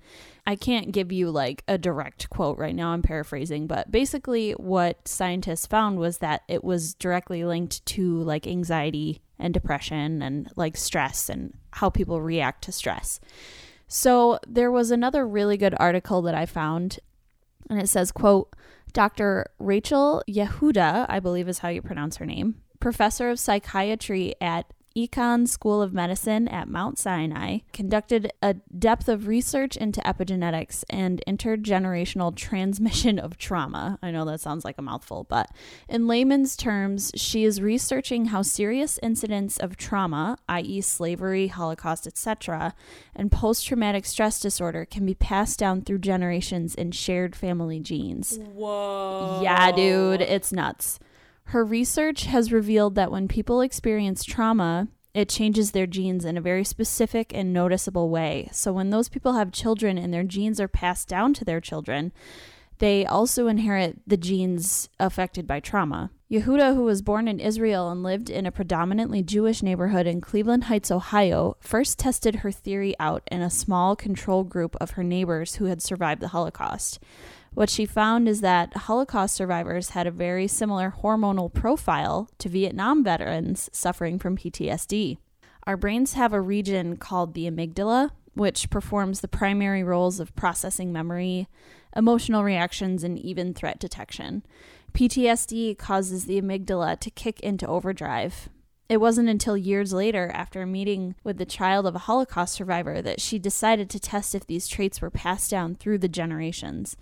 I 0.46 0.56
can't 0.56 0.92
give 0.92 1.12
you 1.12 1.30
like 1.30 1.62
a 1.68 1.78
direct 1.78 2.30
quote 2.30 2.58
right 2.58 2.74
now, 2.74 2.90
I'm 2.90 3.02
paraphrasing, 3.02 3.66
but 3.66 3.90
basically 3.90 4.52
what 4.52 5.06
scientists 5.06 5.66
found 5.66 5.98
was 5.98 6.18
that 6.18 6.42
it 6.48 6.64
was 6.64 6.94
directly 6.94 7.44
linked 7.44 7.84
to 7.86 8.22
like 8.22 8.46
anxiety 8.46 9.22
and 9.38 9.54
depression 9.54 10.22
and 10.22 10.50
like 10.56 10.76
stress 10.76 11.28
and 11.28 11.54
how 11.72 11.90
people 11.90 12.20
react 12.20 12.64
to 12.64 12.72
stress. 12.72 13.20
So 13.88 14.38
there 14.46 14.70
was 14.70 14.90
another 14.90 15.26
really 15.26 15.56
good 15.56 15.74
article 15.78 16.22
that 16.22 16.34
I 16.34 16.46
found 16.46 16.98
and 17.70 17.80
it 17.80 17.88
says 17.88 18.12
quote 18.12 18.54
Dr. 18.92 19.46
Rachel 19.58 20.22
Yehuda, 20.28 21.06
I 21.08 21.18
believe 21.18 21.48
is 21.48 21.60
how 21.60 21.68
you 21.68 21.80
pronounce 21.80 22.16
her 22.16 22.26
name, 22.26 22.56
professor 22.78 23.30
of 23.30 23.38
psychiatry 23.38 24.34
at 24.40 24.70
Icahn 24.96 25.48
School 25.48 25.80
of 25.82 25.92
Medicine 25.92 26.48
at 26.48 26.68
Mount 26.68 26.98
Sinai 26.98 27.58
conducted 27.72 28.32
a 28.42 28.54
depth 28.78 29.08
of 29.08 29.26
research 29.26 29.76
into 29.76 30.00
epigenetics 30.00 30.84
and 30.90 31.22
intergenerational 31.26 32.34
transmission 32.36 33.18
of 33.18 33.38
trauma. 33.38 33.98
I 34.02 34.10
know 34.10 34.24
that 34.24 34.40
sounds 34.40 34.64
like 34.64 34.78
a 34.78 34.82
mouthful, 34.82 35.24
but 35.24 35.50
in 35.88 36.06
layman's 36.06 36.56
terms, 36.56 37.10
she 37.14 37.44
is 37.44 37.60
researching 37.60 38.26
how 38.26 38.42
serious 38.42 38.98
incidents 39.02 39.56
of 39.58 39.76
trauma, 39.76 40.38
i.e., 40.48 40.80
slavery, 40.80 41.48
Holocaust, 41.48 42.06
etc., 42.06 42.74
and 43.14 43.32
post 43.32 43.66
traumatic 43.66 44.04
stress 44.04 44.40
disorder 44.40 44.84
can 44.84 45.06
be 45.06 45.14
passed 45.14 45.58
down 45.58 45.82
through 45.82 45.98
generations 45.98 46.74
in 46.74 46.90
shared 46.90 47.34
family 47.34 47.80
genes. 47.80 48.38
Whoa. 48.38 49.40
Yeah, 49.42 49.72
dude, 49.72 50.20
it's 50.20 50.52
nuts. 50.52 50.98
Her 51.52 51.66
research 51.66 52.24
has 52.24 52.50
revealed 52.50 52.94
that 52.94 53.12
when 53.12 53.28
people 53.28 53.60
experience 53.60 54.24
trauma, 54.24 54.88
it 55.12 55.28
changes 55.28 55.72
their 55.72 55.86
genes 55.86 56.24
in 56.24 56.38
a 56.38 56.40
very 56.40 56.64
specific 56.64 57.30
and 57.34 57.52
noticeable 57.52 58.08
way. 58.08 58.48
So 58.52 58.72
when 58.72 58.88
those 58.88 59.10
people 59.10 59.34
have 59.34 59.52
children 59.52 59.98
and 59.98 60.14
their 60.14 60.24
genes 60.24 60.62
are 60.62 60.66
passed 60.66 61.08
down 61.08 61.34
to 61.34 61.44
their 61.44 61.60
children, 61.60 62.10
they 62.78 63.04
also 63.04 63.48
inherit 63.48 63.98
the 64.06 64.16
genes 64.16 64.88
affected 64.98 65.46
by 65.46 65.60
trauma. 65.60 66.10
Yehuda, 66.30 66.74
who 66.74 66.84
was 66.84 67.02
born 67.02 67.28
in 67.28 67.38
Israel 67.38 67.90
and 67.90 68.02
lived 68.02 68.30
in 68.30 68.46
a 68.46 68.50
predominantly 68.50 69.22
Jewish 69.22 69.62
neighborhood 69.62 70.06
in 70.06 70.22
Cleveland 70.22 70.64
Heights, 70.64 70.90
Ohio, 70.90 71.58
first 71.60 71.98
tested 71.98 72.36
her 72.36 72.50
theory 72.50 72.94
out 72.98 73.24
in 73.30 73.42
a 73.42 73.50
small 73.50 73.94
control 73.94 74.42
group 74.42 74.74
of 74.80 74.92
her 74.92 75.04
neighbors 75.04 75.56
who 75.56 75.66
had 75.66 75.82
survived 75.82 76.22
the 76.22 76.28
Holocaust. 76.28 76.98
What 77.54 77.68
she 77.68 77.84
found 77.84 78.28
is 78.28 78.40
that 78.40 78.74
Holocaust 78.74 79.34
survivors 79.34 79.90
had 79.90 80.06
a 80.06 80.10
very 80.10 80.48
similar 80.48 80.94
hormonal 81.02 81.52
profile 81.52 82.30
to 82.38 82.48
Vietnam 82.48 83.04
veterans 83.04 83.68
suffering 83.72 84.18
from 84.18 84.38
PTSD. 84.38 85.18
Our 85.66 85.76
brains 85.76 86.14
have 86.14 86.32
a 86.32 86.40
region 86.40 86.96
called 86.96 87.34
the 87.34 87.48
amygdala, 87.50 88.10
which 88.34 88.70
performs 88.70 89.20
the 89.20 89.28
primary 89.28 89.82
roles 89.82 90.18
of 90.18 90.34
processing 90.34 90.92
memory, 90.94 91.46
emotional 91.94 92.42
reactions, 92.42 93.04
and 93.04 93.18
even 93.18 93.52
threat 93.52 93.78
detection. 93.78 94.42
PTSD 94.94 95.76
causes 95.76 96.24
the 96.24 96.40
amygdala 96.40 96.98
to 97.00 97.10
kick 97.10 97.38
into 97.40 97.66
overdrive. 97.66 98.48
It 98.88 98.96
wasn't 98.96 99.28
until 99.28 99.58
years 99.58 99.92
later, 99.92 100.30
after 100.34 100.62
a 100.62 100.66
meeting 100.66 101.16
with 101.22 101.36
the 101.36 101.44
child 101.44 101.86
of 101.86 101.94
a 101.94 102.00
Holocaust 102.00 102.54
survivor, 102.54 103.02
that 103.02 103.20
she 103.20 103.38
decided 103.38 103.90
to 103.90 104.00
test 104.00 104.34
if 104.34 104.46
these 104.46 104.68
traits 104.68 105.02
were 105.02 105.10
passed 105.10 105.50
down 105.50 105.74
through 105.74 105.98
the 105.98 106.08
generations 106.08 106.96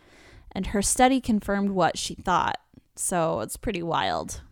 and 0.53 0.68
her 0.68 0.82
study 0.82 1.20
confirmed 1.20 1.70
what 1.70 1.98
she 1.98 2.14
thought. 2.14 2.59
So 2.96 3.40
it's 3.40 3.57
pretty 3.57 3.82
wild. 3.82 4.42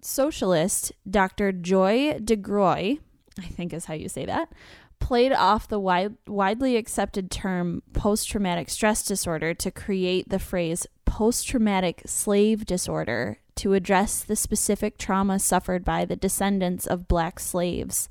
Socialist 0.00 0.92
Dr. 1.08 1.52
Joy 1.52 2.18
DeGruy, 2.18 3.00
I 3.38 3.42
think 3.42 3.72
is 3.72 3.84
how 3.84 3.94
you 3.94 4.08
say 4.08 4.24
that, 4.24 4.52
played 4.98 5.32
off 5.32 5.68
the 5.68 5.78
wide, 5.78 6.14
widely 6.26 6.76
accepted 6.76 7.30
term 7.30 7.82
post 7.92 8.28
traumatic 8.28 8.70
stress 8.70 9.04
disorder 9.04 9.54
to 9.54 9.70
create 9.70 10.28
the 10.28 10.38
phrase 10.38 10.86
post 11.04 11.48
traumatic 11.48 12.02
slave 12.06 12.64
disorder 12.64 13.38
to 13.56 13.74
address 13.74 14.22
the 14.22 14.36
specific 14.36 14.96
trauma 14.96 15.38
suffered 15.38 15.84
by 15.84 16.04
the 16.04 16.16
descendants 16.16 16.86
of 16.86 17.08
black 17.08 17.40
slaves. 17.40 18.08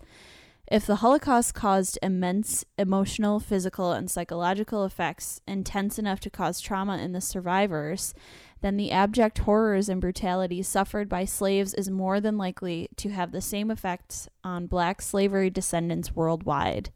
If 0.71 0.85
the 0.85 0.97
Holocaust 0.97 1.55
caused 1.55 1.97
immense 2.03 2.63
emotional, 2.77 3.39
physical, 3.39 3.91
and 3.91 4.09
psychological 4.09 4.85
effects 4.85 5.41
intense 5.47 5.97
enough 5.97 6.19
to 6.19 6.29
cause 6.29 6.61
trauma 6.61 6.99
in 6.99 7.11
the 7.11 7.21
survivors, 7.21 8.13
then 8.61 8.77
the 8.77 8.91
abject 8.91 9.39
horrors 9.39 9.89
and 9.89 9.99
brutality 9.99 10.61
suffered 10.61 11.09
by 11.09 11.25
slaves 11.25 11.73
is 11.73 11.89
more 11.89 12.21
than 12.21 12.37
likely 12.37 12.87
to 12.97 13.09
have 13.09 13.31
the 13.31 13.41
same 13.41 13.71
effects 13.71 14.29
on 14.43 14.67
black 14.67 15.01
slavery 15.01 15.49
descendants 15.49 16.15
worldwide. 16.15 16.91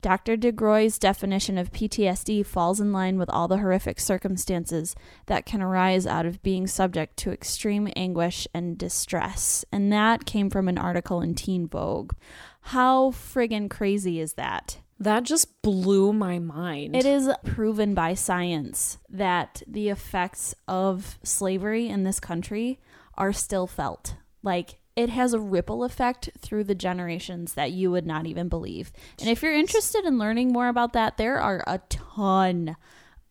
Dr. 0.00 0.36
DeGruy's 0.36 0.98
definition 0.98 1.56
of 1.56 1.70
PTSD 1.70 2.44
falls 2.44 2.80
in 2.80 2.92
line 2.92 3.18
with 3.18 3.30
all 3.30 3.46
the 3.46 3.58
horrific 3.58 4.00
circumstances 4.00 4.96
that 5.26 5.46
can 5.46 5.62
arise 5.62 6.08
out 6.08 6.26
of 6.26 6.42
being 6.42 6.66
subject 6.66 7.16
to 7.18 7.30
extreme 7.30 7.88
anguish 7.94 8.48
and 8.52 8.76
distress. 8.76 9.64
And 9.70 9.92
that 9.92 10.26
came 10.26 10.50
from 10.50 10.66
an 10.66 10.76
article 10.76 11.20
in 11.20 11.36
Teen 11.36 11.68
Vogue. 11.68 12.14
How 12.62 13.10
friggin' 13.10 13.68
crazy 13.70 14.20
is 14.20 14.34
that? 14.34 14.78
That 14.98 15.24
just 15.24 15.62
blew 15.62 16.12
my 16.12 16.38
mind. 16.38 16.94
It 16.94 17.04
is 17.04 17.28
proven 17.44 17.92
by 17.92 18.14
science 18.14 18.98
that 19.10 19.62
the 19.66 19.88
effects 19.88 20.54
of 20.68 21.18
slavery 21.24 21.88
in 21.88 22.04
this 22.04 22.20
country 22.20 22.78
are 23.18 23.32
still 23.32 23.66
felt. 23.66 24.14
Like, 24.42 24.78
it 24.94 25.08
has 25.08 25.32
a 25.32 25.40
ripple 25.40 25.84
effect 25.84 26.30
through 26.38 26.64
the 26.64 26.74
generations 26.74 27.54
that 27.54 27.72
you 27.72 27.90
would 27.90 28.06
not 28.06 28.26
even 28.26 28.48
believe. 28.48 28.92
And 29.20 29.28
if 29.28 29.42
you're 29.42 29.54
interested 29.54 30.04
in 30.04 30.18
learning 30.18 30.52
more 30.52 30.68
about 30.68 30.92
that, 30.92 31.16
there 31.16 31.40
are 31.40 31.64
a 31.66 31.80
ton 31.88 32.76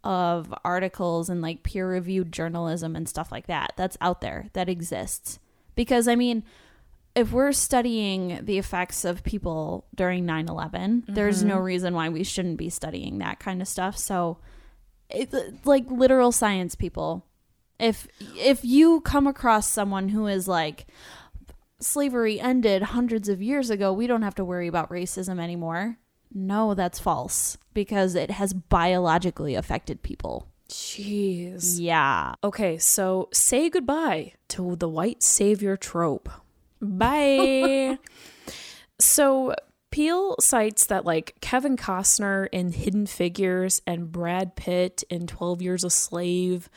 of 0.03 0.53
articles 0.65 1.29
and 1.29 1.41
like 1.41 1.61
peer 1.61 1.88
reviewed 1.88 2.32
journalism 2.32 2.95
and 2.95 3.07
stuff 3.07 3.32
like 3.32 3.45
that 3.45 3.73
that's 3.77 3.97
out 4.01 4.21
there 4.21 4.49
that 4.53 4.67
exists. 4.67 5.38
Because, 5.75 6.07
I 6.07 6.15
mean, 6.15 6.43
if 7.16 7.32
we're 7.32 7.51
studying 7.51 8.39
the 8.43 8.57
effects 8.57 9.03
of 9.05 9.24
people 9.24 9.86
during 9.93 10.26
9 10.26 10.47
11, 10.47 11.01
mm-hmm. 11.01 11.14
there's 11.14 11.43
no 11.43 11.57
reason 11.57 11.93
why 11.93 12.09
we 12.09 12.24
shouldn't 12.24 12.57
be 12.57 12.70
studying 12.70 13.18
that 13.20 13.39
kind 13.39 13.62
of 13.62 13.68
stuff. 13.68 13.97
So, 13.97 14.38
it's 15.09 15.36
like 15.66 15.89
literal 15.89 16.32
science 16.32 16.76
people. 16.76 17.26
If 17.80 18.07
if 18.38 18.64
you 18.64 19.01
come 19.01 19.28
across 19.28 19.68
someone 19.68 20.09
who 20.09 20.28
is 20.28 20.47
like 20.47 20.88
slavery 21.80 22.39
ended 22.39 22.82
hundreds 22.84 23.28
of 23.28 23.41
years 23.41 23.70
ago, 23.70 23.91
we 23.91 24.07
don't 24.07 24.22
have 24.22 24.36
to 24.36 24.45
worry 24.45 24.68
about 24.68 24.89
racism 24.89 25.39
anymore. 25.39 25.97
No, 26.34 26.74
that's 26.74 26.99
false 26.99 27.57
because 27.74 28.16
it 28.16 28.32
has 28.32 28.53
biologically 28.53 29.55
affected 29.55 30.01
people. 30.01 30.47
Jeez. 30.70 31.76
Yeah. 31.78 32.36
Okay, 32.43 32.78
so 32.78 33.28
say 33.34 33.70
goodbye 33.70 34.34
to 34.49 34.78
the 34.78 34.88
white 34.88 35.22
savior 35.22 35.76
trope. 35.76 36.30
Bye. 36.82 37.97
so 38.99 39.53
Peele 39.91 40.36
cites 40.39 40.86
that 40.86 41.05
like 41.05 41.36
Kevin 41.41 41.75
Costner 41.75 42.47
in 42.51 42.71
Hidden 42.71 43.07
Figures 43.07 43.82
and 43.86 44.11
Brad 44.11 44.55
Pitt 44.55 45.03
in 45.09 45.27
12 45.27 45.61
Years 45.61 45.84
a 45.84 45.89
Slave 45.89 46.69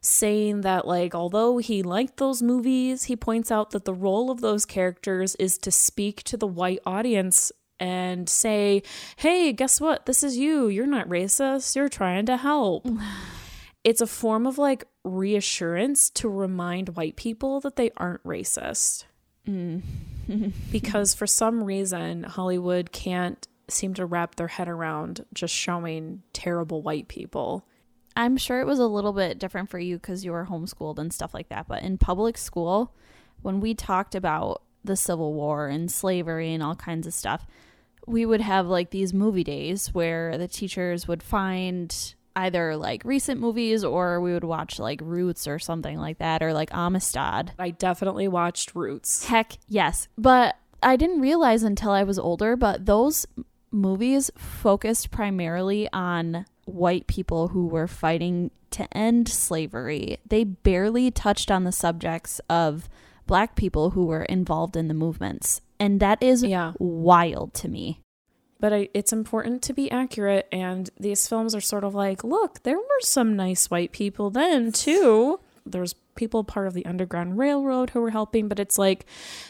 saying 0.00 0.60
that 0.60 0.86
like 0.86 1.14
although 1.14 1.58
he 1.58 1.82
liked 1.82 2.18
those 2.18 2.42
movies, 2.42 3.04
he 3.04 3.16
points 3.16 3.50
out 3.50 3.70
that 3.70 3.84
the 3.84 3.94
role 3.94 4.30
of 4.30 4.40
those 4.40 4.64
characters 4.64 5.34
is 5.36 5.58
to 5.58 5.70
speak 5.70 6.22
to 6.24 6.36
the 6.36 6.46
white 6.46 6.80
audience 6.84 7.50
and 7.80 8.28
say, 8.28 8.82
"Hey, 9.16 9.52
guess 9.52 9.80
what? 9.80 10.06
This 10.06 10.22
is 10.22 10.36
you. 10.36 10.68
You're 10.68 10.86
not 10.86 11.08
racist. 11.08 11.74
You're 11.74 11.88
trying 11.88 12.26
to 12.26 12.36
help." 12.36 12.86
it's 13.84 14.00
a 14.00 14.06
form 14.06 14.46
of 14.46 14.58
like 14.58 14.84
reassurance 15.04 16.10
to 16.10 16.28
remind 16.28 16.90
white 16.90 17.16
people 17.16 17.60
that 17.60 17.76
they 17.76 17.90
aren't 17.96 18.22
racist. 18.24 19.04
Mm. 19.48 19.82
because 20.72 21.14
for 21.14 21.26
some 21.26 21.64
reason, 21.64 22.24
Hollywood 22.24 22.92
can't 22.92 23.46
seem 23.68 23.94
to 23.94 24.06
wrap 24.06 24.36
their 24.36 24.48
head 24.48 24.68
around 24.68 25.24
just 25.32 25.54
showing 25.54 26.22
terrible 26.32 26.82
white 26.82 27.08
people. 27.08 27.64
I'm 28.16 28.36
sure 28.36 28.60
it 28.60 28.66
was 28.66 28.78
a 28.78 28.86
little 28.86 29.12
bit 29.12 29.38
different 29.38 29.70
for 29.70 29.78
you 29.78 29.96
because 29.96 30.24
you 30.24 30.32
were 30.32 30.46
homeschooled 30.46 30.98
and 30.98 31.12
stuff 31.12 31.34
like 31.34 31.48
that. 31.50 31.68
But 31.68 31.82
in 31.82 31.98
public 31.98 32.36
school, 32.36 32.94
when 33.42 33.60
we 33.60 33.74
talked 33.74 34.14
about 34.14 34.62
the 34.84 34.96
Civil 34.96 35.34
War 35.34 35.68
and 35.68 35.90
slavery 35.90 36.52
and 36.52 36.62
all 36.62 36.74
kinds 36.74 37.06
of 37.06 37.14
stuff, 37.14 37.46
we 38.06 38.24
would 38.24 38.40
have 38.40 38.66
like 38.66 38.90
these 38.90 39.12
movie 39.12 39.44
days 39.44 39.94
where 39.94 40.36
the 40.38 40.48
teachers 40.48 41.06
would 41.06 41.22
find 41.22 42.14
either 42.38 42.76
like 42.76 43.02
recent 43.04 43.40
movies 43.40 43.84
or 43.84 44.20
we 44.20 44.32
would 44.32 44.44
watch 44.44 44.78
like 44.78 45.00
Roots 45.02 45.46
or 45.46 45.58
something 45.58 45.98
like 45.98 46.18
that 46.18 46.42
or 46.42 46.52
like 46.52 46.70
Amistad. 46.72 47.52
I 47.58 47.70
definitely 47.70 48.28
watched 48.28 48.74
Roots. 48.74 49.24
Heck 49.26 49.58
yes. 49.68 50.08
But 50.16 50.56
I 50.82 50.96
didn't 50.96 51.20
realize 51.20 51.62
until 51.62 51.90
I 51.90 52.04
was 52.04 52.18
older, 52.18 52.56
but 52.56 52.86
those 52.86 53.26
movies 53.70 54.30
focused 54.36 55.10
primarily 55.10 55.88
on 55.92 56.46
white 56.64 57.06
people 57.06 57.48
who 57.48 57.66
were 57.66 57.88
fighting 57.88 58.50
to 58.70 58.96
end 58.96 59.28
slavery. 59.28 60.18
They 60.28 60.44
barely 60.44 61.10
touched 61.10 61.50
on 61.50 61.64
the 61.64 61.72
subjects 61.72 62.40
of 62.48 62.88
black 63.26 63.56
people 63.56 63.90
who 63.90 64.06
were 64.06 64.22
involved 64.24 64.76
in 64.76 64.88
the 64.88 64.94
movements. 64.94 65.60
And 65.80 66.00
that 66.00 66.22
is 66.22 66.42
Yeah. 66.44 66.72
wild 66.78 67.54
to 67.54 67.68
me. 67.68 68.00
But 68.60 68.72
I, 68.72 68.88
it's 68.92 69.12
important 69.12 69.62
to 69.62 69.72
be 69.72 69.90
accurate, 69.90 70.48
and 70.50 70.90
these 70.98 71.28
films 71.28 71.54
are 71.54 71.60
sort 71.60 71.84
of 71.84 71.94
like, 71.94 72.24
look, 72.24 72.62
there 72.64 72.76
were 72.76 73.00
some 73.00 73.36
nice 73.36 73.70
white 73.70 73.92
people 73.92 74.30
then 74.30 74.72
too. 74.72 75.38
There's 75.64 75.94
people 76.16 76.42
part 76.42 76.66
of 76.66 76.74
the 76.74 76.86
Underground 76.86 77.38
Railroad 77.38 77.90
who 77.90 78.00
were 78.00 78.10
helping, 78.10 78.48
but 78.48 78.58
it's 78.58 78.78
like, 78.78 79.06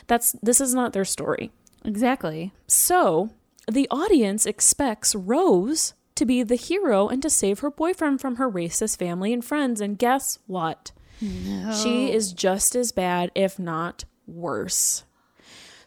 that's 0.07 0.33
this 0.43 0.61
is 0.61 0.75
not 0.75 0.93
their 0.93 1.07
story. 1.07 1.51
Exactly. 1.85 2.53
So 2.67 3.31
the 3.71 3.89
audience 3.91 4.45
expects 4.45 5.15
Rose 5.15 5.95
to 6.17 6.27
be 6.27 6.43
the 6.43 6.57
hero 6.57 7.09
and 7.09 7.23
to 7.23 7.31
save 7.31 7.61
her 7.61 7.71
boyfriend 7.71 8.21
from 8.21 8.37
her 8.37 8.51
racist 8.51 8.99
family 8.99 9.33
and 9.33 9.45
friends. 9.45 9.81
And 9.81 9.97
guess 9.97 10.39
what? 10.47 10.93
She 11.21 12.13
is 12.13 12.33
just 12.33 12.77
as 12.77 12.93
bad, 12.93 13.31
if 13.35 13.59
not 13.59 14.05
worse. 14.27 15.05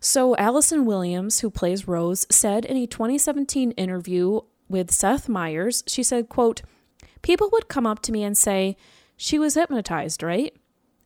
So 0.04 0.36
Allison 0.38 0.86
Williams, 0.86 1.40
who 1.40 1.52
plays 1.52 1.88
Rose, 1.88 2.26
said 2.32 2.66
in 2.66 2.76
a 2.76 2.88
2017 2.88 3.72
interview 3.74 4.42
with 4.68 4.90
Seth 4.90 5.30
Meyers, 5.30 5.84
she 5.86 6.02
said, 6.02 6.28
quote, 6.28 6.64
People 7.22 7.50
would 7.52 7.68
come 7.68 7.86
up 7.86 8.02
to 8.02 8.12
me 8.12 8.24
and 8.24 8.36
say, 8.36 8.76
She 9.16 9.38
was 9.38 9.54
hypnotized, 9.54 10.24
right? 10.24 10.56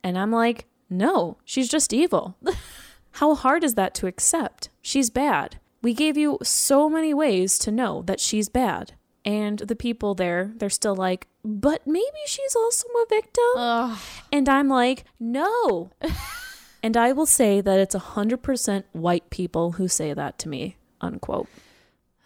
And 0.02 0.18
I'm 0.18 0.32
like, 0.32 0.66
No, 0.89 1.38
she's 1.43 1.68
just 1.68 1.91
evil. 1.91 2.38
How 3.12 3.36
hard 3.36 3.66
is 3.66 3.76
that 3.76 3.93
to 3.96 4.08
accept? 4.08 4.70
She's 4.82 5.10
bad. 5.10 5.60
We 5.82 5.93
gave 5.93 6.16
you 6.16 6.39
so 6.41 6.89
many 6.89 7.14
ways 7.14 7.60
to 7.60 7.72
know 7.72 8.02
that 8.04 8.22
she's 8.22 8.48
bad. 8.48 8.93
And 9.26 9.60
the 9.60 9.76
people 9.76 10.16
there, 10.16 10.54
they're 10.56 10.70
still 10.70 10.96
like, 10.96 11.28
but 11.43 11.86
maybe 11.86 12.06
she's 12.28 12.56
also 12.56 12.88
a 12.88 13.06
victim. 13.10 13.43
Ugh. 13.58 13.98
And 14.32 14.48
I'm 14.48 14.70
like, 14.70 15.04
no. 15.20 15.91
and 16.86 16.96
I 16.96 17.14
will 17.14 17.26
say 17.26 17.62
that 17.62 17.80
it's 17.80 17.96
100% 17.96 18.84
white 18.92 19.32
people 19.32 19.72
who 19.72 19.88
say 19.88 20.14
that 20.14 20.38
to 20.38 20.48
me, 20.48 20.78
unquote. 21.02 21.48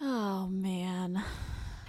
Oh 0.01 0.47
man. 0.47 1.24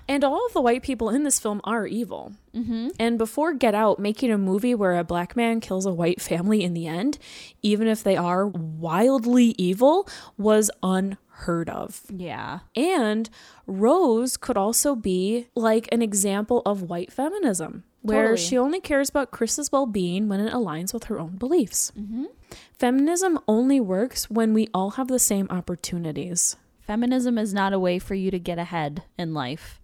And 0.06 0.22
all 0.22 0.46
of 0.46 0.52
the 0.52 0.60
white 0.60 0.84
people 0.84 1.10
in 1.10 1.24
this 1.24 1.40
film 1.40 1.60
are 1.64 1.84
evil. 1.84 2.32
Mm-hmm. 2.54 2.90
And 3.00 3.18
before 3.18 3.54
Get 3.54 3.74
Out, 3.74 3.98
making 3.98 4.30
a 4.30 4.38
movie 4.38 4.76
where 4.76 4.96
a 4.96 5.02
black 5.02 5.34
man 5.34 5.58
kills 5.58 5.84
a 5.84 5.92
white 5.92 6.20
family 6.20 6.62
in 6.62 6.74
the 6.74 6.86
end, 6.86 7.18
even 7.60 7.88
if 7.88 8.04
they 8.04 8.16
are 8.16 8.46
wildly 8.46 9.56
evil, 9.58 10.08
was 10.38 10.70
unheard 10.80 11.68
of. 11.68 12.02
Yeah. 12.08 12.60
And 12.76 13.30
Rose 13.66 14.36
could 14.36 14.56
also 14.56 14.94
be 14.94 15.48
like 15.56 15.88
an 15.90 16.02
example 16.02 16.62
of 16.64 16.82
white 16.82 17.12
feminism, 17.12 17.82
where 18.02 18.28
Totally. 18.28 18.38
she 18.48 18.56
only 18.58 18.80
cares 18.80 19.10
about 19.10 19.30
Chris's 19.30 19.70
well 19.70 19.86
being 19.86 20.28
when 20.28 20.40
it 20.40 20.52
aligns 20.52 20.94
with 20.94 21.04
her 21.04 21.18
own 21.18 21.36
beliefs. 21.36 21.92
Mm-hmm. 21.98 22.24
Feminism 22.78 23.38
only 23.46 23.80
works 23.80 24.30
when 24.30 24.54
we 24.54 24.68
all 24.72 24.92
have 24.92 25.08
the 25.08 25.18
same 25.18 25.46
opportunities. 25.50 26.56
Feminism 26.80 27.38
is 27.38 27.52
not 27.52 27.72
a 27.72 27.78
way 27.78 27.98
for 27.98 28.14
you 28.14 28.30
to 28.30 28.38
get 28.38 28.58
ahead 28.58 29.04
in 29.18 29.34
life 29.34 29.80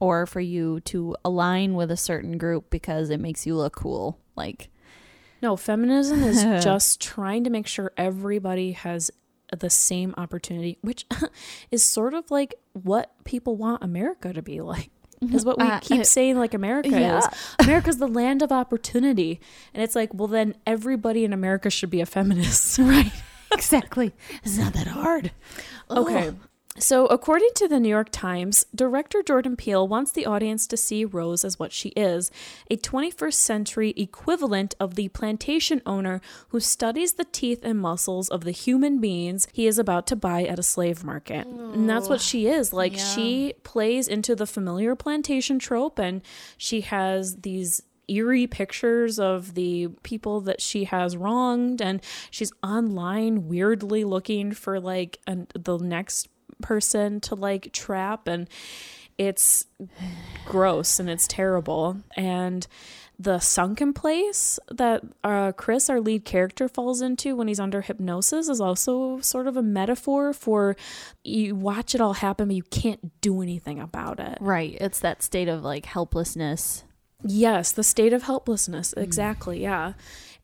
or 0.00 0.26
for 0.26 0.40
you 0.40 0.80
to 0.80 1.14
align 1.24 1.74
with 1.74 1.90
a 1.90 1.96
certain 1.96 2.38
group 2.38 2.70
because 2.70 3.10
it 3.10 3.20
makes 3.20 3.46
you 3.46 3.54
look 3.54 3.76
cool. 3.76 4.18
Like, 4.34 4.70
No, 5.42 5.56
feminism 5.56 6.22
is 6.22 6.42
just 6.64 7.00
trying 7.00 7.44
to 7.44 7.50
make 7.50 7.66
sure 7.66 7.92
everybody 7.96 8.72
has 8.72 9.10
the 9.56 9.70
same 9.70 10.14
opportunity, 10.16 10.78
which 10.80 11.06
is 11.70 11.84
sort 11.84 12.14
of 12.14 12.30
like 12.30 12.54
what 12.72 13.12
people 13.24 13.56
want 13.56 13.84
America 13.84 14.32
to 14.32 14.42
be 14.42 14.60
like. 14.60 14.90
Is 15.22 15.44
what 15.44 15.58
we 15.58 15.66
Uh, 15.66 15.80
keep 15.80 16.00
uh, 16.00 16.04
saying, 16.04 16.38
like 16.38 16.54
America 16.54 16.88
yeah. 16.90 17.18
is. 17.18 17.26
America's 17.58 17.98
the 17.98 18.08
land 18.08 18.40
of 18.40 18.50
opportunity. 18.50 19.38
And 19.74 19.82
it's 19.82 19.94
like, 19.94 20.14
well, 20.14 20.28
then 20.28 20.54
everybody 20.66 21.24
in 21.24 21.32
America 21.32 21.68
should 21.68 21.90
be 21.90 22.00
a 22.00 22.06
feminist. 22.06 22.78
right. 22.78 23.12
exactly. 23.52 24.12
It's 24.42 24.56
not 24.56 24.72
that 24.72 24.86
hard. 24.86 25.32
Okay. 25.90 26.32
So, 26.78 27.06
according 27.06 27.50
to 27.56 27.66
the 27.66 27.80
New 27.80 27.88
York 27.88 28.10
Times, 28.12 28.64
director 28.72 29.22
Jordan 29.24 29.56
Peele 29.56 29.88
wants 29.88 30.12
the 30.12 30.24
audience 30.24 30.68
to 30.68 30.76
see 30.76 31.04
Rose 31.04 31.44
as 31.44 31.58
what 31.58 31.72
she 31.72 31.88
is 31.90 32.30
a 32.70 32.76
21st 32.76 33.34
century 33.34 33.90
equivalent 33.96 34.76
of 34.78 34.94
the 34.94 35.08
plantation 35.08 35.82
owner 35.84 36.20
who 36.50 36.60
studies 36.60 37.14
the 37.14 37.24
teeth 37.24 37.60
and 37.64 37.80
muscles 37.80 38.28
of 38.28 38.44
the 38.44 38.52
human 38.52 39.00
beings 39.00 39.48
he 39.52 39.66
is 39.66 39.80
about 39.80 40.06
to 40.06 40.16
buy 40.16 40.44
at 40.44 40.60
a 40.60 40.62
slave 40.62 41.02
market. 41.02 41.44
And 41.46 41.90
that's 41.90 42.08
what 42.08 42.20
she 42.20 42.46
is. 42.46 42.72
Like, 42.72 42.96
Yeah. 42.96 43.04
she 43.14 43.54
plays 43.64 44.06
into 44.06 44.36
the 44.36 44.46
familiar 44.46 44.94
plantation 44.94 45.58
trope, 45.58 45.98
and 45.98 46.22
she 46.56 46.82
has 46.82 47.38
these 47.38 47.82
eerie 48.06 48.46
pictures 48.46 49.18
of 49.18 49.54
the 49.54 49.88
people 50.04 50.40
that 50.40 50.60
she 50.60 50.82
has 50.84 51.16
wronged 51.16 51.80
and 51.80 52.00
she's 52.28 52.52
online 52.60 53.46
weirdly 53.46 54.02
looking 54.02 54.50
for 54.50 54.80
like 54.80 55.20
an, 55.28 55.46
the 55.54 55.78
next 55.78 56.26
person 56.62 57.20
to 57.20 57.34
like 57.34 57.72
trap 57.72 58.26
and 58.26 58.48
it's 59.18 59.66
gross 60.46 60.98
and 60.98 61.10
it's 61.10 61.26
terrible 61.26 61.98
and 62.16 62.66
the 63.20 63.38
sunken 63.38 63.92
place 63.92 64.58
that 64.70 65.02
uh, 65.22 65.52
Chris, 65.52 65.90
our 65.90 66.00
lead 66.00 66.24
character, 66.24 66.68
falls 66.68 67.02
into 67.02 67.36
when 67.36 67.48
he's 67.48 67.60
under 67.60 67.82
hypnosis 67.82 68.48
is 68.48 68.62
also 68.62 69.20
sort 69.20 69.46
of 69.46 69.58
a 69.58 69.62
metaphor 69.62 70.32
for 70.32 70.74
you 71.22 71.54
watch 71.54 71.94
it 71.94 72.00
all 72.00 72.14
happen, 72.14 72.48
but 72.48 72.56
you 72.56 72.62
can't 72.62 73.20
do 73.20 73.42
anything 73.42 73.78
about 73.78 74.20
it. 74.20 74.38
Right. 74.40 74.74
It's 74.80 75.00
that 75.00 75.22
state 75.22 75.48
of 75.48 75.62
like 75.62 75.84
helplessness. 75.84 76.84
Yes, 77.22 77.72
the 77.72 77.84
state 77.84 78.14
of 78.14 78.22
helplessness. 78.22 78.94
Exactly. 78.96 79.60
Yeah. 79.60 79.92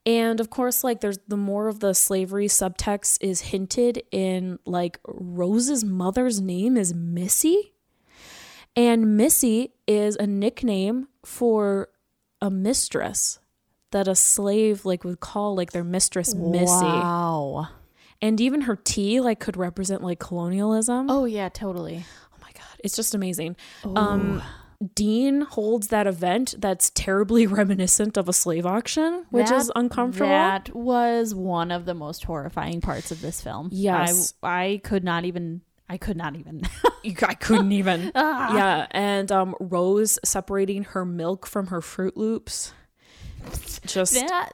And 0.07 0.39
of 0.39 0.49
course, 0.49 0.85
like 0.85 1.01
there's 1.01 1.19
the 1.27 1.35
more 1.35 1.67
of 1.67 1.81
the 1.81 1.93
slavery 1.93 2.47
subtext 2.47 3.17
is 3.19 3.41
hinted 3.41 4.03
in 4.09 4.57
like 4.65 4.99
Rose's 5.05 5.83
mother's 5.83 6.39
name 6.39 6.77
is 6.77 6.93
Missy. 6.93 7.73
And 8.73 9.17
Missy 9.17 9.73
is 9.85 10.15
a 10.15 10.25
nickname 10.25 11.09
for 11.25 11.89
a 12.41 12.49
mistress 12.49 13.39
that 13.91 14.07
a 14.07 14.15
slave 14.15 14.85
like 14.85 15.03
would 15.03 15.19
call 15.19 15.57
like 15.57 15.73
their 15.73 15.83
mistress 15.83 16.33
Missy. 16.33 16.85
Wow. 16.85 17.67
And 18.21 18.39
even 18.39 18.61
her 18.61 18.77
tea 18.77 19.19
like 19.19 19.41
could 19.41 19.57
represent 19.57 20.03
like 20.03 20.19
colonialism. 20.19 21.09
Oh, 21.09 21.25
yeah, 21.25 21.49
totally. 21.49 22.05
Oh 22.33 22.37
my 22.41 22.51
god, 22.53 22.79
it's 22.81 22.95
just 22.95 23.13
amazing. 23.13 23.57
Um 23.83 24.41
Dean 24.93 25.41
holds 25.41 25.87
that 25.87 26.05
event 26.05 26.55
that's 26.59 26.91
terribly 26.91 27.47
reminiscent 27.47 28.17
of 28.17 28.29
a 28.29 28.33
slave 28.33 28.65
auction, 28.65 29.25
which 29.31 29.49
is 29.51 29.71
uncomfortable. 29.75 30.29
That 30.29 30.73
was 30.75 31.33
one 31.33 31.71
of 31.71 31.85
the 31.85 31.93
most 31.93 32.23
horrifying 32.25 32.81
parts 32.81 33.11
of 33.11 33.21
this 33.21 33.41
film. 33.41 33.69
Yes. 33.71 34.33
I, 34.43 34.63
I 34.63 34.81
could 34.83 35.03
not 35.03 35.25
even. 35.25 35.61
I 35.89 35.97
could 35.97 36.17
not 36.17 36.35
even. 36.35 36.63
I 37.23 37.33
couldn't 37.33 37.71
even. 37.71 38.11
Ah. 38.15 38.55
yeah, 38.55 38.87
and 38.91 39.31
um 39.31 39.55
Rose 39.59 40.19
separating 40.23 40.83
her 40.83 41.05
milk 41.05 41.47
from 41.47 41.67
her 41.67 41.81
Froot 41.81 42.15
Loops. 42.15 42.73
Just 43.85 44.13
that. 44.13 44.51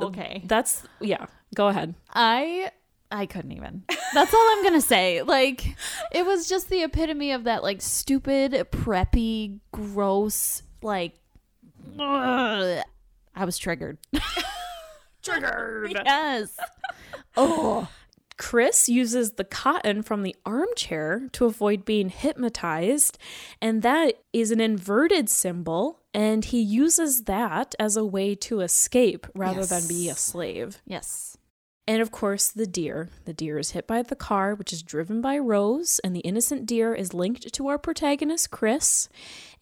Okay. 0.00 0.42
that's 0.46 0.82
yeah. 1.00 1.26
Go 1.54 1.68
ahead. 1.68 1.94
I 2.12 2.72
I 3.10 3.26
couldn't 3.26 3.52
even. 3.52 3.84
That's 4.14 4.34
all 4.34 4.48
I'm 4.52 4.64
gonna 4.64 4.80
say. 4.80 5.22
Like, 5.22 5.76
it 6.12 6.26
was 6.26 6.48
just 6.48 6.68
the 6.68 6.82
epitome 6.82 7.32
of 7.32 7.44
that 7.44 7.62
like 7.62 7.80
stupid, 7.80 8.52
preppy, 8.70 9.60
gross. 9.72 10.62
Like, 10.82 11.14
ugh. 11.98 12.82
I 13.34 13.44
was 13.44 13.58
triggered. 13.58 13.98
Triggered. 15.22 15.92
yes. 16.04 16.56
Oh. 17.36 17.88
Chris 18.38 18.88
uses 18.88 19.32
the 19.32 19.44
cotton 19.44 20.02
from 20.02 20.22
the 20.22 20.36
armchair 20.44 21.28
to 21.32 21.46
avoid 21.46 21.84
being 21.84 22.10
hypnotized, 22.10 23.18
and 23.62 23.82
that 23.82 24.22
is 24.32 24.50
an 24.50 24.60
inverted 24.60 25.30
symbol, 25.30 26.00
and 26.12 26.44
he 26.44 26.60
uses 26.60 27.22
that 27.24 27.74
as 27.78 27.96
a 27.96 28.04
way 28.04 28.34
to 28.34 28.60
escape 28.60 29.26
rather 29.34 29.64
than 29.64 29.88
be 29.88 30.10
a 30.10 30.14
slave. 30.14 30.82
Yes. 30.86 31.35
And 31.88 32.02
of 32.02 32.10
course, 32.10 32.50
the 32.50 32.66
deer. 32.66 33.10
The 33.26 33.32
deer 33.32 33.58
is 33.60 33.70
hit 33.70 33.86
by 33.86 34.02
the 34.02 34.16
car, 34.16 34.56
which 34.56 34.72
is 34.72 34.82
driven 34.82 35.20
by 35.20 35.38
Rose, 35.38 36.00
and 36.02 36.16
the 36.16 36.20
innocent 36.20 36.66
deer 36.66 36.92
is 36.92 37.14
linked 37.14 37.52
to 37.52 37.68
our 37.68 37.78
protagonist, 37.78 38.50
Chris. 38.50 39.08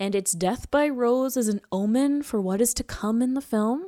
And 0.01 0.15
its 0.15 0.33
death 0.33 0.71
by 0.71 0.89
Rose 0.89 1.37
is 1.37 1.49
an 1.49 1.61
omen 1.71 2.23
for 2.23 2.41
what 2.41 2.63
is 2.63 2.73
to 2.75 2.83
come 2.83 3.21
in 3.21 3.35
the 3.35 3.43
film. 3.43 3.85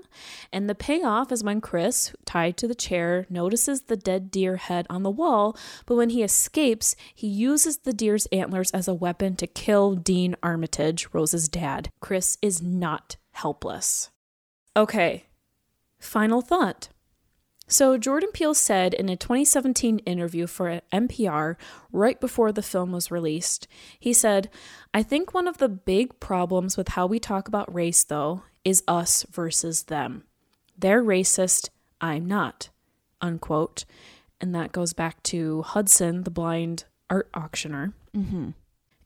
And 0.52 0.68
the 0.68 0.74
payoff 0.74 1.32
is 1.32 1.42
when 1.42 1.62
Chris, 1.62 2.14
tied 2.26 2.58
to 2.58 2.68
the 2.68 2.74
chair, 2.74 3.26
notices 3.30 3.82
the 3.82 3.96
dead 3.96 4.30
deer 4.30 4.56
head 4.56 4.86
on 4.90 5.02
the 5.02 5.10
wall, 5.10 5.56
but 5.86 5.96
when 5.96 6.10
he 6.10 6.22
escapes, 6.22 6.94
he 7.14 7.26
uses 7.26 7.78
the 7.78 7.94
deer's 7.94 8.26
antlers 8.26 8.70
as 8.72 8.86
a 8.86 8.94
weapon 8.94 9.36
to 9.36 9.46
kill 9.46 9.94
Dean 9.94 10.36
Armitage, 10.42 11.08
Rose's 11.14 11.48
dad. 11.48 11.90
Chris 12.00 12.36
is 12.42 12.60
not 12.60 13.16
helpless. 13.32 14.10
Okay, 14.76 15.24
final 15.98 16.42
thought. 16.42 16.90
So, 17.68 17.98
Jordan 17.98 18.30
Peele 18.32 18.54
said 18.54 18.94
in 18.94 19.08
a 19.08 19.16
2017 19.16 19.98
interview 20.00 20.46
for 20.46 20.80
NPR 20.92 21.56
right 21.90 22.20
before 22.20 22.52
the 22.52 22.62
film 22.62 22.92
was 22.92 23.10
released, 23.10 23.66
he 23.98 24.12
said, 24.12 24.48
I 24.94 25.02
think 25.02 25.34
one 25.34 25.48
of 25.48 25.58
the 25.58 25.68
big 25.68 26.20
problems 26.20 26.76
with 26.76 26.88
how 26.88 27.06
we 27.06 27.18
talk 27.18 27.48
about 27.48 27.74
race, 27.74 28.04
though, 28.04 28.42
is 28.64 28.84
us 28.86 29.24
versus 29.30 29.84
them. 29.84 30.24
They're 30.78 31.02
racist, 31.02 31.70
I'm 32.00 32.26
not. 32.26 32.68
Unquote. 33.20 33.84
And 34.40 34.54
that 34.54 34.72
goes 34.72 34.92
back 34.92 35.22
to 35.24 35.62
Hudson, 35.62 36.22
the 36.22 36.30
blind 36.30 36.84
art 37.10 37.28
auctioneer. 37.34 37.94
Mm-hmm. 38.16 38.50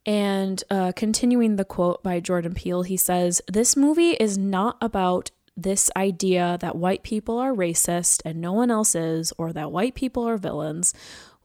And 0.06 0.64
uh, 0.70 0.92
continuing 0.96 1.56
the 1.56 1.64
quote 1.64 2.02
by 2.02 2.20
Jordan 2.20 2.54
Peele, 2.54 2.82
he 2.82 2.96
says, 2.96 3.42
This 3.46 3.76
movie 3.76 4.12
is 4.12 4.38
not 4.38 4.76
about 4.80 5.30
this 5.62 5.90
idea 5.96 6.58
that 6.60 6.76
white 6.76 7.02
people 7.02 7.38
are 7.38 7.52
racist 7.52 8.22
and 8.24 8.40
no 8.40 8.52
one 8.52 8.70
else 8.70 8.94
is, 8.94 9.32
or 9.38 9.52
that 9.52 9.72
white 9.72 9.94
people 9.94 10.26
are 10.26 10.36
villains, 10.36 10.94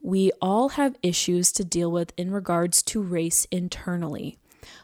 we 0.00 0.30
all 0.40 0.70
have 0.70 0.96
issues 1.02 1.52
to 1.52 1.64
deal 1.64 1.90
with 1.90 2.12
in 2.16 2.30
regards 2.30 2.82
to 2.82 3.02
race 3.02 3.46
internally. 3.50 4.38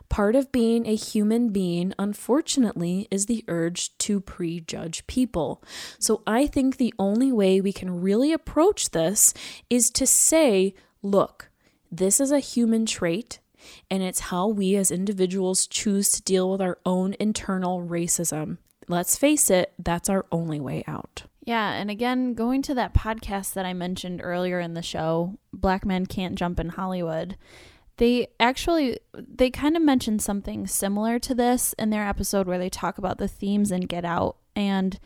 Part 0.08 0.36
of 0.36 0.52
being 0.52 0.86
a 0.86 0.94
human 0.94 1.50
being, 1.50 1.94
unfortunately, 1.98 3.08
is 3.10 3.26
the 3.26 3.44
urge 3.48 3.96
to 3.98 4.20
prejudge 4.20 5.06
people. 5.06 5.62
So 5.98 6.22
I 6.26 6.46
think 6.46 6.76
the 6.76 6.94
only 6.98 7.32
way 7.32 7.60
we 7.60 7.72
can 7.72 8.02
really 8.02 8.32
approach 8.32 8.90
this 8.90 9.32
is 9.70 9.90
to 9.92 10.06
say, 10.06 10.74
look, 11.02 11.50
this 11.90 12.20
is 12.20 12.30
a 12.30 12.38
human 12.38 12.86
trait, 12.86 13.40
and 13.90 14.02
it's 14.02 14.20
how 14.20 14.48
we 14.48 14.76
as 14.76 14.90
individuals 14.90 15.66
choose 15.66 16.10
to 16.12 16.22
deal 16.22 16.50
with 16.50 16.60
our 16.60 16.78
own 16.84 17.14
internal 17.18 17.80
racism 17.80 18.58
let's 18.92 19.16
face 19.16 19.50
it, 19.50 19.72
that's 19.78 20.08
our 20.08 20.26
only 20.30 20.60
way 20.60 20.84
out. 20.86 21.24
Yeah, 21.44 21.72
and 21.72 21.90
again, 21.90 22.34
going 22.34 22.62
to 22.62 22.74
that 22.74 22.94
podcast 22.94 23.54
that 23.54 23.66
I 23.66 23.72
mentioned 23.72 24.20
earlier 24.22 24.60
in 24.60 24.74
the 24.74 24.82
show, 24.82 25.38
Black 25.52 25.84
Men 25.84 26.06
Can't 26.06 26.36
Jump 26.36 26.60
in 26.60 26.70
Hollywood, 26.70 27.36
they 27.96 28.28
actually 28.38 28.98
they 29.12 29.50
kind 29.50 29.76
of 29.76 29.82
mentioned 29.82 30.22
something 30.22 30.66
similar 30.66 31.18
to 31.18 31.34
this 31.34 31.72
in 31.74 31.90
their 31.90 32.06
episode 32.06 32.46
where 32.46 32.58
they 32.58 32.70
talk 32.70 32.98
about 32.98 33.18
the 33.18 33.28
themes 33.28 33.70
in 33.70 33.82
Get 33.82 34.04
Out 34.04 34.36
and 34.54 34.98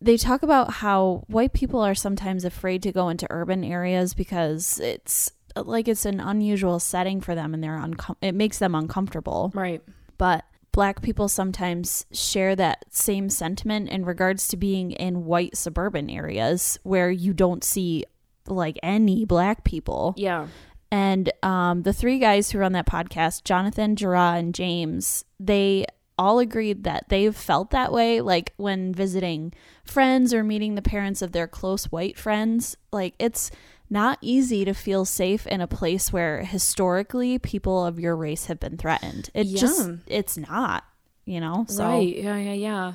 they 0.00 0.16
talk 0.16 0.42
about 0.42 0.74
how 0.74 1.24
white 1.28 1.54
people 1.54 1.80
are 1.80 1.94
sometimes 1.94 2.44
afraid 2.44 2.82
to 2.82 2.92
go 2.92 3.08
into 3.08 3.26
urban 3.30 3.64
areas 3.64 4.12
because 4.12 4.78
it's 4.80 5.32
like 5.56 5.88
it's 5.88 6.04
an 6.04 6.20
unusual 6.20 6.78
setting 6.78 7.20
for 7.20 7.34
them 7.34 7.54
and 7.54 7.64
they're 7.64 7.78
uncom- 7.78 8.16
it 8.20 8.34
makes 8.34 8.58
them 8.58 8.74
uncomfortable. 8.74 9.50
Right. 9.54 9.82
But 10.18 10.44
black 10.74 11.00
people 11.02 11.28
sometimes 11.28 12.04
share 12.10 12.56
that 12.56 12.84
same 12.90 13.30
sentiment 13.30 13.88
in 13.88 14.04
regards 14.04 14.48
to 14.48 14.56
being 14.56 14.90
in 14.90 15.24
white 15.24 15.56
suburban 15.56 16.10
areas 16.10 16.80
where 16.82 17.12
you 17.12 17.32
don't 17.32 17.62
see 17.62 18.04
like 18.48 18.76
any 18.82 19.24
black 19.24 19.62
people. 19.62 20.14
Yeah. 20.16 20.48
And 20.90 21.30
um, 21.44 21.82
the 21.82 21.92
three 21.92 22.18
guys 22.18 22.50
who 22.50 22.58
run 22.58 22.72
that 22.72 22.88
podcast, 22.88 23.44
Jonathan, 23.44 23.94
Jerah, 23.94 24.34
and 24.36 24.52
James, 24.52 25.24
they 25.38 25.86
all 26.18 26.40
agreed 26.40 26.82
that 26.82 27.08
they've 27.08 27.34
felt 27.34 27.70
that 27.70 27.92
way, 27.92 28.20
like 28.20 28.52
when 28.56 28.92
visiting 28.92 29.52
friends 29.84 30.34
or 30.34 30.42
meeting 30.42 30.74
the 30.74 30.82
parents 30.82 31.22
of 31.22 31.30
their 31.30 31.46
close 31.46 31.84
white 31.84 32.18
friends. 32.18 32.76
Like 32.90 33.14
it's 33.20 33.52
not 33.90 34.18
easy 34.20 34.64
to 34.64 34.74
feel 34.74 35.04
safe 35.04 35.46
in 35.46 35.60
a 35.60 35.66
place 35.66 36.12
where 36.12 36.44
historically 36.44 37.38
people 37.38 37.84
of 37.84 38.00
your 38.00 38.16
race 38.16 38.46
have 38.46 38.60
been 38.60 38.76
threatened. 38.76 39.30
It 39.34 39.46
yeah. 39.46 39.60
just 39.60 39.90
it's 40.06 40.36
not, 40.36 40.84
you 41.24 41.40
know. 41.40 41.66
So. 41.68 41.84
Right. 41.84 42.16
Yeah, 42.16 42.36
yeah, 42.36 42.52
yeah. 42.52 42.94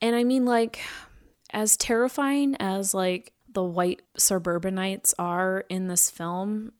And 0.00 0.16
I 0.16 0.24
mean 0.24 0.44
like 0.44 0.80
as 1.50 1.76
terrifying 1.76 2.56
as 2.58 2.94
like 2.94 3.32
the 3.52 3.62
white 3.62 4.02
suburbanites 4.16 5.14
are 5.18 5.64
in 5.68 5.88
this 5.88 6.10
film, 6.10 6.72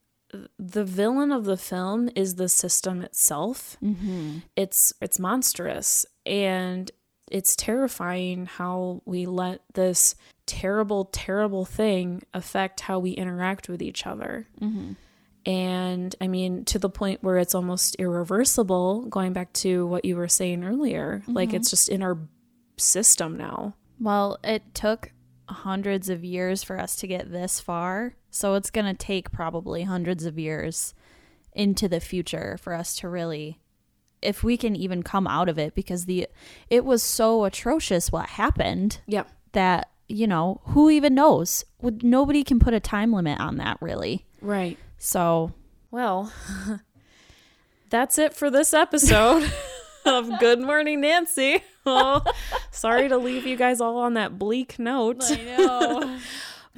the 0.58 0.84
villain 0.84 1.30
of 1.30 1.44
the 1.44 1.58
film 1.58 2.08
is 2.16 2.36
the 2.36 2.48
system 2.48 3.02
itself. 3.02 3.76
Mm-hmm. 3.82 4.38
It's 4.56 4.92
it's 5.00 5.18
monstrous 5.18 6.06
and 6.24 6.90
it's 7.30 7.56
terrifying 7.56 8.46
how 8.46 9.02
we 9.04 9.26
let 9.26 9.60
this 9.74 10.14
terrible, 10.52 11.06
terrible 11.06 11.64
thing 11.64 12.22
affect 12.34 12.80
how 12.80 12.98
we 12.98 13.12
interact 13.12 13.70
with 13.70 13.80
each 13.80 14.06
other. 14.06 14.46
Mm-hmm. 14.60 14.92
And 15.46 16.14
I 16.20 16.28
mean, 16.28 16.66
to 16.66 16.78
the 16.78 16.90
point 16.90 17.22
where 17.22 17.38
it's 17.38 17.54
almost 17.54 17.96
irreversible, 17.96 19.06
going 19.06 19.32
back 19.32 19.54
to 19.54 19.86
what 19.86 20.04
you 20.04 20.14
were 20.14 20.28
saying 20.28 20.62
earlier, 20.62 21.22
mm-hmm. 21.22 21.32
like 21.32 21.54
it's 21.54 21.70
just 21.70 21.88
in 21.88 22.02
our 22.02 22.18
system 22.76 23.38
now. 23.38 23.74
Well, 23.98 24.38
it 24.44 24.74
took 24.74 25.12
hundreds 25.48 26.10
of 26.10 26.22
years 26.22 26.62
for 26.62 26.78
us 26.78 26.96
to 26.96 27.06
get 27.06 27.32
this 27.32 27.58
far. 27.58 28.14
So 28.30 28.54
it's 28.54 28.70
going 28.70 28.86
to 28.86 28.94
take 28.94 29.32
probably 29.32 29.84
hundreds 29.84 30.26
of 30.26 30.38
years 30.38 30.92
into 31.54 31.88
the 31.88 32.00
future 32.00 32.58
for 32.60 32.74
us 32.74 32.94
to 32.96 33.08
really 33.08 33.58
if 34.20 34.44
we 34.44 34.56
can 34.56 34.76
even 34.76 35.02
come 35.02 35.26
out 35.26 35.48
of 35.48 35.58
it 35.58 35.74
because 35.74 36.04
the 36.04 36.28
it 36.70 36.84
was 36.84 37.02
so 37.02 37.44
atrocious 37.44 38.12
what 38.12 38.28
happened. 38.28 39.00
Yep. 39.06 39.28
That 39.52 39.90
you 40.12 40.26
know, 40.26 40.60
who 40.66 40.90
even 40.90 41.14
knows? 41.14 41.64
Would 41.80 42.04
nobody 42.04 42.44
can 42.44 42.60
put 42.60 42.74
a 42.74 42.80
time 42.80 43.12
limit 43.12 43.40
on 43.40 43.56
that 43.56 43.78
really. 43.80 44.26
Right. 44.40 44.78
So, 44.98 45.52
well, 45.90 46.32
that's 47.90 48.18
it 48.18 48.34
for 48.34 48.50
this 48.50 48.74
episode 48.74 49.50
of 50.04 50.38
Good 50.38 50.60
Morning 50.60 51.00
Nancy. 51.00 51.62
Oh, 51.84 52.22
sorry 52.70 53.08
to 53.08 53.18
leave 53.18 53.44
you 53.44 53.56
guys 53.56 53.80
all 53.80 53.96
on 53.96 54.14
that 54.14 54.38
bleak 54.38 54.78
note. 54.78 55.20
I 55.24 55.34
know. 55.34 56.18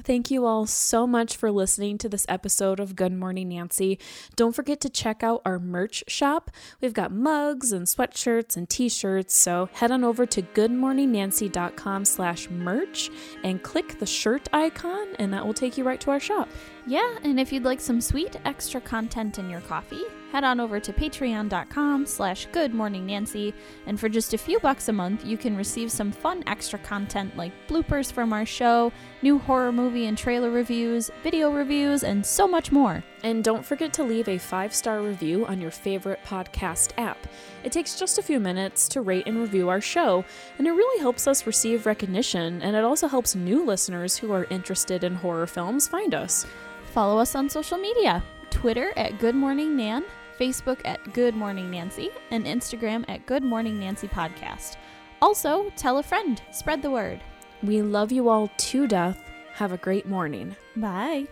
Thank 0.05 0.29
you 0.29 0.45
all 0.45 0.67
so 0.67 1.07
much 1.07 1.35
for 1.35 1.49
listening 1.49 1.97
to 1.97 2.07
this 2.07 2.27
episode 2.29 2.79
of 2.79 2.95
Good 2.95 3.11
Morning 3.11 3.49
Nancy. 3.49 3.97
Don't 4.35 4.55
forget 4.55 4.79
to 4.81 4.89
check 4.89 5.23
out 5.23 5.41
our 5.43 5.57
merch 5.57 6.03
shop. 6.07 6.51
We've 6.79 6.93
got 6.93 7.11
mugs 7.11 7.71
and 7.71 7.87
sweatshirts 7.87 8.55
and 8.55 8.69
t-shirts, 8.69 9.35
so 9.35 9.67
head 9.73 9.89
on 9.89 10.03
over 10.03 10.27
to 10.27 10.43
goodmorningnancy.com 10.43 12.05
slash 12.05 12.47
merch 12.51 13.09
and 13.43 13.63
click 13.63 13.97
the 13.97 14.05
shirt 14.05 14.47
icon 14.53 15.07
and 15.17 15.33
that 15.33 15.43
will 15.43 15.55
take 15.55 15.75
you 15.75 15.83
right 15.83 15.99
to 16.01 16.11
our 16.11 16.19
shop. 16.19 16.49
Yeah, 16.87 17.17
and 17.23 17.39
if 17.39 17.51
you'd 17.51 17.63
like 17.63 17.81
some 17.81 17.99
sweet 17.99 18.39
extra 18.45 18.79
content 18.79 19.39
in 19.39 19.49
your 19.49 19.61
coffee, 19.61 20.03
head 20.31 20.43
on 20.43 20.59
over 20.59 20.79
to 20.79 20.93
patreon.com 20.93 22.05
slash 22.05 22.47
goodmorningnancy, 22.49 23.55
and 23.87 23.99
for 23.99 24.07
just 24.07 24.35
a 24.35 24.37
few 24.37 24.59
bucks 24.59 24.87
a 24.87 24.93
month, 24.93 25.25
you 25.25 25.35
can 25.35 25.57
receive 25.57 25.91
some 25.91 26.11
fun 26.11 26.43
extra 26.45 26.77
content 26.77 27.35
like 27.35 27.51
bloopers 27.67 28.11
from 28.11 28.31
our 28.33 28.45
show, 28.45 28.91
new 29.23 29.39
horror 29.39 29.71
movie 29.71 30.05
and 30.05 30.15
trailer 30.15 30.51
reviews, 30.51 31.09
video 31.23 31.51
reviews, 31.51 32.03
and 32.03 32.23
so 32.23 32.47
much 32.47 32.71
more. 32.71 33.03
And 33.23 33.43
don't 33.43 33.65
forget 33.65 33.91
to 33.93 34.03
leave 34.03 34.29
a 34.29 34.37
five-star 34.37 35.01
review 35.01 35.43
on 35.47 35.59
your 35.59 35.71
favorite 35.71 36.19
podcast 36.23 36.91
app. 36.99 37.17
It 37.63 37.71
takes 37.71 37.97
just 37.97 38.19
a 38.19 38.23
few 38.23 38.39
minutes 38.39 38.87
to 38.89 39.01
rate 39.01 39.25
and 39.25 39.39
review 39.39 39.69
our 39.69 39.81
show, 39.81 40.23
and 40.59 40.67
it 40.67 40.71
really 40.71 40.99
helps 40.99 41.25
us 41.27 41.47
receive 41.47 41.87
recognition, 41.87 42.61
and 42.61 42.75
it 42.75 42.83
also 42.83 43.07
helps 43.07 43.33
new 43.33 43.65
listeners 43.65 44.17
who 44.17 44.31
are 44.31 44.45
interested 44.51 45.03
in 45.03 45.15
horror 45.15 45.47
films 45.47 45.87
find 45.87 46.13
us. 46.13 46.45
Follow 46.95 47.19
us 47.19 47.35
on 47.35 47.49
social 47.49 47.77
media 47.77 48.23
Twitter 48.49 48.93
at 48.95 49.19
Good 49.19 49.35
Morning 49.35 49.75
Nan, 49.75 50.05
Facebook 50.39 50.79
at 50.85 51.11
Good 51.11 51.35
Morning 51.35 51.69
Nancy, 51.69 52.09
and 52.31 52.45
Instagram 52.45 53.03
at 53.09 53.25
Good 53.25 53.43
Morning 53.43 53.77
Nancy 53.77 54.07
Podcast. 54.07 54.77
Also, 55.21 55.69
tell 55.75 55.97
a 55.97 56.03
friend, 56.03 56.41
spread 56.53 56.81
the 56.81 56.89
word. 56.89 57.19
We 57.61 57.81
love 57.81 58.13
you 58.13 58.29
all 58.29 58.47
to 58.47 58.87
death. 58.87 59.19
Have 59.55 59.73
a 59.73 59.77
great 59.77 60.05
morning. 60.05 60.55
Bye. 60.77 61.27